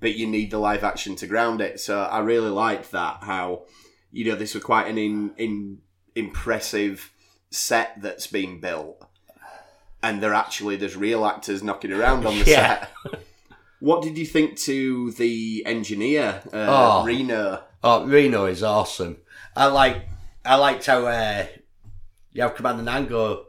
but 0.00 0.14
you 0.16 0.26
need 0.26 0.50
the 0.50 0.58
live 0.58 0.82
action 0.84 1.14
to 1.16 1.26
ground 1.26 1.60
it. 1.60 1.78
So 1.80 2.00
I 2.00 2.18
really 2.20 2.50
liked 2.50 2.90
that, 2.92 3.18
how, 3.22 3.64
you 4.12 4.24
know, 4.24 4.34
this 4.36 4.54
was 4.54 4.64
quite 4.64 4.88
an 4.88 4.98
in, 4.98 5.32
in, 5.36 5.78
impressive 6.16 7.12
set 7.50 8.00
that's 8.02 8.26
been 8.26 8.60
built. 8.60 9.04
And 10.02 10.22
they're 10.22 10.34
actually, 10.34 10.76
there's 10.76 10.96
real 10.96 11.24
actors 11.26 11.62
knocking 11.62 11.92
around 11.92 12.24
on 12.26 12.38
the 12.38 12.44
Yeah. 12.46 12.86
set. 13.04 13.22
What 13.80 14.02
did 14.02 14.18
you 14.18 14.26
think 14.26 14.56
to 14.60 15.10
the 15.12 15.62
engineer, 15.66 16.42
uh, 16.52 17.00
Oh. 17.02 17.04
Reno? 17.04 17.62
Oh, 17.82 18.04
Reno 18.06 18.44
is 18.46 18.62
awesome. 18.62 19.18
I 19.56 19.66
like. 19.66 20.06
I 20.44 20.54
liked 20.56 20.86
how 20.86 21.06
uh, 21.06 21.46
you 22.32 22.42
have 22.42 22.54
Commander 22.54 22.82
Nhan 22.82 23.08
go. 23.08 23.46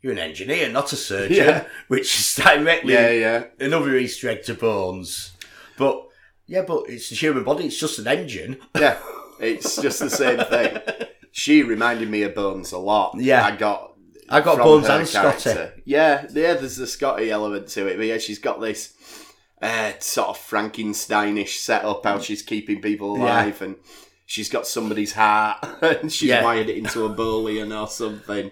You're 0.00 0.12
an 0.12 0.18
engineer, 0.18 0.68
not 0.70 0.92
a 0.92 0.96
surgeon, 0.96 1.36
Yeah. 1.46 1.64
which 1.88 2.18
is 2.18 2.34
directly 2.36 2.92
Yeah, 2.94 3.10
yeah. 3.10 3.44
another 3.58 3.96
Easter 3.96 4.28
egg 4.28 4.44
to 4.44 4.54
Bones. 4.54 5.32
But 5.76 6.06
yeah, 6.46 6.62
but 6.62 6.84
it's 6.88 7.08
the 7.10 7.16
human 7.16 7.42
body. 7.44 7.64
It's 7.66 7.80
just 7.80 7.98
an 7.98 8.06
engine. 8.06 8.58
Yeah, 8.78 8.98
it's 9.40 9.76
just 9.82 9.98
the 10.00 10.10
same 10.10 10.40
thing. 10.44 10.78
She 11.30 11.62
reminded 11.62 12.08
me 12.10 12.22
of 12.22 12.34
Bones 12.34 12.72
a 12.72 12.78
lot. 12.78 13.14
Yeah. 13.18 13.44
I 13.44 13.54
got. 13.54 13.92
I 14.30 14.40
got 14.40 14.58
Bones 14.58 14.88
and 14.88 15.06
Scotty. 15.06 15.50
Yeah, 15.84 16.26
yeah. 16.32 16.54
There's 16.54 16.76
the 16.76 16.86
Scotty 16.86 17.30
element 17.30 17.68
to 17.68 17.86
it, 17.86 17.96
but 17.96 18.06
yeah, 18.06 18.18
she's 18.18 18.38
got 18.38 18.60
this 18.60 18.94
uh, 19.62 19.92
sort 19.98 20.28
of 20.28 20.38
Frankensteinish 20.38 21.58
setup 21.58 22.04
how 22.04 22.18
she's 22.20 22.42
keeping 22.42 22.80
people 22.80 23.16
Yeah. 23.18 23.24
alive, 23.24 23.62
and 23.62 23.76
she's 24.26 24.48
got 24.48 24.66
somebody's 24.66 25.12
heart, 25.12 25.58
and 25.82 26.12
she's 26.12 26.28
Yeah. 26.30 26.44
wired 26.44 26.68
it 26.68 26.76
into 26.76 27.04
a 27.04 27.10
boolean 27.14 27.78
or 27.78 27.88
something. 27.88 28.50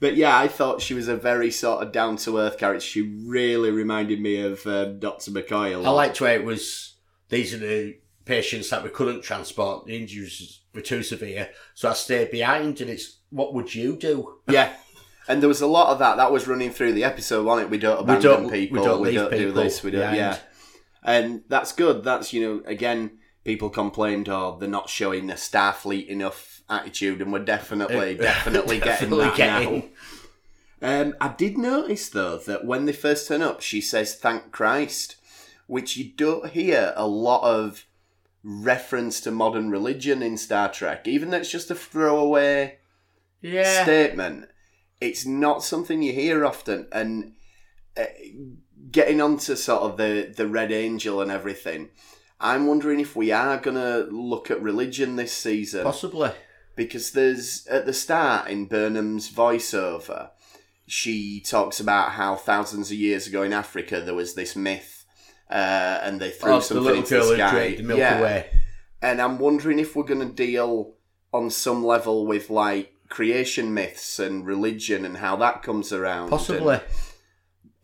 But 0.00 0.16
yeah, 0.16 0.38
I 0.38 0.46
thought 0.48 0.80
she 0.80 0.94
was 0.94 1.08
a 1.08 1.16
very 1.16 1.50
sort 1.50 1.82
of 1.82 1.90
down 1.92 2.16
to 2.18 2.38
earth 2.38 2.58
character. 2.58 2.80
She 2.86 3.02
really 3.02 3.70
reminded 3.72 4.20
me 4.20 4.40
of 4.40 4.64
um, 4.66 5.00
Doctor 5.00 5.32
McCoy 5.32 5.72
I 5.74 5.88
liked 5.90 6.20
where 6.20 6.34
it 6.38 6.44
was. 6.44 6.94
These 7.30 7.52
are 7.54 7.58
the 7.58 7.98
patients 8.24 8.70
that 8.70 8.84
we 8.84 8.90
couldn't 8.90 9.22
transport. 9.22 9.86
The 9.86 9.96
injuries 9.96 10.60
were 10.72 10.82
too 10.82 11.02
severe, 11.02 11.48
so 11.74 11.90
I 11.90 11.94
stayed 11.94 12.30
behind. 12.30 12.80
And 12.80 12.90
it's 12.90 13.18
what 13.30 13.54
would 13.54 13.74
you 13.74 13.96
do? 13.96 14.38
Yeah. 14.48 14.72
And 15.28 15.42
there 15.42 15.48
was 15.48 15.60
a 15.60 15.66
lot 15.66 15.88
of 15.92 15.98
that. 15.98 16.16
That 16.16 16.32
was 16.32 16.48
running 16.48 16.70
through 16.70 16.94
the 16.94 17.04
episode, 17.04 17.44
wasn't 17.44 17.66
it? 17.68 17.70
We 17.70 17.78
don't 17.78 18.00
abandon 18.00 18.22
don't- 18.22 18.50
we 18.50 18.66
don't 18.68 19.00
We 19.00 19.08
leave 19.10 19.14
don't, 19.20 19.30
do 19.30 19.36
people 19.48 19.62
this. 19.62 19.82
We 19.82 19.90
don't. 19.90 20.14
Yeah. 20.14 20.38
And 21.04 21.42
that's 21.48 21.72
good. 21.72 22.02
That's 22.02 22.32
you 22.32 22.40
know 22.40 22.62
again, 22.66 23.18
people 23.44 23.70
complained, 23.70 24.28
oh, 24.28 24.56
they're 24.58 24.68
not 24.68 24.88
showing 24.88 25.30
a 25.30 25.34
Starfleet 25.34 26.06
enough 26.08 26.62
attitude, 26.68 27.20
and 27.22 27.32
we're 27.32 27.38
definitely, 27.44 28.14
definitely 28.20 28.78
getting 28.78 29.10
Definitely 29.10 29.24
that 29.26 29.36
getting. 29.36 29.92
now. 30.80 31.00
Um, 31.02 31.14
I 31.20 31.28
did 31.28 31.58
notice 31.58 32.08
though 32.08 32.38
that 32.38 32.64
when 32.64 32.84
they 32.86 32.92
first 32.92 33.28
turn 33.28 33.42
up, 33.42 33.60
she 33.60 33.80
says 33.80 34.14
"Thank 34.14 34.50
Christ," 34.50 35.16
which 35.66 35.96
you 35.96 36.10
don't 36.16 36.50
hear 36.50 36.92
a 36.96 37.06
lot 37.06 37.42
of 37.42 37.84
reference 38.42 39.20
to 39.22 39.30
modern 39.30 39.70
religion 39.70 40.22
in 40.22 40.36
Star 40.36 40.70
Trek, 40.70 41.06
even 41.08 41.30
though 41.30 41.38
it's 41.38 41.50
just 41.50 41.70
a 41.70 41.74
throwaway 41.74 42.78
Yeah. 43.42 43.82
statement. 43.82 44.48
It's 45.00 45.24
not 45.26 45.62
something 45.62 46.02
you 46.02 46.12
hear 46.12 46.44
often, 46.44 46.88
and 46.92 47.32
uh, 47.96 48.04
getting 48.90 49.20
onto 49.20 49.54
sort 49.56 49.82
of 49.82 49.96
the 49.96 50.32
the 50.36 50.46
Red 50.46 50.72
Angel 50.72 51.20
and 51.20 51.30
everything. 51.30 51.90
I'm 52.40 52.66
wondering 52.66 53.00
if 53.00 53.16
we 53.16 53.32
are 53.32 53.58
gonna 53.58 54.06
look 54.10 54.50
at 54.50 54.62
religion 54.62 55.16
this 55.16 55.32
season 55.32 55.82
Possibly. 55.82 56.30
because 56.76 57.10
there's 57.12 57.66
at 57.66 57.84
the 57.86 57.92
start 57.92 58.48
in 58.48 58.66
Burnham's 58.66 59.30
voiceover, 59.30 60.30
she 60.86 61.40
talks 61.40 61.80
about 61.80 62.12
how 62.12 62.36
thousands 62.36 62.90
of 62.90 62.96
years 62.96 63.26
ago 63.26 63.42
in 63.42 63.52
Africa 63.52 64.00
there 64.00 64.14
was 64.14 64.34
this 64.34 64.54
myth, 64.56 65.04
uh, 65.50 66.00
and 66.02 66.20
they 66.20 66.30
threw 66.30 66.52
Oh, 66.52 66.56
the 66.58 66.62
something 66.62 66.84
little 66.84 66.98
into 67.02 67.14
the 67.16 67.34
sky. 67.34 67.74
the 67.76 67.82
Milky 67.82 68.00
yeah, 68.00 68.22
Way. 68.22 68.46
and 69.02 69.20
I'm 69.20 69.38
wondering 69.38 69.78
if 69.80 69.94
we're 69.96 70.04
going 70.04 70.26
to 70.28 70.34
deal 70.34 70.94
on 71.32 71.50
some 71.50 71.84
level 71.84 72.24
with 72.26 72.50
like 72.50 72.94
creation 73.08 73.72
myths 73.72 74.18
and 74.18 74.46
religion 74.46 75.04
and 75.04 75.18
how 75.18 75.36
that 75.36 75.62
comes 75.62 75.92
around. 75.92 76.30
Possibly. 76.30 76.74
And 76.74 76.82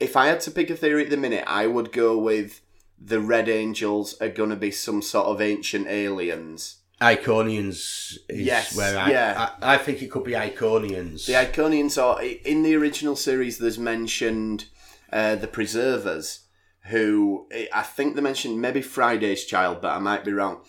if 0.01 0.17
I 0.17 0.27
had 0.27 0.41
to 0.41 0.51
pick 0.51 0.71
a 0.71 0.77
theory 0.77 1.05
at 1.05 1.11
the 1.11 1.17
minute, 1.17 1.45
I 1.47 1.67
would 1.67 1.93
go 1.93 2.19
with 2.19 2.61
the 2.99 3.21
Red 3.21 3.49
Angels 3.49 4.15
are 4.21 4.29
going 4.29 4.51
to 4.51 4.57
be 4.57 4.71
some 4.71 5.03
sort 5.03 5.27
of 5.27 5.41
ancient 5.41 5.87
aliens. 5.89 6.77
Iconians 7.01 8.17
is 8.29 8.47
Yes, 8.47 8.77
where 8.77 8.97
I, 8.97 9.11
yeah. 9.11 9.51
I, 9.61 9.75
I 9.75 9.79
think 9.79 10.01
it 10.01 10.11
could 10.11 10.25
be 10.25 10.33
Iconians. 10.33 11.27
The 11.27 11.35
Iconians 11.35 12.03
are 12.03 12.23
in 12.23 12.63
the 12.63 12.75
original 12.77 13.17
series. 13.17 13.59
There's 13.59 13.79
mentioned 13.79 14.67
uh, 15.13 15.35
the 15.37 15.49
Preservers, 15.49 16.41
who 16.87 17.49
I 17.73 17.83
think 17.83 18.15
they 18.15 18.23
mentioned 18.23 18.61
maybe 18.61 18.81
Friday's 18.81 19.45
Child, 19.45 19.81
but 19.83 19.95
I 19.95 19.99
might 19.99 20.25
be 20.25 20.33
wrong. 20.33 20.61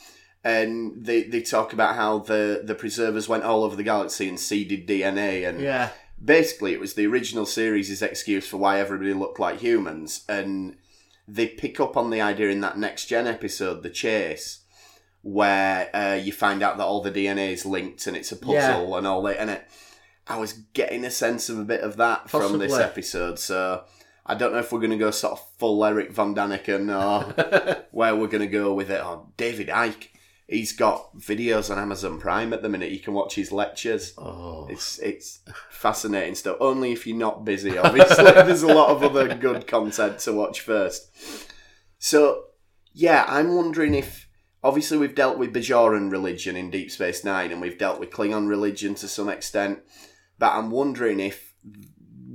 And 0.45 1.03
they, 1.03 1.23
they 1.23 1.41
talk 1.41 1.73
about 1.73 1.95
how 1.95 2.19
the, 2.19 2.61
the 2.63 2.75
Preservers 2.75 3.27
went 3.27 3.43
all 3.43 3.63
over 3.63 3.75
the 3.75 3.81
galaxy 3.83 4.29
and 4.29 4.39
seeded 4.39 4.87
DNA, 4.87 5.49
and 5.49 5.59
yeah. 5.59 5.89
basically 6.23 6.71
it 6.71 6.79
was 6.79 6.93
the 6.93 7.07
original 7.07 7.47
series' 7.47 7.99
excuse 8.01 8.47
for 8.47 8.57
why 8.57 8.79
everybody 8.79 9.13
looked 9.15 9.39
like 9.39 9.59
humans. 9.59 10.23
And 10.29 10.77
they 11.27 11.47
pick 11.47 11.79
up 11.79 11.97
on 11.97 12.11
the 12.11 12.21
idea 12.21 12.49
in 12.49 12.61
that 12.61 12.77
next 12.77 13.07
gen 13.07 13.25
episode, 13.25 13.81
The 13.81 13.89
Chase, 13.89 14.59
where 15.23 15.89
uh, 15.95 16.13
you 16.13 16.31
find 16.31 16.61
out 16.61 16.77
that 16.77 16.83
all 16.85 17.01
the 17.01 17.11
DNA 17.11 17.51
is 17.51 17.65
linked 17.65 18.05
and 18.05 18.15
it's 18.15 18.31
a 18.31 18.35
puzzle 18.35 18.53
Yeah. 18.53 18.97
and 18.99 19.07
all 19.07 19.23
that. 19.23 19.39
And 19.41 19.49
it, 19.49 19.65
I 20.27 20.37
was 20.37 20.53
getting 20.73 21.03
a 21.03 21.09
sense 21.09 21.49
of 21.49 21.57
a 21.57 21.63
bit 21.63 21.81
of 21.81 21.97
that 21.97 22.29
from 22.29 22.59
this 22.59 22.77
episode. 22.77 23.39
So 23.39 23.83
I 24.27 24.35
don't 24.35 24.53
know 24.53 24.59
if 24.59 24.71
we're 24.71 24.79
going 24.79 24.91
to 24.91 24.97
go 24.97 25.09
sort 25.09 25.33
of 25.33 25.43
full 25.57 25.83
Eric 25.83 26.11
Von 26.11 26.35
Daniken 26.35 26.89
or 26.93 27.83
where 27.91 28.15
we're 28.15 28.27
going 28.27 28.41
to 28.41 28.47
go 28.47 28.75
with 28.75 28.91
it. 28.91 29.03
Or 29.03 29.25
David 29.37 29.69
Icke. 29.69 30.09
He's 30.47 30.73
got 30.73 31.17
videos 31.17 31.71
on 31.71 31.79
Amazon 31.79 32.19
Prime 32.19 32.53
at 32.53 32.61
the 32.61 32.69
minute. 32.69 32.91
You 32.91 32.99
can 32.99 33.15
watch 33.15 33.33
his 33.33 33.51
lectures. 33.51 34.13
Oh. 34.17 34.67
It's 34.69 34.99
it's 34.99 35.39
fascinating 35.71 36.35
stuff. 36.35 36.57
Only 36.59 36.91
if 36.91 37.07
you're 37.07 37.17
not 37.17 37.45
busy, 37.45 37.77
obviously. 37.77 38.23
There's 38.25 38.61
a 38.61 38.73
lot 38.73 38.89
of 38.89 39.03
other 39.03 39.33
good 39.33 39.65
content 39.65 40.19
to 40.19 40.33
watch 40.33 40.61
first. 40.61 41.09
So, 41.97 42.43
yeah, 42.93 43.25
I'm 43.27 43.55
wondering 43.55 43.95
if 43.95 44.27
obviously 44.63 44.99
we've 44.99 45.15
dealt 45.15 45.39
with 45.39 45.53
Bajoran 45.53 46.11
religion 46.11 46.55
in 46.55 46.69
Deep 46.69 46.91
Space 46.91 47.23
Nine, 47.23 47.51
and 47.51 47.59
we've 47.59 47.79
dealt 47.79 47.99
with 47.99 48.11
Klingon 48.11 48.47
religion 48.47 48.93
to 48.95 49.07
some 49.07 49.29
extent. 49.29 49.79
But 50.37 50.53
I'm 50.53 50.69
wondering 50.69 51.19
if 51.19 51.55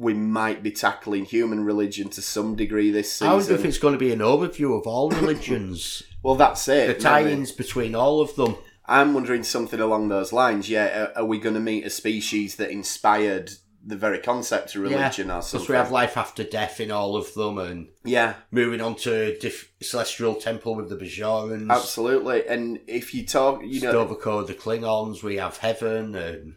we 0.00 0.14
might 0.14 0.62
be 0.62 0.70
tackling 0.70 1.26
human 1.26 1.62
religion 1.62 2.08
to 2.08 2.22
some 2.22 2.56
degree 2.56 2.90
this 2.90 3.12
season. 3.12 3.28
I 3.28 3.34
wonder 3.34 3.52
if 3.54 3.66
it's 3.66 3.76
going 3.76 3.92
to 3.92 3.98
be 3.98 4.12
an 4.12 4.20
overview 4.20 4.76
of 4.78 4.86
all 4.86 5.10
religions, 5.10 6.02
Well, 6.22 6.36
that's 6.36 6.66
it. 6.68 6.86
the 6.86 6.94
tie-ins 6.94 7.52
between 7.52 7.94
all 7.94 8.22
of 8.22 8.34
them. 8.34 8.56
I'm 8.86 9.12
wondering 9.12 9.42
something 9.42 9.78
along 9.78 10.08
those 10.08 10.32
lines. 10.32 10.70
Yeah, 10.70 11.10
are, 11.14 11.18
are 11.18 11.24
we 11.26 11.38
going 11.38 11.54
to 11.54 11.60
meet 11.60 11.84
a 11.84 11.90
species 11.90 12.56
that 12.56 12.70
inspired 12.70 13.50
the 13.84 13.96
very 13.96 14.18
concept 14.18 14.74
of 14.74 14.82
religion 14.82 15.30
or 15.30 15.42
something? 15.42 15.60
Because 15.60 15.68
we 15.68 15.76
have 15.76 15.90
life 15.90 16.16
after 16.16 16.44
death 16.44 16.80
in 16.80 16.90
all 16.90 17.14
of 17.14 17.34
them, 17.34 17.58
and 17.58 17.88
yeah, 18.02 18.34
moving 18.50 18.80
on 18.80 18.96
to 18.96 19.38
diff- 19.38 19.70
Celestial 19.82 20.34
Temple 20.34 20.74
with 20.76 20.88
the 20.88 20.96
Bajorans, 20.96 21.70
absolutely. 21.70 22.46
And 22.48 22.80
if 22.86 23.14
you 23.14 23.26
talk, 23.26 23.60
you 23.62 23.82
know, 23.82 23.90
Sto-Vo-Kor, 23.90 24.44
the 24.44 24.54
Klingons, 24.54 25.22
we 25.22 25.36
have 25.36 25.58
Heaven, 25.58 26.14
and 26.14 26.54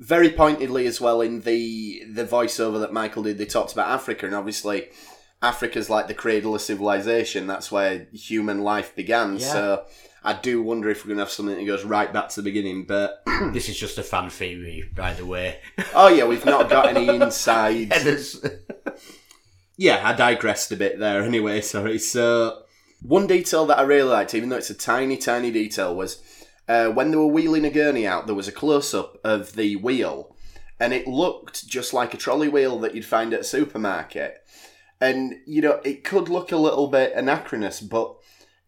very 0.00 0.30
pointedly 0.30 0.86
as 0.86 1.00
well 1.00 1.20
in 1.20 1.42
the 1.42 2.02
the 2.10 2.24
voiceover 2.24 2.80
that 2.80 2.92
Michael 2.92 3.22
did, 3.22 3.38
they 3.38 3.44
talked 3.44 3.72
about 3.72 3.90
Africa, 3.90 4.26
and 4.26 4.34
obviously 4.34 4.88
Africa's 5.42 5.88
like 5.88 6.08
the 6.08 6.14
cradle 6.14 6.54
of 6.54 6.62
civilization. 6.62 7.46
That's 7.46 7.70
where 7.70 8.06
human 8.12 8.62
life 8.62 8.96
began. 8.96 9.36
Yeah. 9.36 9.52
So 9.52 9.84
I 10.24 10.32
do 10.32 10.62
wonder 10.62 10.88
if 10.90 11.04
we're 11.04 11.10
going 11.10 11.18
to 11.18 11.24
have 11.24 11.30
something 11.30 11.56
that 11.56 11.66
goes 11.66 11.84
right 11.84 12.12
back 12.12 12.30
to 12.30 12.40
the 12.40 12.44
beginning. 12.50 12.86
But 12.86 13.22
this 13.52 13.68
is 13.68 13.78
just 13.78 13.98
a 13.98 14.02
fan 14.02 14.30
theory, 14.30 14.90
by 14.96 15.12
the 15.12 15.26
way. 15.26 15.60
oh 15.94 16.08
yeah, 16.08 16.24
we've 16.24 16.46
not 16.46 16.70
got 16.70 16.88
any 16.88 17.08
inside. 17.22 17.92
Yeah, 19.76 20.06
I 20.06 20.12
digressed 20.12 20.72
a 20.72 20.76
bit 20.76 20.98
there 20.98 21.22
anyway, 21.22 21.62
sorry. 21.62 21.98
So, 21.98 22.64
one 23.00 23.26
detail 23.26 23.64
that 23.64 23.78
I 23.78 23.82
really 23.82 24.10
liked, 24.10 24.34
even 24.34 24.50
though 24.50 24.58
it's 24.58 24.68
a 24.68 24.74
tiny, 24.74 25.16
tiny 25.16 25.50
detail, 25.50 25.96
was 25.96 26.22
uh, 26.70 26.88
when 26.90 27.10
they 27.10 27.16
were 27.16 27.26
wheeling 27.26 27.64
a 27.64 27.70
gurney 27.70 28.06
out, 28.06 28.26
there 28.26 28.34
was 28.34 28.48
a 28.48 28.52
close 28.52 28.94
up 28.94 29.18
of 29.24 29.54
the 29.54 29.74
wheel, 29.76 30.36
and 30.78 30.92
it 30.92 31.06
looked 31.06 31.66
just 31.66 31.92
like 31.92 32.14
a 32.14 32.16
trolley 32.16 32.48
wheel 32.48 32.78
that 32.78 32.94
you'd 32.94 33.04
find 33.04 33.34
at 33.34 33.40
a 33.40 33.44
supermarket. 33.44 34.36
And, 35.00 35.34
you 35.46 35.62
know, 35.62 35.80
it 35.84 36.04
could 36.04 36.28
look 36.28 36.52
a 36.52 36.56
little 36.56 36.88
bit 36.88 37.12
anachronous, 37.16 37.80
but 37.80 38.14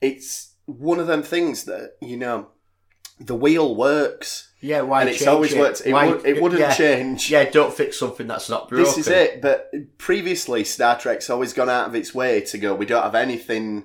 it's 0.01 0.55
one 0.67 0.99
of 0.99 1.07
them 1.07 1.23
things 1.23 1.65
that, 1.65 1.93
you 2.01 2.17
know, 2.17 2.49
the 3.21 3.37
wheel 3.37 3.77
works. 3.77 4.51
yeah, 4.61 4.81
why 4.81 5.03
and 5.03 5.11
it's 5.11 5.27
always 5.27 5.53
it? 5.53 5.61
worked. 5.61 5.83
It, 5.85 5.93
Why- 5.93 6.09
would, 6.09 6.27
it 6.27 6.43
wouldn't 6.43 6.61
yeah, 6.61 6.75
change. 6.75 7.31
Yeah, 7.31 7.49
don't 7.51 7.73
fix 7.73 7.99
something 7.99 8.27
that's 8.27 8.49
not 8.49 8.69
broken. 8.69 8.85
This 8.85 8.99
is 8.99 9.09
it. 9.09 9.41
But 9.41 9.71
previously, 9.99 10.65
Star 10.65 10.99
Trek's 10.99 11.31
always 11.31 11.53
gone 11.53 11.71
out 11.71 11.87
of 11.89 11.95
its 11.95 12.15
way 12.15 12.41
to 12.41 12.59
go. 12.59 12.75
We 12.75 12.87
don't 12.87 13.03
have 13.03 13.15
anything. 13.15 13.85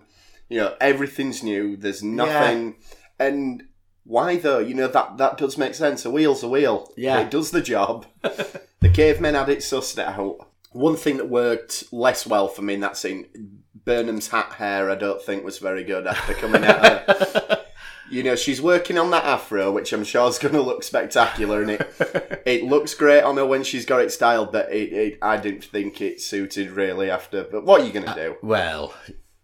You 0.49 0.57
know, 0.61 0.75
everything's 0.79 1.43
new. 1.43 1.77
There's 1.77 2.01
nothing. 2.01 2.77
And 3.19 3.63
why 4.07 4.37
though? 4.37 4.59
You 4.59 4.73
know 4.73 4.87
that 4.87 5.17
that 5.17 5.37
does 5.37 5.57
make 5.57 5.75
sense. 5.75 6.05
A 6.05 6.09
wheel's 6.09 6.41
a 6.41 6.47
wheel. 6.47 6.91
Yeah. 6.95 7.19
it 7.19 7.29
does 7.29 7.51
the 7.51 7.61
job. 7.61 8.05
the 8.21 8.89
cavemen 8.91 9.35
had 9.35 9.49
it 9.49 9.59
sussed 9.59 9.99
out. 9.99 10.49
One 10.71 10.95
thing 10.95 11.17
that 11.17 11.29
worked 11.29 11.85
less 11.91 12.25
well 12.25 12.47
for 12.47 12.61
me 12.61 12.75
in 12.75 12.79
that 12.81 12.97
scene, 12.97 13.63
Burnham's 13.85 14.29
hat 14.29 14.53
hair. 14.53 14.89
I 14.89 14.95
don't 14.95 15.21
think 15.21 15.43
was 15.43 15.59
very 15.59 15.83
good 15.83 16.07
after 16.07 16.33
coming 16.33 16.63
out. 16.63 16.85
Her. 16.85 17.63
You 18.09 18.23
know, 18.23 18.37
she's 18.37 18.61
working 18.61 18.97
on 18.97 19.11
that 19.11 19.25
afro, 19.25 19.69
which 19.69 19.91
I'm 19.91 20.05
sure 20.05 20.29
is 20.29 20.39
going 20.39 20.53
to 20.53 20.61
look 20.61 20.83
spectacular, 20.83 21.61
and 21.61 21.71
it 21.71 22.41
it 22.45 22.63
looks 22.63 22.93
great 22.93 23.21
on 23.21 23.35
her 23.35 23.45
when 23.45 23.63
she's 23.63 23.85
got 23.85 23.99
it 23.99 24.13
styled. 24.13 24.53
But 24.53 24.71
it, 24.71 24.93
it 24.93 25.19
I 25.21 25.35
didn't 25.35 25.65
think 25.65 25.99
it 25.99 26.21
suited 26.21 26.71
really 26.71 27.09
after. 27.09 27.43
But 27.43 27.65
what 27.65 27.81
are 27.81 27.85
you 27.85 27.91
going 27.91 28.05
to 28.05 28.11
uh, 28.11 28.15
do? 28.15 28.35
Well, 28.41 28.93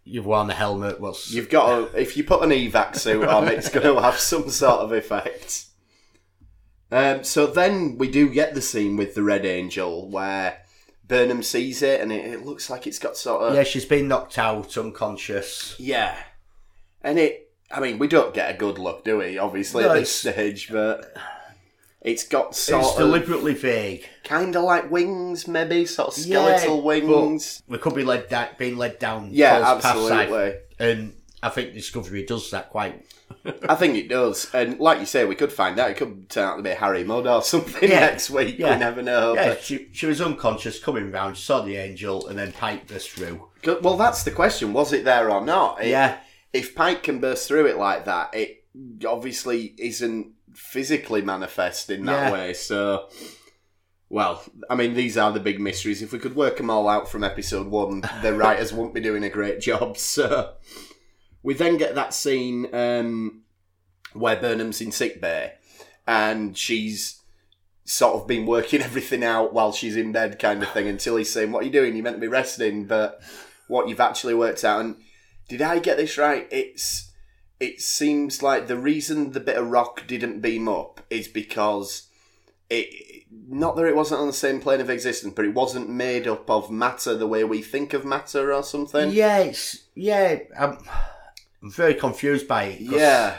you've 0.04 0.26
worn 0.26 0.48
the 0.48 0.54
helmet. 0.54 1.00
What's 1.00 1.32
You've 1.32 1.50
got 1.50 1.92
to, 1.92 2.00
if 2.00 2.18
you 2.18 2.24
put 2.24 2.44
an 2.44 2.50
evac 2.50 2.96
suit 2.96 3.28
on, 3.28 3.48
it's 3.48 3.70
going 3.70 3.86
to 3.96 4.02
have 4.02 4.20
some 4.20 4.50
sort 4.50 4.80
of 4.82 4.92
effect. 4.92 5.66
Um, 6.92 7.24
so 7.24 7.48
then 7.48 7.98
we 7.98 8.10
do 8.10 8.30
get 8.30 8.54
the 8.54 8.62
scene 8.62 8.98
with 8.98 9.16
the 9.16 9.24
Red 9.24 9.46
Angel 9.46 10.08
where 10.10 10.60
Burnham 11.08 11.42
sees 11.42 11.82
it, 11.82 12.02
and 12.02 12.12
it, 12.12 12.26
it 12.26 12.46
looks 12.46 12.70
like 12.70 12.86
it's 12.86 13.00
got 13.00 13.18
sort 13.18 13.42
of 13.42 13.56
yeah, 13.56 13.64
she's 13.64 13.86
been 13.86 14.08
knocked 14.08 14.38
out, 14.38 14.78
unconscious. 14.78 15.76
Yeah. 15.80 16.16
And 17.02 17.20
it, 17.20 17.52
I 17.72 17.80
mean, 17.80 17.98
we 17.98 18.08
don't 18.08 18.34
get 18.34 18.54
a 18.54 18.58
good 18.58 18.78
look, 18.78 19.04
do 19.04 19.18
we? 19.18 19.38
Obviously, 19.38 19.84
No, 19.84 19.92
at 19.92 19.96
this 19.96 20.16
stage, 20.16 20.72
but 20.72 21.16
it's 22.04 22.28
got 22.28 22.56
sort 22.56 22.82
it's 22.84 22.92
of 22.94 22.98
deliberately 22.98 23.54
vague. 23.54 24.08
kind 24.24 24.56
of 24.56 24.64
like 24.64 24.92
wings, 24.92 25.48
maybe 25.48 25.86
sort 25.86 26.10
of 26.10 26.14
skeletal 26.16 26.78
Yeah, 26.78 26.82
wings. 26.84 27.64
We 27.68 27.78
could 27.78 27.96
be 27.96 28.04
led 28.04 28.30
da- 28.30 28.50
being 28.58 28.78
led 28.78 29.00
down. 29.00 29.30
Yeah, 29.32 29.78
absolutely. 29.84 30.56
and 30.80 31.14
I 31.42 31.50
think 31.50 31.74
Discovery 31.74 32.26
does 32.26 32.52
that 32.52 32.70
quite. 32.70 33.06
I 33.68 33.76
think 33.76 33.96
it 33.96 34.10
does, 34.10 34.50
and 34.54 34.80
like 34.80 35.00
you 35.00 35.06
say, 35.06 35.26
we 35.26 35.36
could 35.36 35.52
find 35.52 35.80
out. 35.80 35.90
It 35.90 35.98
could 35.98 36.30
turn 36.30 36.44
out 36.46 36.58
to 36.58 36.62
be 36.64 36.70
Harry 36.70 37.04
Mudd 37.04 37.26
or 37.26 37.42
something 37.42 37.90
Yeah, 37.90 38.02
next 38.02 38.30
week. 38.30 38.60
yeah. 38.60 38.74
We 38.74 38.80
never 38.80 39.02
know. 39.02 39.34
Yeah, 39.34 39.50
but- 39.50 39.62
she, 39.64 39.88
she 39.92 40.06
was 40.06 40.22
unconscious, 40.22 40.80
coming 40.80 41.12
round, 41.12 41.38
saw 41.38 41.62
the 41.62 41.76
angel, 41.78 42.28
and 42.28 42.38
then 42.38 42.52
Pike 42.54 42.88
burst 42.88 43.10
through. 43.12 43.48
well, 43.82 43.98
that's 43.98 44.24
the 44.24 44.32
question: 44.32 44.72
was 44.72 44.94
it 44.94 45.04
there 45.04 45.32
or 45.32 45.44
not? 45.44 45.82
It- 45.84 45.90
Yeah, 45.90 46.18
If 46.54 46.76
Pike 46.76 47.04
can 47.04 47.20
burst 47.20 47.48
through 47.48 47.66
it 47.66 47.78
like 47.78 48.06
that, 48.06 48.34
it 48.36 48.64
obviously 49.06 49.74
isn't 49.78 50.32
physically 50.54 51.22
manifest 51.22 51.90
in 51.90 52.06
that 52.06 52.28
Yeah. 52.28 52.32
way. 52.32 52.54
So, 52.54 53.10
well, 54.10 54.44
I 54.70 54.76
mean, 54.76 54.94
these 54.94 55.18
are 55.18 55.32
the 55.32 55.40
big 55.40 55.60
mysteries. 55.60 56.02
If 56.02 56.12
we 56.14 56.20
could 56.20 56.36
work 56.36 56.58
them 56.58 56.70
all 56.70 56.88
out 56.88 57.10
from 57.10 57.24
episode 57.24 57.68
one, 57.68 58.04
the 58.22 58.34
writers 58.38 58.72
won't 58.74 58.94
be 58.94 59.02
doing 59.02 59.24
a 59.24 59.30
great 59.30 59.60
job. 59.60 59.98
So, 59.98 60.54
we 61.42 61.54
then 61.54 61.78
get 61.78 61.96
that 61.96 62.14
scene 62.14 62.74
um, 62.74 63.42
where 64.14 64.36
Burnham's 64.38 64.80
in 64.80 64.92
sick 64.92 65.20
bay 65.20 65.54
and 66.08 66.58
she's 66.58 67.20
sort 67.86 68.16
of 68.16 68.28
been 68.28 68.46
working 68.46 68.82
everything 68.90 69.24
out 69.24 69.54
while 69.54 69.72
she's 69.74 69.98
in 69.98 70.12
bed, 70.14 70.40
kind 70.40 70.64
of 70.64 70.70
thing, 70.70 70.88
until 70.88 71.18
he's 71.18 71.32
saying, 71.32 71.52
What 71.52 71.64
are 71.64 71.66
you 71.66 71.72
doing? 71.72 71.96
You're 71.96 72.04
meant 72.04 72.16
to 72.18 72.22
be 72.22 72.28
resting, 72.28 72.86
but 72.86 73.22
what 73.68 73.90
you've 73.90 74.00
actually 74.00 74.36
worked 74.36 74.64
out. 74.64 74.80
And 74.82 74.96
Did 75.50 75.62
I 75.62 75.80
get 75.80 75.98
this 75.98 76.18
right? 76.18 76.48
It's 76.52 77.12
it 77.64 77.80
seems 77.82 78.44
like 78.44 78.68
the 78.68 78.78
reason 78.78 79.32
the 79.32 79.40
bit 79.40 79.58
of 79.58 79.70
rock 79.70 80.06
didn't 80.08 80.42
beam 80.42 80.68
up 80.68 81.00
is 81.10 81.28
because 81.28 82.10
it 82.70 83.24
not 83.48 83.76
that 83.76 83.86
it 83.86 83.96
wasn't 83.96 84.20
on 84.22 84.28
the 84.28 84.34
same 84.34 84.60
plane 84.60 84.82
of 84.82 84.90
existence, 84.90 85.34
but 85.36 85.46
it 85.46 85.54
wasn't 85.54 85.90
made 85.90 86.28
up 86.28 86.50
of 86.50 86.70
matter 86.70 87.16
the 87.16 87.28
way 87.28 87.44
we 87.44 87.62
think 87.62 87.94
of 87.94 88.06
matter 88.06 88.54
or 88.54 88.64
something. 88.64 89.12
Yeah, 89.12 89.40
it's 89.40 89.84
yeah. 89.96 90.40
I'm, 90.60 90.78
I'm 91.62 91.72
very 91.72 91.94
confused 91.96 92.48
by 92.48 92.64
it. 92.66 92.82
Yeah, 92.82 93.38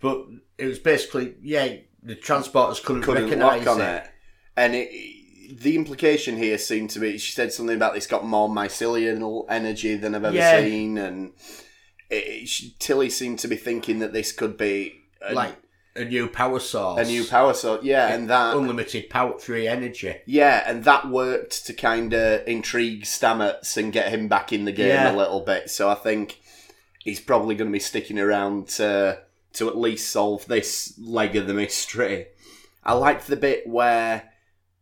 but 0.00 0.26
it 0.58 0.66
was 0.66 0.78
basically 0.78 1.34
yeah. 1.42 1.76
The 2.02 2.14
transporters 2.14 2.82
couldn't, 2.84 3.02
couldn't 3.02 3.24
recognise 3.24 3.66
on 3.66 3.80
it. 3.80 4.04
it. 4.04 4.10
and 4.56 4.74
it. 4.74 5.60
The 5.62 5.76
implication 5.76 6.36
here 6.36 6.58
seemed 6.58 6.90
to 6.90 6.98
be 6.98 7.18
she 7.18 7.32
said 7.32 7.52
something 7.52 7.76
about 7.76 7.96
it's 7.96 8.08
got 8.08 8.24
more 8.24 8.48
mycelial 8.48 9.44
energy 9.48 9.94
than 9.96 10.14
I've 10.16 10.24
ever 10.24 10.36
Yeah. 10.36 10.58
seen, 10.60 10.98
and 10.98 11.32
it, 12.10 12.14
it, 12.14 12.78
Tilly 12.78 13.10
seemed 13.10 13.38
to 13.40 13.48
be 13.48 13.56
thinking 13.56 13.98
that 14.00 14.12
this 14.12 14.32
could 14.32 14.56
be 14.56 15.00
a, 15.26 15.34
Like 15.34 15.56
a 15.94 16.04
new 16.04 16.28
power 16.28 16.60
source, 16.60 17.00
a 17.06 17.10
new 17.10 17.24
power 17.24 17.54
source. 17.54 17.82
Yeah, 17.82 18.12
and 18.14 18.28
that 18.30 18.56
unlimited 18.56 19.08
power 19.10 19.38
free 19.38 19.66
energy. 19.66 20.16
Yeah, 20.26 20.62
and 20.66 20.84
that 20.84 21.08
worked 21.08 21.66
to 21.66 21.72
kind 21.72 22.12
of 22.12 22.46
intrigue 22.46 23.04
Stamets 23.04 23.76
and 23.76 23.92
get 23.92 24.10
him 24.12 24.28
back 24.28 24.52
in 24.52 24.64
the 24.66 24.72
game 24.72 24.88
Yeah. 24.88 25.12
a 25.12 25.16
little 25.16 25.40
bit. 25.40 25.70
So 25.70 25.88
I 25.88 25.94
think 25.94 26.38
he's 26.98 27.20
probably 27.20 27.54
going 27.54 27.70
to 27.70 27.72
be 27.72 27.78
sticking 27.80 28.18
around 28.18 28.68
to 28.68 29.20
to 29.54 29.68
at 29.68 29.78
least 29.78 30.10
solve 30.10 30.46
this 30.46 30.92
leg 30.98 31.34
of 31.34 31.46
the 31.46 31.54
mystery. 31.54 32.26
I 32.84 32.92
liked 32.92 33.26
the 33.26 33.36
bit 33.36 33.66
where 33.66 34.30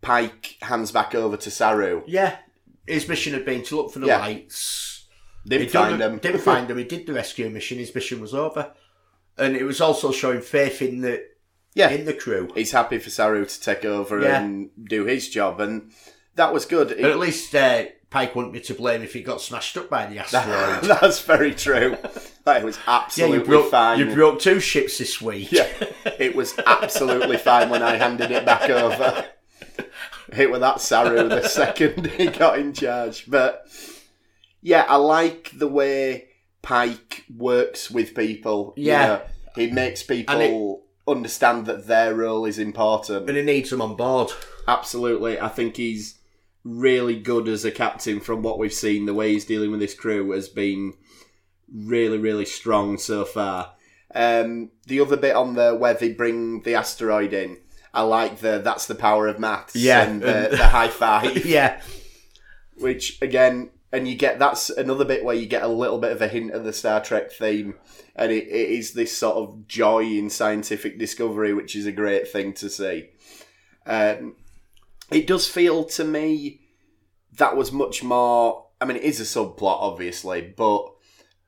Pike 0.03 0.57
hands 0.63 0.91
back 0.91 1.15
over 1.15 1.37
to 1.39 1.51
Saru. 1.51 2.03
Yeah, 2.07 2.37
his 2.87 3.09
mission 3.09 3.33
had 3.35 3.45
been 3.47 3.63
to 3.65 3.77
look 3.77 3.93
for 3.93 4.01
the 4.01 4.09
Yeah. 4.09 4.19
lights. 4.19 4.84
Didn't 5.47 5.71
find 5.71 6.01
them. 6.01 6.19
Didn't 6.19 6.41
find 6.41 6.69
them. 6.69 6.79
He 6.79 6.85
did 6.85 7.07
the 7.07 7.13
rescue 7.13 7.49
mission. 7.51 7.79
His 7.79 7.95
mission 7.95 8.21
was 8.21 8.35
over, 8.35 8.73
and 9.37 9.57
it 9.57 9.65
was 9.65 9.81
also 9.81 10.11
showing 10.13 10.41
faith 10.41 10.81
in 10.81 11.01
the 11.03 11.25
Yeah. 11.75 11.91
in 11.91 12.05
the 12.07 12.15
crew. 12.15 12.51
He's 12.55 12.73
happy 12.73 12.99
for 12.99 13.11
Saru 13.11 13.45
to 13.45 13.61
take 13.61 13.85
over 13.85 14.21
Yeah. 14.21 14.41
and 14.41 14.71
do 14.89 15.05
his 15.05 15.29
job, 15.29 15.61
and 15.61 15.91
that 16.37 16.53
was 16.53 16.65
good. 16.65 16.89
But 16.89 17.11
at 17.11 17.19
least 17.19 17.55
uh, 17.55 17.85
Pike 18.11 18.35
wouldn't 18.37 18.53
be 18.55 18.61
to 18.61 18.75
blame 18.75 19.03
if 19.03 19.13
he 19.13 19.23
got 19.23 19.41
smashed 19.41 19.77
up 19.77 19.91
by 19.91 20.07
the 20.07 20.19
asteroid. 20.21 20.85
That's 21.01 21.21
very 21.21 21.53
true. 21.55 21.97
That 22.45 22.63
was 22.65 22.77
yeah, 22.77 23.01
absolutely 23.03 23.39
you 23.39 23.45
broke 23.45 23.71
fine. 23.71 23.99
you 23.99 24.15
broke 24.15 24.41
two 24.41 24.61
ships 24.61 24.99
this 24.99 25.21
week. 25.21 25.51
Yeah, 25.53 25.67
it 26.19 26.35
was 26.37 26.55
absolutely 26.67 27.37
fine 27.39 27.71
when 27.71 27.83
I 27.83 27.97
handed 27.97 28.31
it 28.31 28.45
back 28.47 28.71
over. 28.71 29.27
It 30.37 30.51
was 30.51 30.61
that 30.61 30.81
Saru 30.81 31.29
the 31.29 31.47
second 31.49 32.07
he 32.07 32.27
got 32.29 32.59
in 32.59 32.73
charge. 32.73 33.25
But 33.29 33.67
yeah, 34.65 34.85
I 34.89 34.97
like 34.97 35.53
the 35.57 35.69
way 35.69 36.29
Pike 36.63 37.25
works 37.37 37.91
with 37.91 38.15
people. 38.15 38.73
you 38.77 38.87
Yeah. 38.87 39.07
know. 39.07 39.23
he 39.55 39.71
makes 39.71 40.03
people 40.03 40.83
And 41.07 41.17
understand 41.19 41.67
that 41.67 41.87
their 41.87 42.15
role 42.15 42.45
is 42.47 42.59
important. 42.59 43.29
and 43.29 43.37
he 43.39 43.45
needs 43.45 43.71
them 43.71 43.81
on 43.83 43.95
board. 43.95 44.31
Absolutely, 44.67 45.39
I 45.39 45.49
think 45.49 45.77
he's 45.77 46.19
really 46.65 47.21
good 47.21 47.47
as 47.47 47.65
a 47.67 47.71
captain 47.71 48.19
from 48.21 48.43
what 48.43 48.59
we've 48.59 48.73
seen. 48.73 49.05
The 49.07 49.13
way 49.15 49.33
he's 49.33 49.45
dealing 49.45 49.71
with 49.71 49.83
his 49.83 49.95
crew 49.95 50.31
has 50.31 50.49
been 50.49 50.95
really, 51.73 52.17
really 52.19 52.47
strong 52.47 52.97
so 52.99 53.25
far. 53.27 53.75
Um, 54.15 54.71
the 54.87 55.01
other 55.01 55.17
bit 55.19 55.37
on 55.37 55.55
the 55.55 55.75
where 55.75 55.93
they 55.95 56.13
bring 56.13 56.63
the 56.63 56.75
asteroid 56.75 57.33
in, 57.35 57.59
I 57.93 58.03
like 58.03 58.39
the 58.41 58.61
that's 58.65 58.87
the 58.87 58.95
power 58.95 59.27
of 59.29 59.39
maths 59.39 59.77
Yeah, 59.77 60.03
and 60.05 60.23
the, 60.23 60.49
the 60.53 60.69
high 60.69 60.89
five, 60.89 61.45
yeah, 61.59 61.81
which 62.79 63.21
again, 63.21 63.71
and 63.95 64.09
you 64.09 64.17
get 64.17 64.41
that's 64.41 64.71
another 64.71 65.05
bit 65.05 65.25
where 65.25 65.37
you 65.37 65.47
get 65.47 65.63
a 65.63 65.69
little 65.69 65.99
bit 65.99 66.11
of 66.11 66.21
a 66.21 66.27
hint 66.27 66.51
of 66.51 66.65
the 66.65 66.73
Star 66.73 67.01
Trek 67.01 67.31
theme, 67.31 67.77
and 68.17 68.33
it, 68.33 68.49
it 68.49 68.71
is 68.71 68.93
this 68.93 69.17
sort 69.17 69.37
of 69.37 69.69
joy 69.69 70.03
in 70.03 70.31
scientific 70.31 70.99
discovery, 70.99 71.55
which 71.55 71.77
is 71.77 71.87
a 71.87 71.93
great 71.93 72.27
thing 72.27 72.53
to 72.55 72.69
see. 72.69 73.11
Um, 73.87 74.35
it 75.13 75.29
does 75.29 75.49
feel 75.49 75.85
to 75.85 76.05
me 76.05 76.61
that 77.35 77.57
was 77.57 77.71
much 77.71 78.03
more. 78.03 78.67
I 78.81 78.85
mean, 78.85 78.97
it 78.97 79.05
is 79.05 79.21
a 79.21 79.23
subplot, 79.23 79.79
obviously, 79.81 80.43
but 80.43 80.93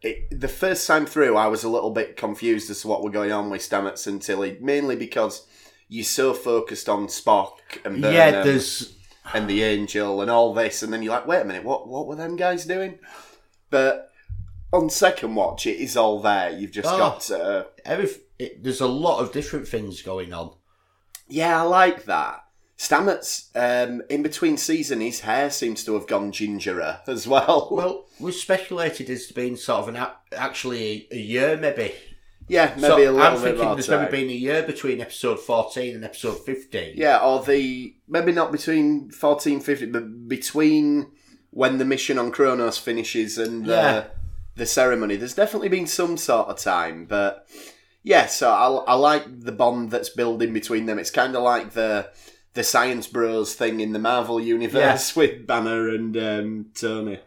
it, 0.02 0.40
the 0.40 0.48
first 0.48 0.86
time 0.86 1.04
through, 1.04 1.36
I 1.36 1.48
was 1.48 1.64
a 1.64 1.68
little 1.68 1.90
bit 1.90 2.16
confused 2.16 2.70
as 2.70 2.82
to 2.82 2.88
what 2.88 3.02
were 3.02 3.10
going 3.10 3.32
on 3.32 3.50
with 3.50 3.68
Stamets 3.68 4.06
and 4.06 4.22
Tilly, 4.22 4.56
mainly 4.60 4.94
because 4.94 5.48
you're 5.88 6.04
so 6.04 6.32
focused 6.32 6.88
on 6.88 7.08
Spock 7.08 7.56
and 7.84 8.00
Burnham 8.00 8.14
yeah. 8.14 8.42
There's 8.44 8.95
and 9.34 9.48
the 9.48 9.62
Angel 9.62 10.20
and 10.22 10.30
all 10.30 10.54
this, 10.54 10.82
and 10.82 10.92
then 10.92 11.02
you're 11.02 11.12
like, 11.14 11.26
wait 11.26 11.42
a 11.42 11.44
minute, 11.44 11.64
what 11.64 11.88
what 11.88 12.06
were 12.06 12.16
them 12.16 12.36
guys 12.36 12.64
doing? 12.66 12.98
But 13.70 14.10
on 14.72 14.90
second 14.90 15.34
watch, 15.34 15.66
it 15.66 15.78
is 15.80 15.96
all 15.96 16.20
there. 16.20 16.50
You've 16.50 16.72
just 16.72 16.88
Oh. 16.88 16.98
got. 16.98 17.30
Uh, 17.30 17.64
every 17.84 18.10
it, 18.38 18.62
there's 18.62 18.80
a 18.80 18.86
lot 18.86 19.20
of 19.20 19.32
different 19.32 19.66
things 19.68 20.02
going 20.02 20.32
on. 20.32 20.52
yeah, 21.28 21.60
I 21.60 21.64
like 21.64 22.04
that. 22.04 22.42
Stamets, 22.78 23.46
um, 23.54 24.02
in 24.10 24.22
between 24.22 24.58
season, 24.58 25.00
his 25.00 25.20
hair 25.20 25.50
seems 25.50 25.82
to 25.84 25.94
have 25.94 26.06
gone 26.06 26.30
gingerer 26.30 27.00
as 27.06 27.26
well. 27.26 27.68
Well, 27.70 28.04
we 28.20 28.32
speculated 28.32 29.08
as 29.08 29.32
being 29.32 29.56
sort 29.56 29.80
of 29.88 29.94
an 29.94 30.06
actually 30.36 31.08
a 31.10 31.16
year 31.16 31.56
maybe. 31.56 31.94
Yeah, 32.48 32.72
maybe 32.76 32.80
So 32.82 32.96
a 32.96 32.98
little 32.98 33.14
bit. 33.16 33.22
I'm 33.22 33.34
bit 33.34 33.42
thinking 33.56 33.74
there's 33.74 33.86
time. 33.88 34.04
maybe 34.04 34.22
been 34.22 34.30
a 34.30 34.38
year 34.38 34.62
between 34.62 35.00
episode 35.00 35.40
14 35.40 35.94
and 35.96 36.04
episode 36.04 36.38
15. 36.44 36.94
Yeah, 36.96 37.18
or 37.18 37.42
the 37.42 37.94
maybe 38.08 38.32
not 38.32 38.52
between 38.52 39.10
fourteen 39.10 39.60
fifty, 39.60 39.86
but 39.86 40.28
between 40.28 41.10
when 41.50 41.78
the 41.78 41.84
mission 41.84 42.18
on 42.18 42.30
Kronos 42.30 42.78
finishes 42.78 43.38
and 43.38 43.64
the 43.64 43.72
Yeah. 43.74 44.04
the 44.56 44.66
ceremony. 44.66 45.16
There's 45.16 45.34
definitely 45.34 45.68
been 45.70 45.86
some 45.86 46.16
sort 46.16 46.48
of 46.48 46.58
time, 46.58 47.06
but 47.06 47.46
yeah. 48.02 48.26
So 48.26 48.50
I, 48.50 48.92
I 48.92 48.94
like 48.94 49.24
the 49.40 49.52
bond 49.52 49.90
that's 49.90 50.08
building 50.10 50.52
between 50.52 50.86
them. 50.86 50.98
It's 50.98 51.10
kind 51.10 51.34
of 51.36 51.42
like 51.42 51.72
the 51.72 52.10
the 52.54 52.62
science 52.64 53.06
bros 53.06 53.54
thing 53.54 53.80
in 53.80 53.92
the 53.92 53.98
Marvel 53.98 54.40
universe 54.40 55.14
with 55.20 55.46
Banner 55.46 55.88
and 55.88 56.16
um, 56.16 56.66
Tony. 56.74 57.18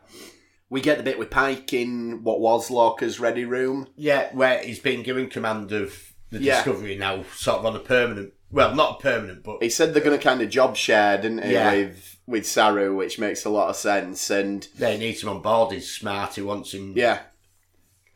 We 0.69 0.81
get 0.81 0.97
the 0.97 1.03
bit 1.03 1.17
with 1.17 1.29
Pike 1.31 1.73
in 1.73 2.23
what 2.23 2.39
was 2.39 2.69
Lorca's 2.69 3.19
ready 3.19 3.43
room. 3.45 3.87
Yeah, 3.95 4.29
where 4.33 4.59
he's 4.63 4.79
been 4.79 5.01
given 5.03 5.27
command 5.29 5.71
of 5.71 6.13
the 6.29 6.39
Yeah. 6.39 6.55
Discovery 6.63 6.95
now, 6.95 7.23
sort 7.35 7.59
of 7.59 7.65
on 7.65 7.75
a 7.75 7.79
permanent. 7.79 8.33
Well, 8.51 8.75
not 8.75 8.99
permanent, 8.99 9.43
but 9.43 9.61
He 9.63 9.69
said 9.69 9.93
they're 9.93 10.03
going 10.03 10.17
to 10.17 10.23
kind 10.23 10.41
of 10.41 10.49
job 10.49 10.75
share, 10.75 11.17
didn't 11.17 11.43
he, 11.43 11.53
Yeah. 11.53 11.71
with 11.73 12.15
with 12.27 12.45
Saru, 12.45 12.95
which 12.95 13.17
makes 13.17 13.43
a 13.45 13.49
lot 13.49 13.69
of 13.69 13.75
sense. 13.75 14.29
And 14.29 14.67
they 14.77 14.97
need 14.99 15.19
him 15.19 15.29
on 15.29 15.41
board. 15.41 15.73
He's 15.73 15.89
smart. 15.91 16.35
He 16.35 16.43
wants 16.43 16.71
him. 16.71 16.93
Yeah. 16.95 17.21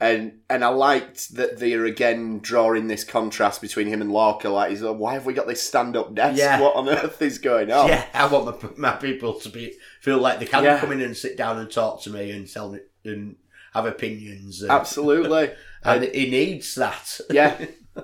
And 0.04 0.40
and 0.50 0.66
I 0.66 0.68
liked 0.68 1.36
that 1.36 1.60
they're 1.60 1.86
again 1.86 2.40
drawing 2.40 2.88
this 2.88 3.06
contrast 3.06 3.62
between 3.62 3.88
him 3.88 4.02
and 4.02 4.12
Lorca. 4.12 4.50
Like, 4.50 4.72
he's 4.72 4.82
like, 4.82 4.98
why 4.98 5.14
have 5.14 5.26
we 5.26 5.34
got 5.34 5.48
this 5.48 5.64
stand 5.64 5.96
up 5.96 6.14
desk? 6.14 6.38
Yeah. 6.38 6.60
What 6.60 6.76
on 6.76 6.90
earth 6.90 7.22
is 7.22 7.38
going 7.38 7.72
on? 7.72 7.88
Yeah, 7.88 8.06
I 8.14 8.26
want 8.28 8.62
my, 8.78 8.92
my 8.92 8.98
people 8.98 9.40
to 9.40 9.48
be 9.50 9.74
feel 10.02 10.18
like 10.18 10.40
they 10.40 10.46
can 10.46 10.64
Yeah. 10.66 10.80
come 10.82 10.92
in 10.92 11.00
and 11.02 11.16
sit 11.16 11.38
down 11.38 11.58
and 11.58 11.72
talk 11.72 12.02
to 12.04 12.10
me 12.10 12.32
and 12.32 12.52
tell 12.52 12.70
me 12.72 12.80
and 13.06 13.38
have 13.74 13.86
opinions. 13.86 14.62
And, 14.62 14.72
Absolutely. 14.72 15.52
and 15.84 16.04
he 16.04 16.30
needs 16.30 16.76
that. 16.76 17.22
yeah. 17.32 17.66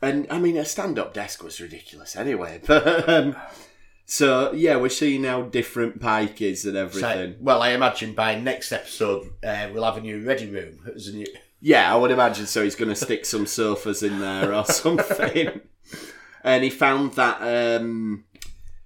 And 0.00 0.26
I 0.30 0.38
mean, 0.40 0.56
a 0.56 0.64
stand 0.64 0.98
up 0.98 1.14
desk 1.14 1.44
was 1.44 1.60
ridiculous 1.60 2.16
anyway. 2.16 2.60
But 2.66 3.08
um, 3.08 3.36
so 4.12 4.52
yeah, 4.52 4.76
we're 4.76 4.90
seeing 4.90 5.24
how 5.24 5.40
different 5.42 5.98
Pike 5.98 6.42
is 6.42 6.66
and 6.66 6.74
So, 6.74 6.82
everything. 6.82 7.36
well, 7.40 7.62
I 7.62 7.70
imagine 7.70 8.12
by 8.14 8.34
next 8.38 8.70
episode 8.70 9.30
uh, 9.42 9.68
we'll 9.72 9.84
have 9.84 9.96
a 9.96 10.02
new 10.02 10.22
ready 10.22 10.50
room. 10.50 10.80
New, 11.12 11.26
Yeah, 11.60 11.90
I 11.90 11.96
would 11.96 12.10
imagine 12.10 12.44
so. 12.46 12.62
He's 12.62 12.74
going 12.74 12.90
to 12.90 12.94
stick 12.96 13.24
some 13.24 13.46
sofas 13.46 14.02
in 14.02 14.18
there 14.18 14.52
or 14.52 14.64
something. 14.82 15.60
and 16.44 16.62
he 16.64 16.68
found 16.68 17.14
that 17.14 17.40
um, 17.80 18.24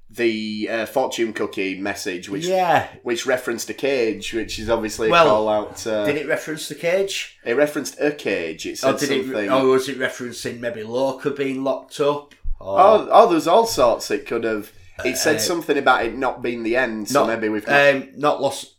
the 0.09 0.69
uh, 0.71 0.87
fortune 0.87 1.33
cookie 1.33 1.81
message, 1.81 2.29
which 2.29 2.47
yeah. 2.47 2.89
which 3.03 3.27
referenced 3.27 3.69
a 3.69 3.75
cage, 3.75 4.33
which 4.33 4.61
is 4.61 4.71
obviously 4.71 5.11
Well, 5.11 5.27
a 5.27 5.29
call 5.31 5.49
out. 5.49 5.87
Uh, 5.87 6.05
Did 6.07 6.17
it 6.17 6.29
reference 6.29 6.69
the 6.69 6.77
cage? 6.77 7.39
it 7.45 7.55
referenced 7.55 7.99
a 7.99 8.13
cage. 8.13 8.65
It 8.67 8.79
said 8.79 8.95
Or 8.95 8.99
did 8.99 9.09
something. 9.25 9.45
it? 9.47 9.51
Or 9.51 9.65
was 9.67 9.89
it 9.89 9.99
referencing 9.99 10.61
maybe 10.61 10.85
Lorca 10.85 11.31
being 11.31 11.65
locked 11.65 11.99
up? 11.99 12.35
Or, 12.61 12.79
oh, 12.81 13.09
oh, 13.11 13.31
there's 13.31 13.49
all 13.49 13.67
sorts. 13.67 14.11
It 14.11 14.25
could 14.27 14.45
have. 14.45 14.71
It 15.05 15.17
said 15.17 15.37
Uh, 15.37 15.41
something 15.41 15.77
about 15.77 16.05
it 16.05 16.17
not 16.17 16.43
being 16.43 16.63
the 16.63 16.77
end. 16.77 17.09
So 17.11 17.21
not, 17.21 17.29
maybe 17.35 17.49
we've. 17.49 17.65
Got, 17.67 17.95
um, 17.97 18.09
not 18.17 18.41
lost. 18.41 18.75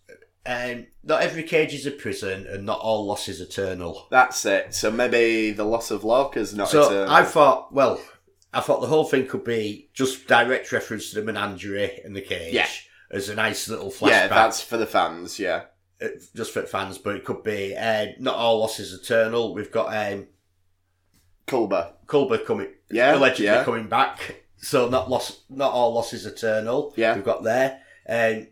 Um, 0.46 0.88
not 1.04 1.22
every 1.22 1.44
cage 1.44 1.74
is 1.74 1.86
a 1.86 1.92
prison, 1.92 2.48
and 2.48 2.66
not 2.66 2.80
all 2.80 3.06
loss 3.06 3.28
is 3.28 3.42
eternal. 3.42 4.08
that's 4.10 4.46
it. 4.46 4.74
So 4.74 4.90
maybe 4.90 5.52
the 5.52 5.64
loss 5.66 5.92
of 5.92 6.04
Lorca's 6.04 6.56
not. 6.56 6.70
So 6.70 6.84
eternal. 6.90 7.14
I 7.14 7.24
thought, 7.24 7.74
well, 7.74 8.00
I 8.54 8.62
thought 8.62 8.82
the 8.82 8.88
whole 8.88 9.04
thing 9.06 9.28
could 9.28 9.44
be 9.44 9.90
just 9.94 10.26
direct 10.28 10.72
reference 10.72 11.10
to 11.12 11.16
the 11.20 11.26
menagerie 11.26 12.00
and 12.04 12.16
the 12.16 12.22
cage. 12.22 12.54
Yeah. 12.54 12.68
As 13.12 13.30
a 13.30 13.36
nice 13.36 13.70
little 13.70 13.90
flashback, 13.90 14.10
yeah, 14.10 14.28
that's 14.28 14.62
for 14.62 14.76
the 14.78 14.86
fans. 14.86 15.40
Yeah, 15.40 15.64
uh, 16.02 16.08
just 16.36 16.52
for 16.52 16.62
the 16.62 16.68
fans, 16.68 16.98
but 16.98 17.16
it 17.16 17.24
could 17.24 17.42
be 17.44 17.74
uh, 17.76 18.08
not 18.20 18.36
all 18.36 18.60
loss 18.60 18.80
is 18.82 18.92
eternal. 18.94 19.54
We've 19.54 19.72
got 19.72 19.96
um, 19.96 20.28
Culber. 21.48 21.94
Culber 22.06 22.44
coming, 22.46 22.68
Yeah, 22.90 23.16
allegedly 23.16 23.46
yeah. 23.46 23.64
coming 23.64 23.88
back. 23.88 24.44
So 24.58 24.90
not 24.90 25.10
loss, 25.10 25.42
not 25.50 25.72
all 25.72 25.94
losses 25.94 26.26
eternal. 26.26 26.94
Yeah. 26.96 27.16
we've 27.16 27.24
got 27.24 27.44
there. 27.44 27.80
and 28.06 28.42
Um, 28.44 28.48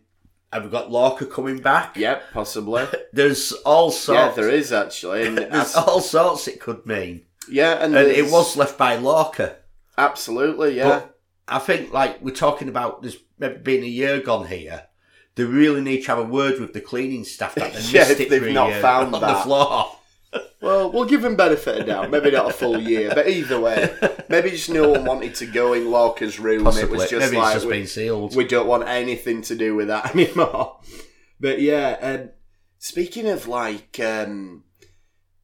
Have 0.54 0.64
we 0.66 0.70
got 0.70 0.92
Lorca 0.92 1.26
coming 1.26 1.58
back? 1.60 1.98
Yep, 1.98 2.24
possibly. 2.34 2.86
There's 3.14 3.52
all 3.66 3.92
sorts. 3.92 4.20
yeah, 4.20 4.32
there 4.32 4.50
is 4.50 4.72
actually. 4.72 5.26
And 5.28 5.38
There's 5.52 5.76
all 5.76 6.02
sorts 6.02 6.48
it 6.48 6.60
could 6.60 6.86
mean. 6.86 7.26
yeah, 7.50 7.74
and, 7.84 7.96
And 7.96 8.08
it 8.08 8.32
was 8.32 8.56
left 8.56 8.78
by 8.78 8.96
Lorca. 8.96 9.58
absolutely 9.98 10.78
yeah. 10.78 10.90
But 10.90 11.18
I 11.48 11.60
think, 11.60 11.92
like, 11.94 12.22
we're 12.22 12.34
talking 12.34 12.70
about 12.70 13.02
there's 13.02 13.18
maybe 13.38 13.58
been 13.58 13.84
a 13.84 13.88
year 13.88 14.20
gone 14.22 14.48
here. 14.48 14.84
They 15.36 15.44
really 15.44 15.82
need 15.82 16.02
to 16.04 16.08
have 16.08 16.20
a 16.20 16.24
word 16.24 16.60
with 16.62 16.74
the 16.74 16.82
cleaning 16.82 17.24
staff 17.26 17.56
that 17.56 17.74
they 17.74 17.80
Yeah, 17.90 18.08
missed 18.08 18.20
it 18.22 18.30
they've 18.30 18.54
not 18.54 18.70
year 18.70 18.82
found 18.82 19.14
on 19.14 19.22
the 19.22 19.36
floor. 19.36 19.92
Well, 20.66 20.92
we'll 20.92 21.06
give 21.06 21.24
him 21.24 21.36
benefit 21.36 21.82
of 21.82 21.86
doubt. 21.86 22.10
Maybe 22.10 22.32
not 22.32 22.50
a 22.50 22.54
full 22.54 22.82
year, 22.82 23.12
but 23.14 23.30
either 23.30 23.60
way, 23.60 23.96
maybe 24.30 24.50
just 24.50 24.68
no 24.68 24.90
one 24.90 25.06
wanted 25.06 25.36
to 25.36 25.46
go 25.46 25.74
in 25.74 25.92
Lorca's 25.92 26.40
room. 26.40 26.66
It 26.66 26.90
was 26.90 27.08
just 27.08 27.28
maybe 27.28 27.38
like 27.38 27.54
it's 27.54 27.64
just 27.64 27.68
we, 27.68 27.74
been 27.74 27.88
sealed. 27.88 28.36
we 28.36 28.46
don't 28.46 28.66
want 28.66 28.88
anything 28.88 29.44
to 29.44 29.56
do 29.56 29.76
with 29.76 29.90
that 29.90 30.16
anymore. 30.16 30.80
But 31.40 31.62
yeah, 31.62 31.98
um, 32.02 32.30
speaking 32.80 33.30
of 33.30 33.48
like 33.48 34.00
um, 34.00 34.64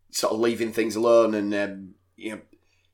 sort 0.10 0.34
of 0.34 0.40
leaving 0.40 0.74
things 0.74 0.96
alone, 0.96 1.36
and 1.36 1.54
um, 1.54 1.94
you 2.16 2.32
know, 2.32 2.42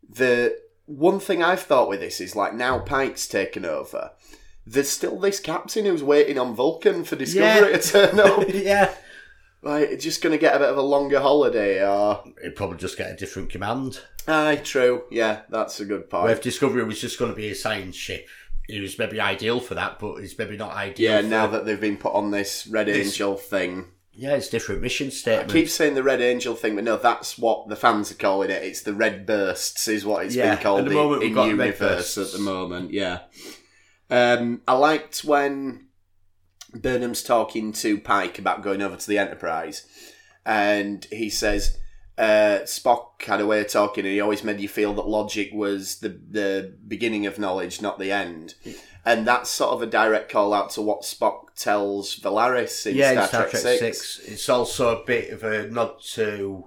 the 0.10 0.60
one 0.86 1.22
thing 1.22 1.42
I've 1.42 1.62
thought 1.62 1.88
with 1.88 2.02
this 2.02 2.20
is 2.20 2.36
like 2.36 2.54
now 2.54 2.80
Pike's 2.80 3.26
taken 3.26 3.64
over. 3.64 4.12
There's 4.66 4.90
still 4.90 5.18
this 5.18 5.40
captain 5.40 5.86
who's 5.86 6.04
waiting 6.04 6.38
on 6.38 6.56
Vulcan 6.56 7.06
for 7.06 7.16
Discovery 7.16 7.72
Yeah. 7.72 7.78
to 7.78 7.90
turn 7.90 8.20
up. 8.20 8.44
yeah. 8.54 8.94
Like, 9.62 9.90
it's 9.90 10.04
just 10.04 10.22
going 10.22 10.32
to 10.34 10.38
get 10.40 10.56
a 10.56 10.60
bit 10.60 10.70
of 10.70 10.78
a 10.78 10.82
longer 10.82 11.20
holiday, 11.20 11.86
or 11.88 12.24
It'd 12.42 12.56
probably 12.56 12.78
just 12.78 12.98
get 12.98 13.12
a 13.12 13.16
different 13.16 13.50
command. 13.50 14.02
Aye, 14.28 14.62
true. 14.64 15.04
Yeah, 15.10 15.42
that's 15.50 15.80
a 15.80 15.86
good 15.86 16.10
point. 16.10 16.24
Where 16.26 16.34
if 16.34 16.42
Discovery 16.42 16.84
was 16.84 17.00
just 17.02 17.18
going 17.20 17.32
to 17.32 17.36
be 17.38 17.50
a 17.50 17.56
science 17.56 17.96
ship, 17.96 18.28
it 18.70 18.82
was 18.82 19.00
maybe 19.00 19.20
ideal 19.22 19.60
for 19.62 19.76
that, 19.76 19.98
but 20.00 20.16
it's 20.18 20.38
maybe 20.38 20.58
not 20.58 20.74
ideal. 20.74 21.10
yeah, 21.12 21.22
for- 21.22 21.28
now 21.28 21.48
that 21.48 21.66
they've 21.66 21.80
been 21.80 21.98
put 21.98 22.14
on 22.14 22.32
this 22.32 22.68
Red 22.68 22.88
This- 22.88 23.08
Angel 23.08 23.36
thing. 23.38 23.86
Yeah, 24.20 24.36
it's 24.36 24.50
different 24.50 24.82
mission 24.82 25.12
statement. 25.12 25.44
I 25.44 25.48
statement. 25.48 25.66
keep 25.66 25.70
saying 25.72 25.94
the 25.94 26.02
Red 26.02 26.22
Angel 26.22 26.56
thing, 26.56 26.74
but 26.74 26.84
no, 26.84 26.98
that's 26.98 27.38
what 27.38 27.68
the 27.70 27.76
fans 27.76 28.12
are 28.12 28.16
calling 28.16 28.50
it. 28.50 28.64
It's 28.64 28.82
the 28.82 28.96
Red 28.96 29.28
Bursts, 29.28 29.88
is 29.88 30.06
what 30.08 30.26
it's 30.26 30.34
Yeah, 30.34 30.56
been 30.56 30.64
called 30.64 30.80
at 30.80 30.86
the 30.86 30.92
in, 30.92 30.98
moment 30.98 31.20
we've 31.22 31.30
in 31.30 31.36
got 31.36 31.44
Red 31.44 31.50
universe 31.52 32.16
Bursts. 32.16 32.18
at 32.18 32.32
the 32.32 32.44
moment. 32.44 32.92
Yeah. 32.92 33.20
Um, 34.10 34.62
I 34.68 34.74
liked 34.74 35.24
when 35.24 35.87
Burnham's 36.74 37.24
talking 37.24 37.72
to 37.74 38.00
Pike 38.00 38.40
about 38.40 38.62
going 38.62 38.82
over 38.82 38.96
to 38.96 39.08
the 39.08 39.18
Enterprise, 39.18 39.86
and 40.46 41.06
he 41.12 41.30
says 41.30 41.78
uh, 42.18 42.60
Spock 42.64 43.22
had 43.24 43.42
a 43.42 43.46
way 43.46 43.62
of 43.62 43.68
talking, 43.68 44.06
and 44.06 44.14
he 44.14 44.20
always 44.20 44.44
made 44.44 44.60
you 44.60 44.68
feel 44.68 44.94
that 44.96 45.08
logic 45.08 45.52
was 45.54 46.00
the 46.00 46.10
the 46.10 46.76
beginning 46.88 47.26
of 47.26 47.38
knowledge, 47.38 47.82
not 47.82 48.00
the 48.00 48.12
end. 48.12 48.56
And 49.06 49.26
that's 49.26 49.50
sort 49.50 49.72
of 49.72 49.82
a 49.82 49.86
direct 49.86 50.30
call 50.30 50.54
out 50.54 50.72
to 50.72 50.82
what 50.82 51.04
Spock 51.04 51.56
tells 51.56 52.20
Valeris 52.20 52.86
in 52.86 52.98
yeah, 52.98 53.12
Star, 53.12 53.24
in 53.24 53.28
Star 53.28 53.42
Trek, 53.42 53.52
Trek 53.52 53.80
6. 53.80 54.16
6. 54.18 54.28
It's 54.28 54.50
also 54.50 55.02
a 55.02 55.06
bit 55.06 55.32
of 55.32 55.44
a 55.44 55.70
nod 55.70 56.02
to 56.14 56.66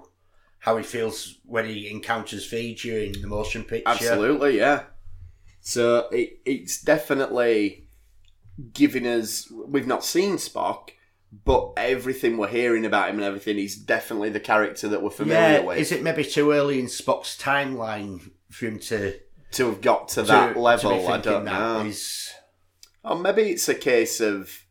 how 0.61 0.77
he 0.77 0.83
feels 0.83 1.39
when 1.45 1.67
he 1.67 1.91
encounters 1.91 2.51
V'Ger 2.51 3.15
in 3.15 3.21
the 3.21 3.29
motion 3.29 3.65
picture. 3.65 3.91
Absolutely, 3.91 4.57
yeah. 4.57 4.85
So 5.61 6.09
it, 6.11 6.39
it's 6.47 6.81
definitely 6.81 7.89
giving 8.73 9.07
us. 9.07 9.51
We've 9.67 9.87
not 9.87 10.05
seen 10.05 10.35
Spock, 10.37 10.91
but 11.45 11.73
everything 11.77 12.37
we're 12.37 12.49
hearing 12.49 12.85
about 12.85 13.09
him 13.11 13.17
and 13.17 13.25
everything, 13.25 13.57
he's 13.57 13.77
definitely 13.77 14.31
the 14.31 14.41
character 14.41 14.89
that 14.89 15.03
we're 15.03 15.11
familiar 15.11 15.59
Yeah, 15.59 15.65
with. 15.65 15.79
is 15.79 15.93
it 15.93 16.03
maybe 16.03 16.25
too 16.25 16.53
early 16.53 16.79
in 16.81 16.87
Spock's 16.87 17.37
timeline 17.39 18.31
for 18.51 18.67
him 18.67 18.79
to 18.81 19.19
to 19.53 19.67
have 19.67 19.81
got 19.81 20.09
to 20.09 20.15
to- 20.17 20.23
that 20.23 20.53
to 20.55 20.61
level, 20.61 21.09
I 21.09 21.19
don't 21.19 21.45
that 21.45 21.53
know. 21.53 21.87
is- 21.87 22.31
Or 23.05 23.19
maybe 23.19 23.43
it's 23.51 23.69
a 23.69 23.75
case 23.75 24.21
of 24.21 24.65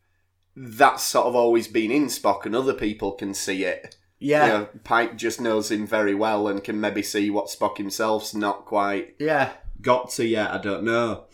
that's 0.56 1.02
sort 1.02 1.26
of 1.26 1.34
always 1.34 1.68
been 1.68 1.90
in 1.90 2.06
Spock, 2.06 2.44
and 2.46 2.54
other 2.56 2.74
people 2.74 3.12
can 3.12 3.34
see 3.34 3.64
it. 3.64 3.96
yeah, 4.18 4.44
You 4.46 4.52
know, 4.52 4.68
Pike 4.84 5.16
just 5.16 5.40
knows 5.40 5.70
him 5.70 5.86
very 5.86 6.14
well 6.14 6.46
and 6.48 6.62
can 6.62 6.78
maybe 6.80 7.02
see 7.02 7.30
what 7.30 7.46
Spock 7.46 7.78
himself's 7.78 8.34
not 8.34 8.66
quite 8.66 9.14
yeah, 9.18 9.52
got 9.80 10.10
to 10.12 10.26
yet. 10.26 10.50
I 10.50 10.58
don't 10.58 10.84
know. 10.84 11.24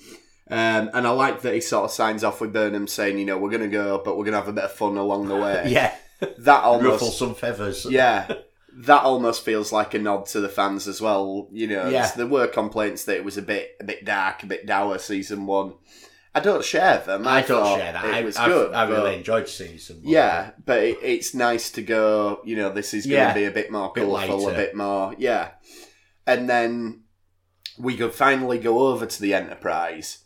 Um, 0.49 0.90
and 0.94 1.07
I 1.07 1.11
like 1.11 1.42
that 1.42 1.55
he 1.55 1.61
sort 1.61 1.86
of 1.86 1.90
signs 1.90 2.22
off 2.22 2.40
with 2.40 2.53
Burnham 2.53 2.86
saying, 2.86 3.18
you 3.18 3.24
know, 3.24 3.36
we're 3.38 3.51
going 3.51 3.62
to 3.62 3.68
go, 3.68 4.01
but 4.05 4.16
we're 4.16 4.24
going 4.24 4.34
to 4.34 4.38
have 4.40 4.49
a 4.49 4.53
bit 4.53 4.64
of 4.64 4.72
fun 4.72 4.97
along 4.97 5.26
the 5.28 5.36
way. 5.36 5.64
yeah. 5.68 5.94
That 6.20 6.62
Ruffle 6.62 6.90
almost, 6.90 7.18
some 7.18 7.34
feathers. 7.34 7.84
yeah, 7.84 8.32
that 8.78 9.03
almost 9.03 9.44
feels 9.44 9.70
like 9.72 9.92
a 9.94 9.99
nod 9.99 10.26
to 10.26 10.40
the 10.40 10.49
fans 10.49 10.86
as 10.88 11.01
well. 11.01 11.49
You 11.53 11.66
know, 11.66 11.88
Yeah. 11.88 12.11
there 12.16 12.26
were 12.26 12.47
complaints 12.47 13.05
that 13.05 13.16
it 13.16 13.24
was 13.24 13.36
a 13.36 13.42
bit, 13.42 13.76
a 13.80 13.84
bit 13.84 14.05
dark, 14.05 14.42
a 14.42 14.47
bit 14.47 14.66
dour 14.66 14.99
season 14.99 15.47
one. 15.47 15.74
I 16.34 16.40
don't 16.40 16.64
share 16.64 16.99
them. 16.99 17.26
I, 17.26 17.38
I, 17.38 17.42
don't 17.42 17.78
share 17.78 17.92
that. 17.92 18.05
It 18.05 18.14
I, 18.14 18.22
was 18.22 18.36
I've- 18.36 18.53
good. 18.53 18.72
I 18.74 18.88
really 18.88 19.16
enjoyed 19.16 19.49
seeing 19.49 19.78
some. 19.78 20.01
yeah, 20.05 20.51
but 20.64 20.82
it, 20.82 20.99
it's 21.03 21.34
nice 21.34 21.70
to 21.72 21.82
go. 21.82 22.40
You 22.44 22.57
know, 22.57 22.70
this 22.70 22.94
is 22.94 23.05
going 23.07 23.16
Yeah. 23.16 23.28
to 23.28 23.34
be 23.40 23.44
a 23.47 23.51
bit 23.51 23.70
more 23.72 23.90
colourful, 23.92 24.49
a 24.49 24.55
bit 24.55 24.74
more, 24.76 25.14
yeah. 25.18 25.51
And 26.26 26.49
then 26.49 27.03
we 27.78 27.97
could 27.97 28.14
finally 28.14 28.59
go 28.59 28.88
over 28.88 29.07
to 29.07 29.20
the 29.22 29.34
Enterprise, 29.34 30.18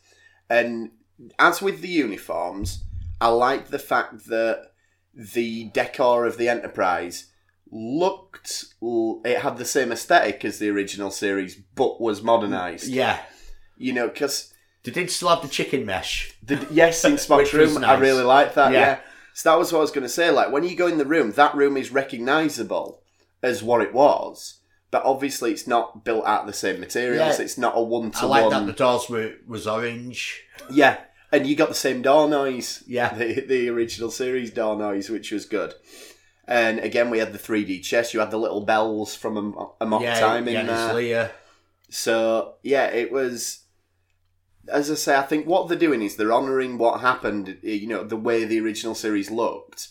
and 0.51 0.91
as 1.39 1.63
with 1.63 1.81
the 1.81 1.89
uniforms, 1.89 2.85
I 3.21 3.29
like 3.29 3.69
the 3.69 3.79
fact 3.79 4.27
that 4.27 4.73
the 5.15 5.71
decor 5.73 6.27
of 6.27 6.37
the 6.37 6.49
Enterprise 6.49 7.27
looked. 7.71 8.65
It 8.83 9.39
had 9.39 9.57
the 9.59 9.65
same 9.65 9.93
aesthetic 9.93 10.45
as 10.45 10.59
the 10.59 10.69
original 10.71 11.11
series, 11.11 11.57
but 11.75 12.01
was 12.01 12.23
modernised. 12.23 12.91
Mm, 12.91 12.95
yeah. 12.95 13.21
You 13.77 13.93
know, 13.93 14.09
because 14.09 14.53
They 14.83 14.91
did 14.93 15.11
still 15.11 15.29
have 15.29 15.43
the 15.43 15.49
chicken 15.49 15.87
mesh. 15.87 16.33
the, 16.43 16.67
yes, 16.71 17.05
in 17.05 17.13
Spock's 17.27 17.53
room, 17.55 17.85
I 17.85 17.95
really 17.99 18.25
like 18.25 18.55
that. 18.55 18.73
Yeah. 18.73 18.81
Yeah. 18.81 19.01
So 19.35 19.51
that 19.51 19.59
was 19.59 19.73
what 19.73 19.79
I 19.79 19.83
was 19.83 19.91
going 19.91 20.03
to 20.03 20.09
say. 20.09 20.31
Like 20.31 20.51
when 20.53 20.65
you 20.65 20.75
go 20.77 20.87
in 20.87 20.99
the 20.99 21.07
room, 21.07 21.33
that 21.33 21.55
room 21.55 21.77
is 21.77 21.91
recognisable 21.93 23.03
as 23.43 23.63
what 23.63 23.81
it 23.81 23.95
was, 23.95 24.60
but 24.91 25.05
obviously 25.05 25.53
it's 25.53 25.67
not 25.67 26.05
built 26.05 26.25
out 26.27 26.43
of 26.43 26.47
the 26.47 26.53
same 26.53 26.81
materials. 26.81 27.39
Yeah. 27.39 27.45
It's 27.45 27.59
not 27.59 27.75
a 27.77 27.83
one 27.83 28.11
to 28.13 28.27
one. 28.27 28.39
I 28.39 28.41
to 28.41 28.47
like 28.47 28.51
that 28.51 28.61
the 28.61 28.67
one. 28.67 28.75
doors 28.75 29.09
were 29.09 29.35
was 29.47 29.67
orange. 29.67 30.43
Yeah, 30.71 30.99
and 31.33 31.47
you 31.47 31.57
got 31.57 31.69
the 31.69 31.75
same 31.75 32.03
door 32.03 32.29
noise. 32.29 32.83
Yeah. 32.87 33.15
the 33.15 33.41
the 33.41 33.69
original 33.69 34.11
series 34.11 34.51
door 34.51 34.77
noise, 34.77 35.09
which 35.09 35.31
was 35.31 35.47
good. 35.47 35.75
And 36.47 36.81
again, 36.81 37.11
we 37.11 37.19
had 37.19 37.33
the 37.33 37.39
3D 37.39 37.85
chess. 37.85 38.13
You 38.13 38.19
had 38.19 38.33
the 38.33 38.37
little 38.37 38.63
bells 38.63 39.15
from 39.15 39.37
a, 39.37 39.43
mo- 39.43 39.77
Amok 39.81 40.03
yeah, 40.03 40.19
time 40.19 40.49
in 40.49 40.55
yeah, 40.55 40.63
there. 40.65 40.87
it's 40.87 40.95
Leah. 40.97 41.31
So 41.91 42.55
yeah, 42.63 42.87
it 42.87 43.13
was. 43.13 43.65
As 44.69 44.91
I 44.91 44.95
say, 44.95 45.17
I 45.17 45.23
think 45.23 45.47
what 45.47 45.69
they're 45.69 45.79
doing 45.79 46.03
is 46.03 46.17
they're 46.17 46.33
honouring 46.33 46.77
what 46.77 47.01
happened. 47.01 47.59
You 47.63 47.87
know, 47.87 48.05
the 48.05 48.17
way 48.17 48.45
the 48.45 48.61
original 48.61 48.95
series 48.97 49.31
looked, 49.31 49.89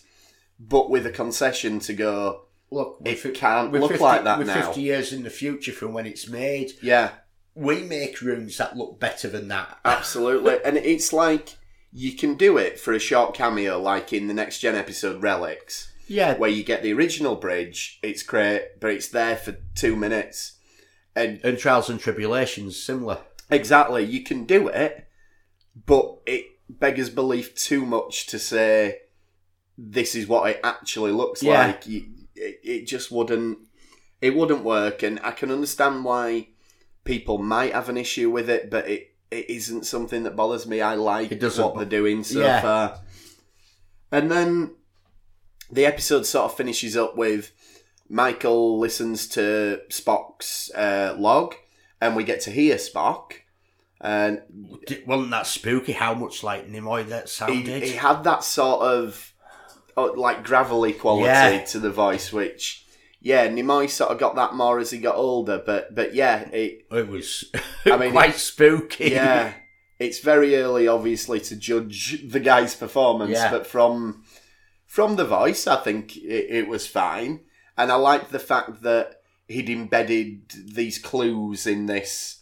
but 0.59 0.89
with 0.89 1.05
a 1.05 1.11
concession 1.11 1.79
to 1.79 1.93
go. 1.93 2.45
Look, 2.71 3.01
if 3.05 3.25
It 3.25 3.29
we're 3.29 3.35
can't 3.35 3.71
look 3.71 3.89
50 3.91 4.03
like 4.03 4.23
that 4.25 4.37
we're 4.39 4.45
now. 4.45 4.61
50 4.67 4.81
years 4.81 5.11
in 5.13 5.23
the 5.23 5.29
future 5.29 5.71
from 5.71 5.93
when 5.93 6.05
it's 6.05 6.27
made. 6.27 6.71
Yeah, 6.81 7.11
We 7.55 7.81
make 7.83 8.21
rooms 8.21 8.57
that 8.57 8.77
look 8.77 8.99
better 8.99 9.27
than 9.27 9.47
that. 9.49 9.79
absolutely. 9.85 10.57
and 10.63 10.77
it's 10.77 11.11
like 11.11 11.57
you 11.91 12.11
can 12.15 12.35
do 12.35 12.57
it 12.57 12.79
for 12.79 12.93
a 12.93 12.99
short 12.99 13.33
cameo, 13.33 13.79
like 13.81 14.13
in 14.13 14.27
the 14.27 14.33
next 14.33 14.59
gen 14.59 14.75
episode 14.75 15.21
Relics, 15.23 15.91
Yeah, 16.07 16.37
where 16.37 16.49
you 16.49 16.63
get 16.63 16.83
the 16.83 16.93
original 16.93 17.35
bridge. 17.35 17.99
It's 18.03 18.21
great, 18.23 18.79
but 18.79 18.91
it's 18.91 19.07
there 19.07 19.35
for 19.35 19.57
two 19.75 19.95
minutes, 19.95 20.53
and 21.15 21.39
and 21.43 21.57
Trials 21.57 21.89
and 21.89 21.99
Tribble-ations 21.99 22.79
similar. 22.81 23.19
Exactly, 23.49 24.03
you 24.05 24.23
can 24.23 24.45
do 24.45 24.67
it, 24.67 25.07
but 25.87 26.19
it 26.27 26.45
beggars 26.69 27.09
belief 27.09 27.55
too 27.55 27.83
much 27.83 28.27
to 28.27 28.37
say 28.37 28.99
this 29.75 30.13
is 30.13 30.27
what 30.27 30.47
it 30.51 30.59
actually 30.63 31.11
looks 31.11 31.41
Yeah. 31.41 31.65
like. 31.67 31.87
You, 31.87 32.05
it, 32.39 32.59
it 32.63 32.87
just 32.87 33.11
wouldn't. 33.11 33.59
It 34.21 34.35
wouldn't 34.35 34.63
work, 34.63 35.03
and 35.03 35.19
I 35.23 35.31
can 35.31 35.49
understand 35.51 36.03
why 36.03 36.49
people 37.05 37.37
might 37.37 37.73
have 37.73 37.87
an 37.89 37.97
issue 37.97 38.29
with 38.29 38.49
it, 38.49 38.69
but 38.69 38.87
it, 38.87 39.15
it 39.31 39.49
isn't 39.49 39.85
something 39.85 40.23
that 40.23 40.35
bothers 40.35 40.67
me. 40.67 40.81
I 40.81 40.95
like 40.95 41.31
It 41.31 41.39
doesn't 41.39 41.63
what 41.63 41.73
bo- 41.75 41.79
they're 41.79 41.89
doing 42.01 42.23
so 42.23 42.39
Yeah. 42.41 42.61
far. 42.61 42.99
And 44.11 44.29
then 44.31 44.75
the 45.71 45.85
episode 45.85 46.25
sort 46.25 46.51
of 46.51 46.57
finishes 46.57 46.97
up 46.97 47.15
with 47.15 47.51
Michael 48.09 48.79
listens 48.79 49.27
to 49.29 49.79
Spock's 49.89 50.69
uh, 50.75 51.15
log, 51.17 51.55
and 52.01 52.15
we 52.15 52.23
get 52.23 52.41
to 52.41 52.51
hear 52.51 52.75
Spock. 52.75 53.33
And 54.01 54.41
Wasn't 55.05 55.31
that 55.31 55.45
spooky? 55.47 55.91
How 55.93 56.13
much 56.13 56.41
like 56.43 56.67
Nimoy 56.69 57.07
that 57.09 57.29
sounded? 57.29 57.83
he 57.83 57.91
had 57.93 58.23
that 58.23 58.43
sort 58.43 58.81
of 58.81 59.33
like 60.07 60.43
gravelly 60.43 60.93
quality 60.93 61.25
Yeah. 61.25 61.63
to 61.65 61.79
the 61.79 61.91
voice, 61.91 62.31
which 62.33 62.85
yeah, 63.21 63.47
Nimoy 63.47 63.89
sort 63.89 64.11
of 64.11 64.17
got 64.19 64.35
that 64.35 64.53
more 64.53 64.79
as 64.79 64.91
he 64.91 64.97
got 64.99 65.15
older. 65.15 65.61
But 65.65 65.93
but 65.95 66.13
yeah, 66.13 66.49
it 66.51 66.85
It 66.91 67.07
was 67.07 67.45
I 67.85 67.97
mean, 67.97 68.11
quite 68.11 68.35
spooky. 68.35 69.09
yeah, 69.11 69.53
it's 69.99 70.19
very 70.19 70.55
early, 70.55 70.87
obviously, 70.87 71.39
to 71.41 71.55
judge 71.55 72.23
the 72.31 72.39
guy's 72.39 72.75
performance. 72.75 73.31
Yeah. 73.31 73.51
But 73.51 73.67
from 73.67 74.23
from 74.85 75.15
the 75.17 75.25
voice, 75.25 75.67
I 75.67 75.75
think 75.77 76.17
it, 76.17 76.47
it 76.49 76.67
was 76.67 76.87
fine, 76.87 77.41
and 77.77 77.91
I 77.91 77.95
liked 77.95 78.31
the 78.31 78.39
fact 78.39 78.81
that 78.83 79.21
he'd 79.47 79.69
embedded 79.69 80.51
these 80.75 80.97
clues 80.99 81.67
in 81.67 81.85
this 81.87 82.41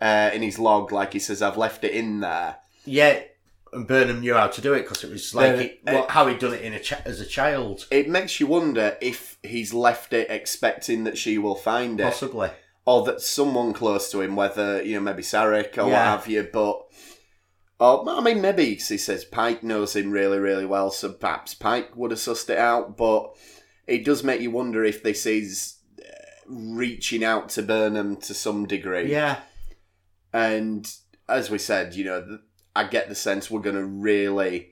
uh, 0.00 0.30
in 0.34 0.42
his 0.42 0.58
log. 0.58 0.90
Like 0.92 1.12
he 1.12 1.18
says, 1.20 1.40
"I've 1.42 1.56
left 1.56 1.84
it 1.84 1.92
in 1.92 2.20
there." 2.20 2.56
yeah. 2.84 3.20
And 3.76 3.86
Burnham 3.86 4.20
knew 4.20 4.34
how 4.34 4.48
to 4.48 4.60
do 4.60 4.72
it 4.72 4.82
because 4.82 5.04
it 5.04 5.10
was 5.10 5.34
like 5.34 5.52
it, 5.60 5.80
what, 5.84 6.10
how 6.10 6.26
he'd 6.26 6.38
done 6.38 6.54
it 6.54 6.62
in 6.62 6.72
a 6.72 6.80
cha- 6.80 7.02
as 7.04 7.20
a 7.20 7.26
child, 7.26 7.86
It 7.90 8.08
makes 8.08 8.40
you 8.40 8.46
wonder 8.46 8.96
if 9.00 9.38
he's 9.42 9.72
left 9.74 10.12
it 10.12 10.30
expecting 10.30 11.04
that 11.04 11.18
she 11.18 11.38
will 11.38 11.54
find 11.54 12.00
it, 12.00 12.04
possibly. 12.04 12.50
or 12.84 13.04
that 13.04 13.20
someone 13.20 13.72
close 13.72 14.10
to 14.10 14.20
him, 14.22 14.34
whether 14.36 14.82
you 14.82 14.94
know 14.94 15.00
maybe 15.00 15.22
Sarek 15.22 15.76
or 15.78 15.84
what 15.84 15.92
have 15.94 16.26
you. 16.26 16.48
But 16.52 16.82
oh, 17.78 18.18
I 18.18 18.20
mean, 18.22 18.40
maybe 18.40 18.74
he 18.74 18.78
says 18.78 19.24
Pike 19.24 19.62
knows 19.62 19.94
him 19.94 20.10
really, 20.10 20.38
really 20.38 20.66
well, 20.66 20.90
so 20.90 21.12
perhaps 21.12 21.54
Pike 21.54 21.94
would 21.96 22.10
have 22.10 22.20
sussed 22.20 22.50
it 22.50 22.58
out. 22.58 22.96
But 22.96 23.36
it 23.86 24.04
does 24.04 24.24
make 24.24 24.40
you 24.40 24.50
wonder 24.50 24.84
if 24.84 25.02
this 25.02 25.26
is 25.26 25.76
uh, 26.00 26.02
reaching 26.48 27.22
out 27.22 27.50
to 27.50 27.62
Burnham 27.62 28.16
to 28.22 28.34
some 28.34 28.66
degree. 28.66 29.10
Yeah, 29.12 29.40
And 30.32 30.90
as 31.28 31.50
we 31.50 31.58
said, 31.58 31.94
you 31.94 32.04
know, 32.04 32.38
I 32.76 32.84
get 32.84 33.08
the 33.08 33.14
sense 33.14 33.50
we're 33.50 33.60
going 33.60 33.76
to 33.76 33.84
really 33.84 34.70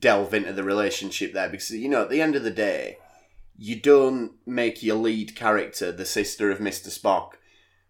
delve 0.00 0.34
into 0.34 0.52
the 0.52 0.64
relationship 0.64 1.32
there 1.32 1.48
because, 1.48 1.70
you 1.70 1.88
know, 1.88 2.02
at 2.02 2.10
the 2.10 2.20
end 2.20 2.36
of 2.36 2.42
the 2.44 2.50
day, 2.50 2.98
you 3.56 3.76
don't 3.80 4.32
make 4.46 4.82
your 4.82 4.96
lead 4.96 5.34
character 5.36 5.92
the 5.92 6.04
sister 6.04 6.50
of 6.50 6.58
Mr. 6.58 6.88
Spock 6.88 7.32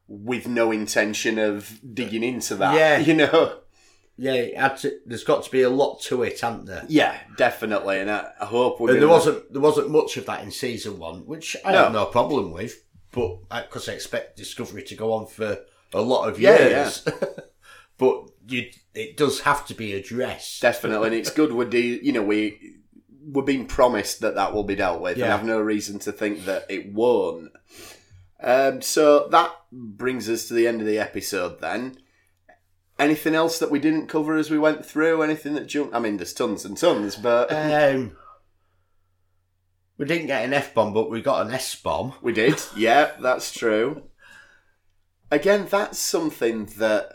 with 0.06 0.46
no 0.46 0.70
intention 0.70 1.38
of 1.38 1.80
digging 1.94 2.22
into 2.22 2.54
that. 2.56 2.74
Yeah. 2.74 2.98
You 3.08 3.14
know? 3.14 3.58
yeah. 4.16 4.68
To, 4.68 4.92
there's 5.06 5.24
got 5.24 5.42
to 5.44 5.50
be 5.50 5.62
a 5.62 5.70
lot 5.70 6.00
to 6.02 6.22
it, 6.22 6.40
hasn't 6.40 6.66
there? 6.66 6.84
Yeah, 6.88 7.18
definitely. 7.36 7.98
And 8.00 8.10
I, 8.10 8.28
I 8.40 8.44
hope 8.44 8.78
we're 8.80 8.92
And 8.92 9.00
there 9.02 9.08
wasn't 9.08 9.52
there 9.52 9.62
wasn't 9.62 9.90
much 9.90 10.16
of 10.18 10.26
that 10.26 10.42
in 10.44 10.50
season 10.50 10.98
one, 10.98 11.26
which 11.26 11.56
I 11.64 11.72
No. 11.72 11.84
have 11.84 11.92
no 11.92 12.04
problem 12.06 12.52
with. 12.52 12.84
But 13.10 13.38
uh, 13.50 13.62
because 13.62 13.88
I 13.88 13.92
expect 13.94 14.36
Discovery 14.36 14.82
to 14.84 14.94
go 14.94 15.12
on 15.12 15.26
for 15.26 15.58
a 15.94 16.00
lot 16.02 16.28
of 16.28 16.38
Yeah, 16.38 16.58
years, 16.58 17.08
but 17.98 18.28
you, 18.46 18.70
it 18.94 19.16
does 19.16 19.40
have 19.40 19.66
to 19.66 19.74
be 19.74 19.94
addressed. 19.94 20.60
Definitely, 20.62 21.08
and 21.08 21.16
it's 21.16 21.30
good 21.30 21.52
we're 21.52 21.64
de- 21.68 22.04
you 22.04 22.12
know 22.12 22.22
we 22.22 22.76
we're 23.26 23.42
being 23.42 23.66
promised 23.66 24.20
that 24.20 24.34
that 24.34 24.52
will 24.52 24.64
be 24.64 24.74
dealt 24.74 25.00
with, 25.00 25.12
and 25.12 25.20
Yeah. 25.20 25.34
I've 25.34 25.44
no 25.44 25.60
reason 25.60 25.98
to 26.00 26.12
think 26.12 26.44
that 26.44 26.66
it 26.68 26.92
won't. 26.92 27.50
Um, 28.42 28.82
so 28.82 29.28
that 29.28 29.52
brings 29.72 30.28
us 30.28 30.48
to 30.48 30.54
the 30.54 30.66
end 30.68 30.80
of 30.82 30.86
the 30.86 30.98
episode. 30.98 31.60
Then, 31.62 31.96
anything 32.98 33.34
else 33.34 33.58
that 33.60 33.70
we 33.70 33.78
didn't 33.78 34.08
cover 34.08 34.36
as 34.36 34.50
we 34.50 34.58
went 34.58 34.84
through? 34.84 35.22
Anything 35.22 35.54
that 35.54 35.66
jumped? 35.66 35.94
I 35.94 35.98
mean, 36.00 36.18
there's 36.18 36.34
tons 36.34 36.66
and 36.66 36.76
tons, 36.76 37.16
but 37.16 37.50
Um, 37.50 38.14
we 39.96 40.04
didn't 40.04 40.26
get 40.26 40.44
an 40.44 40.52
F 40.52 40.74
bomb, 40.74 40.92
but 40.92 41.10
we 41.10 41.22
got 41.22 41.46
an 41.46 41.54
S 41.54 41.74
bomb. 41.76 42.12
we 42.20 42.32
did. 42.32 42.60
yeah, 42.76 43.12
that's 43.20 43.52
true. 43.52 44.02
Again, 45.30 45.66
that's 45.70 45.98
something 45.98 46.66
that 46.78 47.13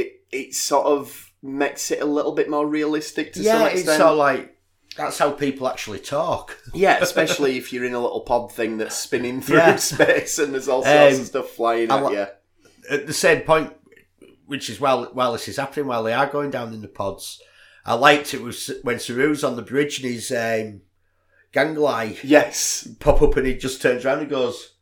it 0.00 0.24
it 0.30 0.54
sort 0.54 0.86
of 0.86 1.30
makes 1.42 1.90
it 1.90 2.00
a 2.02 2.04
little 2.04 2.32
bit 2.32 2.48
more 2.50 2.66
realistic 2.66 3.32
to 3.32 3.38
some 3.42 3.46
Yeah, 3.46 3.64
extent. 3.66 3.88
it's 3.88 3.96
sort 3.98 4.12
of 4.12 4.18
like 4.18 4.56
that's 4.96 5.18
how 5.18 5.30
people 5.30 5.68
actually 5.68 6.00
talk. 6.00 6.58
Yeah, 6.74 6.98
especially 7.00 7.56
if 7.56 7.72
you're 7.72 7.84
in 7.84 7.94
a 7.94 8.00
little 8.00 8.20
pod 8.20 8.52
thing 8.52 8.78
that's 8.78 8.96
spinning 8.96 9.40
through 9.40 9.56
Yeah. 9.58 9.76
space 9.94 10.38
and 10.38 10.52
there's 10.52 10.68
all 10.68 10.82
sorts 10.82 11.14
Um, 11.16 11.20
of 11.22 11.26
stuff 11.26 11.48
flying 11.50 11.90
I 11.90 11.96
at 11.98 12.04
li- 12.06 12.12
you. 12.16 12.26
At 12.90 13.06
the 13.06 13.12
same 13.12 13.42
point, 13.42 13.72
which 14.46 14.68
is 14.68 14.80
while 14.80 15.04
while 15.12 15.32
this 15.32 15.48
is 15.48 15.56
happening, 15.56 15.86
while 15.86 16.02
they 16.02 16.12
are 16.12 16.26
going 16.26 16.50
down 16.50 16.74
in 16.74 16.82
the 16.82 16.88
pods, 16.88 17.40
I 17.86 17.94
liked 17.94 18.34
it 18.34 18.42
was 18.42 18.70
when 18.82 18.96
Saru's 18.98 19.44
on 19.44 19.56
the 19.56 19.62
bridge 19.62 20.00
and 20.02 20.12
his 20.12 20.30
um, 20.32 20.82
gang 21.52 21.76
Yes. 22.24 22.88
pop 22.98 23.22
up 23.22 23.36
and 23.36 23.46
he 23.46 23.54
just 23.56 23.80
turns 23.80 24.04
around 24.04 24.20
and 24.20 24.28
goes, 24.28 24.74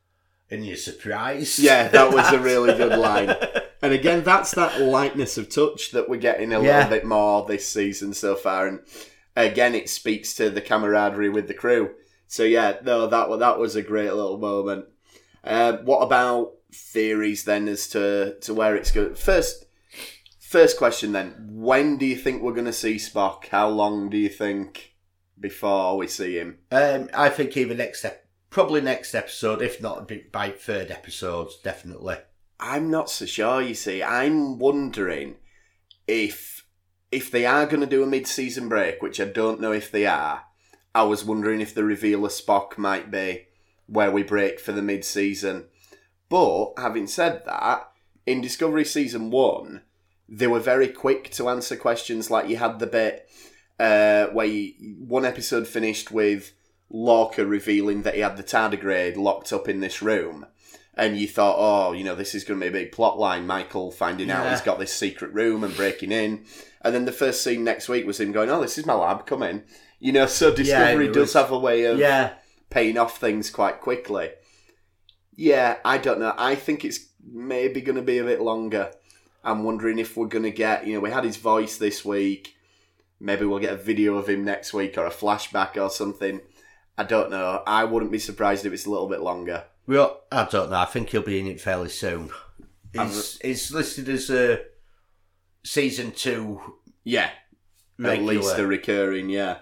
"And 0.50 0.64
you're 0.66 0.76
surprised." 0.76 1.58
Yeah, 1.58 1.88
that 1.88 2.12
was 2.12 2.32
a 2.32 2.38
really 2.50 2.74
good 2.76 2.98
line. 2.98 3.34
And 3.82 3.92
again, 3.92 4.24
that's 4.24 4.52
that 4.52 4.80
lightness 4.80 5.38
of 5.38 5.48
touch 5.48 5.92
that 5.92 6.08
we're 6.08 6.16
getting 6.16 6.52
a 6.52 6.60
Yeah. 6.62 6.78
little 6.78 6.90
bit 6.90 7.04
more 7.04 7.46
this 7.46 7.68
season 7.68 8.12
so 8.12 8.34
far. 8.34 8.66
And 8.66 8.80
again, 9.36 9.74
it 9.74 9.88
speaks 9.88 10.34
to 10.34 10.50
the 10.50 10.60
camaraderie 10.60 11.28
with 11.28 11.46
the 11.48 11.54
crew. 11.54 11.94
So 12.26 12.42
yeah, 12.42 12.76
no, 12.82 13.06
that 13.06 13.38
that 13.38 13.58
was 13.58 13.76
a 13.76 13.82
great 13.82 14.12
little 14.12 14.38
moment. 14.38 14.86
Uh, 15.44 15.78
what 15.84 16.00
about 16.00 16.54
theories 16.72 17.44
then 17.44 17.68
as 17.68 17.88
to, 17.88 18.36
to 18.40 18.52
where 18.52 18.74
it's 18.76 18.90
going? 18.90 19.14
First, 19.14 19.64
first 20.40 20.76
question 20.76 21.12
then: 21.12 21.48
When 21.50 21.96
do 21.96 22.04
you 22.04 22.16
think 22.16 22.42
we're 22.42 22.52
going 22.52 22.64
to 22.66 22.72
see 22.72 22.96
Spock? 22.96 23.46
How 23.46 23.68
long 23.68 24.10
do 24.10 24.16
you 24.18 24.28
think 24.28 24.94
before 25.40 25.96
we 25.96 26.08
see 26.08 26.36
him? 26.36 26.58
Um, 26.70 27.08
I 27.14 27.28
think 27.30 27.56
even 27.56 27.76
next 27.78 28.04
ep- 28.04 28.26
probably 28.50 28.80
next 28.80 29.14
episode, 29.14 29.62
if 29.62 29.80
not 29.80 30.10
by 30.32 30.50
third 30.50 30.90
episode, 30.90 31.48
definitely. 31.62 32.16
I'm 32.60 32.90
not 32.90 33.10
so 33.10 33.26
sure. 33.26 33.62
You 33.62 33.74
see, 33.74 34.02
I'm 34.02 34.58
wondering 34.58 35.36
if 36.06 36.64
if 37.10 37.30
they 37.30 37.46
are 37.46 37.66
going 37.66 37.80
to 37.80 37.86
do 37.86 38.02
a 38.02 38.06
mid-season 38.06 38.68
break, 38.68 39.00
which 39.00 39.18
I 39.18 39.24
don't 39.24 39.60
know 39.60 39.72
if 39.72 39.90
they 39.90 40.04
are. 40.04 40.44
I 40.94 41.04
was 41.04 41.24
wondering 41.24 41.60
if 41.60 41.74
the 41.74 41.84
reveal 41.84 42.26
of 42.26 42.32
Spock 42.32 42.76
might 42.76 43.10
be 43.10 43.46
where 43.86 44.10
we 44.10 44.22
break 44.22 44.60
for 44.60 44.72
the 44.72 44.82
mid-season. 44.82 45.66
But 46.28 46.74
having 46.76 47.06
said 47.06 47.44
that, 47.46 47.90
in 48.26 48.42
Discovery 48.42 48.84
season 48.84 49.30
one, 49.30 49.82
they 50.28 50.46
were 50.46 50.60
very 50.60 50.88
quick 50.88 51.30
to 51.30 51.48
answer 51.48 51.76
questions. 51.76 52.30
Like 52.30 52.48
you 52.48 52.58
had 52.58 52.78
the 52.78 52.86
bit 52.86 53.30
uh, 53.78 54.26
where 54.26 54.46
you, 54.46 54.74
one 54.98 55.24
episode 55.24 55.66
finished 55.66 56.10
with 56.10 56.52
Lorca 56.90 57.46
revealing 57.46 58.02
that 58.02 58.14
he 58.14 58.20
had 58.20 58.36
the 58.36 58.42
tardigrade 58.42 59.16
locked 59.16 59.52
up 59.52 59.68
in 59.68 59.80
this 59.80 60.02
room 60.02 60.46
and 60.98 61.16
you 61.16 61.26
thought, 61.28 61.56
oh, 61.58 61.92
you 61.92 62.04
know, 62.04 62.14
this 62.14 62.34
is 62.34 62.44
going 62.44 62.58
to 62.60 62.64
be 62.64 62.68
a 62.68 62.82
big 62.82 62.92
plot 62.92 63.18
line. 63.18 63.46
Michael 63.46 63.90
finding 63.90 64.30
out 64.30 64.50
he's 64.50 64.60
got 64.60 64.78
this 64.78 64.92
secret 64.92 65.32
room 65.32 65.64
and 65.64 65.74
breaking 65.76 66.12
in, 66.12 66.44
and 66.82 66.94
then 66.94 67.04
the 67.06 67.12
first 67.12 67.42
scene 67.42 67.64
next 67.64 67.88
week 67.88 68.06
was 68.06 68.20
him 68.20 68.32
going, 68.32 68.50
oh, 68.50 68.60
this 68.60 68.76
is 68.76 68.84
my 68.84 68.94
lab, 68.94 69.24
come 69.24 69.42
in. 69.42 69.64
You 70.00 70.12
know, 70.12 70.26
so 70.26 70.54
Discovery 70.54 71.06
it 71.06 71.12
does 71.14 71.28
was- 71.28 71.32
have 71.34 71.50
a 71.50 71.58
way 71.58 71.84
of 71.84 71.98
Yeah, 71.98 72.34
paying 72.68 72.98
off 72.98 73.18
things 73.18 73.48
quite 73.50 73.80
quickly. 73.80 74.30
Yeah, 75.34 75.76
I 75.84 75.98
don't 75.98 76.18
know. 76.20 76.34
I 76.36 76.54
think 76.56 76.84
it's 76.84 77.06
maybe 77.24 77.80
going 77.80 77.96
to 77.96 78.02
be 78.02 78.18
a 78.18 78.24
bit 78.24 78.40
longer. 78.40 78.90
I'm 79.44 79.62
wondering 79.62 79.98
if 79.98 80.16
we're 80.16 80.26
going 80.26 80.42
to 80.44 80.50
get, 80.50 80.86
you 80.86 80.94
know, 80.94 81.00
we 81.00 81.10
had 81.10 81.24
his 81.24 81.36
voice 81.36 81.76
this 81.78 82.04
week. 82.04 82.54
Maybe 83.20 83.44
we'll 83.44 83.60
get 83.60 83.72
a 83.72 83.76
video 83.76 84.16
of 84.16 84.28
him 84.28 84.44
next 84.44 84.72
week 84.74 84.98
or 84.98 85.06
a 85.06 85.10
flashback 85.10 85.76
or 85.76 85.90
something. 85.90 86.40
I 86.96 87.04
don't 87.04 87.30
know. 87.30 87.62
I 87.66 87.84
wouldn't 87.84 88.10
be 88.12 88.18
surprised 88.18 88.66
if 88.66 88.72
it's 88.72 88.86
a 88.86 88.90
little 88.90 89.08
bit 89.08 89.20
longer. 89.20 89.64
Well, 89.88 90.20
I 90.30 90.44
don't 90.44 90.70
know. 90.70 90.76
I 90.76 90.84
think 90.84 91.10
he'll 91.10 91.22
be 91.22 91.40
in 91.40 91.46
it 91.48 91.60
fairly 91.60 91.88
soon. 91.88 92.30
It's, 92.94 93.38
it's 93.42 93.70
listed 93.72 94.08
as 94.08 94.30
a 94.30 94.60
season 95.64 96.12
two 96.12 96.60
Yeah, 97.04 97.30
regular. 97.98 98.32
at 98.32 98.36
least 98.36 98.58
a 98.58 98.66
recurring, 98.66 99.30
yeah. 99.30 99.58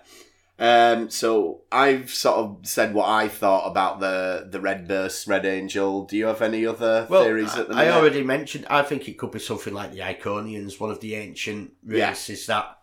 Um, 0.58 1.10
so 1.10 1.62
I've 1.70 2.10
sort 2.10 2.38
of 2.38 2.58
said 2.66 2.94
what 2.94 3.08
I 3.08 3.28
thought 3.28 3.70
about 3.70 4.00
the 4.00 4.48
the 4.50 4.58
Red 4.60 4.88
Burst, 4.88 5.26
Red 5.26 5.44
Angel. 5.44 6.04
Do 6.06 6.16
you 6.16 6.26
have 6.26 6.40
any 6.40 6.64
other 6.64 7.06
well, 7.10 7.24
theories 7.24 7.54
at 7.56 7.68
the 7.68 7.74
I, 7.74 7.86
I 7.86 7.90
already 7.90 8.22
mentioned. 8.22 8.66
I 8.70 8.80
think 8.82 9.06
it 9.06 9.18
could 9.18 9.32
be 9.32 9.38
something 9.38 9.74
like 9.74 9.92
the 9.92 9.98
Iconians, 9.98 10.80
one 10.80 10.90
of 10.90 11.00
the 11.00 11.14
ancient 11.14 11.72
Yeah. 11.86 12.08
races 12.08 12.46
that 12.46 12.75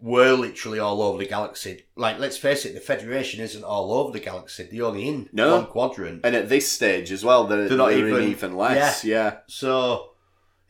were 0.00 0.32
literally 0.34 0.78
all 0.78 1.00
over 1.02 1.18
the 1.18 1.26
galaxy. 1.26 1.84
Like, 1.96 2.18
let's 2.18 2.36
face 2.36 2.64
it, 2.66 2.74
the 2.74 2.80
Federation 2.80 3.40
isn't 3.40 3.64
all 3.64 3.92
over 3.92 4.12
the 4.12 4.20
galaxy. 4.20 4.68
They're 4.70 4.84
only 4.84 5.08
in 5.08 5.28
No. 5.32 5.56
one 5.56 5.66
quadrant. 5.66 6.20
And 6.24 6.36
at 6.36 6.48
this 6.48 6.70
stage 6.70 7.10
as 7.10 7.24
well, 7.24 7.46
they're, 7.46 7.68
They're 7.68 7.78
not 7.78 7.88
they're 7.90 8.08
even- 8.08 8.28
even 8.30 8.56
less. 8.56 9.04
Yeah. 9.04 9.38
So 9.46 10.10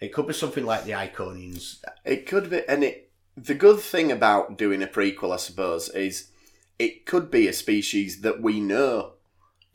it 0.01 0.13
could 0.13 0.27
be 0.29 0.33
something 0.33 0.65
like 0.65 0.85
the 0.85 0.93
Iconians. 0.93 1.79
it 2.05 2.27
could 2.27 2.51
be. 2.51 2.63
And 2.69 2.85
it 2.85 3.11
the 3.37 3.55
good 3.55 3.81
thing 3.81 4.11
about 4.11 4.57
doing 4.57 4.83
a 4.83 4.87
prequel, 4.87 5.33
I 5.35 5.37
suppose, 5.37 5.91
is 5.91 6.31
it 6.79 7.05
could 7.05 7.31
be 7.31 7.47
a 7.49 7.53
species 7.53 8.23
that 8.23 8.41
we 8.41 8.61
know. 8.61 9.13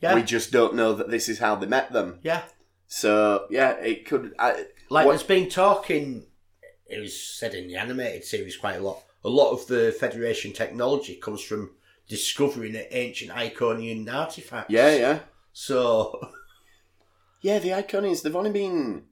Yeah, 0.00 0.14
We 0.16 0.22
just 0.24 0.50
don't 0.50 0.74
know 0.74 0.94
that 0.94 1.10
this 1.10 1.28
is 1.28 1.38
how 1.38 1.54
they 1.54 1.66
met 1.66 1.92
them. 1.92 2.18
yeah. 2.22 2.42
So 2.88 3.46
yeah, 3.50 3.72
it 3.74 4.04
could. 4.06 4.34
I, 4.38 4.64
Like 4.90 5.06
What- 5.06 5.12
there's 5.12 5.22
been 5.22 5.48
talking. 5.48 6.26
It 6.86 6.98
was 7.00 7.18
said 7.22 7.54
in 7.54 7.68
the 7.68 7.76
animated 7.76 8.24
series 8.24 8.56
quite 8.56 8.76
a 8.76 8.82
lot. 8.82 9.02
A 9.24 9.28
lot 9.28 9.52
of 9.52 9.66
the 9.68 9.92
Federation 9.98 10.52
technology 10.52 11.14
comes 11.16 11.40
from 11.42 11.70
discovering 12.08 12.76
ancient 12.90 13.30
Iconian 13.30 14.12
artifacts. 14.12 14.70
yeah, 14.70 14.94
yeah. 14.94 15.18
So 15.52 16.28
Yeah, 17.40 17.58
the 17.58 17.70
Iconians, 17.70 18.22
they've 18.22 18.36
only 18.36 18.52
been. 18.52 19.04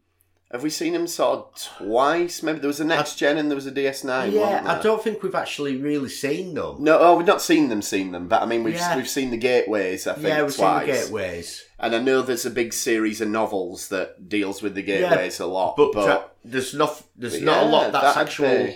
Have 0.53 0.65
we 0.65 0.71
seen 0.71 0.95
them 0.95 1.07
sort 1.07 1.39
of 1.39 1.55
twice? 1.79 2.43
Maybe 2.43 2.59
there 2.59 2.67
was 2.67 2.81
a 2.81 2.85
next 2.85 3.15
gen 3.17 3.39
and 3.39 3.49
there 3.49 3.55
was 3.55 3.69
a 3.69 3.73
DS9. 3.73 4.33
yeah, 4.33 4.65
I 4.67 4.83
don't 4.83 5.01
think 5.01 5.23
we've 5.23 5.35
actually 5.37 5.77
really 5.77 6.09
seen 6.09 6.55
them. 6.55 6.83
No, 6.83 6.99
oh, 6.99 7.17
we've 7.17 7.27
not 7.27 7.41
seen 7.41 7.69
them, 7.69 7.83
seen 7.83 8.11
them, 8.11 8.27
but 8.27 8.43
I 8.43 8.47
mean, 8.47 8.65
we've 8.65 8.75
Yeah. 8.75 8.97
we've 8.97 9.09
seen 9.09 9.31
the 9.31 9.37
gateways. 9.37 10.09
I 10.09 10.15
think 10.15 10.27
yeah, 10.27 10.43
we've 10.43 10.57
twice. 10.57 10.81
seen 10.87 10.89
the 10.89 11.01
gateways, 11.03 11.65
and 11.79 11.95
I 11.95 12.01
know 12.01 12.23
there's 12.23 12.47
a 12.47 12.51
big 12.51 12.73
series 12.73 13.21
of 13.21 13.29
novels 13.29 13.91
that 13.91 14.29
deals 14.29 14.61
with 14.61 14.75
the 14.75 14.83
gateways 14.83 15.39
a 15.39 15.47
lot. 15.47 15.77
but, 15.77 15.93
But, 15.93 16.37
there's 16.45 16.75
not 16.75 17.01
there's 17.17 17.35
but 17.35 17.43
not 17.45 17.63
a 17.63 17.67
lot 17.67 17.93
that's 17.93 18.15
that'd 18.15 18.21
actual 18.29 18.75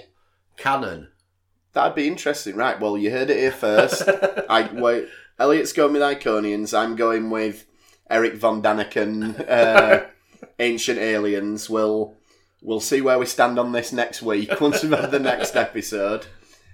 canon. 0.57 1.09
That'd 1.75 1.95
be 1.95 2.09
interesting, 2.09 2.57
right? 2.57 2.81
Well, 2.81 2.97
you 2.97 3.11
heard 3.11 3.31
it 3.31 3.39
here 3.39 3.53
first. 3.53 4.09
I 4.49 4.71
wait. 4.73 5.09
Elliot's 5.39 5.73
going 5.73 5.93
with 5.93 6.03
Iconians. 6.03 6.77
I'm 6.77 6.97
going 6.97 7.29
with 7.29 7.67
Eric 8.09 8.35
von 8.35 8.63
Daniken. 8.63 9.49
Uh, 9.49 10.05
Ancient 10.59 10.99
Aliens. 10.99 11.69
We'll 11.69 12.17
We'll 12.65 12.81
see 12.81 13.03
where 13.03 13.19
we 13.19 13.27
stand 13.27 13.59
on 13.59 13.73
this 13.73 13.93
next 13.93 14.23
week 14.23 14.51
once 14.61 14.83
we've 14.83 14.99
had 14.99 15.11
the 15.11 15.19
next 15.19 15.55
episode. 15.55 16.25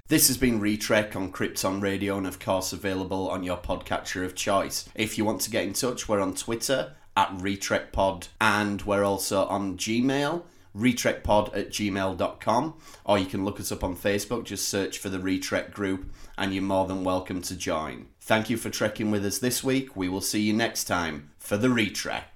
This 0.06 0.28
has 0.28 0.36
been 0.36 0.60
Retrek 0.60 1.16
on 1.16 1.32
Krypton 1.32 1.82
Radio 1.82 2.16
and, 2.16 2.28
of 2.28 2.38
course, 2.38 2.72
available 2.72 3.28
on 3.28 3.42
your 3.42 3.56
podcatcher 3.56 4.24
of 4.24 4.36
choice. 4.36 4.88
If 4.94 5.18
you 5.18 5.24
want 5.24 5.40
to 5.40 5.50
get 5.50 5.64
in 5.64 5.72
touch, 5.72 6.08
we're 6.08 6.20
on 6.20 6.36
Twitter 6.36 6.94
at 7.16 7.30
RetrekPod 7.30 8.28
and 8.40 8.82
we're 8.82 9.02
also 9.02 9.46
on 9.46 9.76
Gmail, 9.76 10.44
retrekpod 10.76 11.56
at 11.56 11.70
gmail.com, 11.70 12.74
or 13.04 13.18
you 13.18 13.26
can 13.26 13.44
look 13.44 13.60
us 13.60 13.72
up 13.72 13.84
on 13.84 13.96
Facebook, 13.96 14.44
just 14.44 14.68
search 14.68 14.98
for 14.98 15.08
the 15.08 15.18
Retrek 15.18 15.72
group, 15.72 16.12
and 16.38 16.54
you're 16.54 16.62
more 16.62 16.86
than 16.86 17.04
welcome 17.04 17.42
to 17.42 17.56
join. 17.56 18.06
Thank 18.20 18.50
you 18.50 18.56
for 18.56 18.70
trekking 18.70 19.10
with 19.10 19.24
us 19.24 19.38
this 19.38 19.64
week. 19.64 19.96
We 19.96 20.08
will 20.08 20.20
see 20.20 20.40
you 20.40 20.52
next 20.52 20.84
time 20.84 21.30
for 21.38 21.56
the 21.56 21.68
Retrek. 21.68 22.29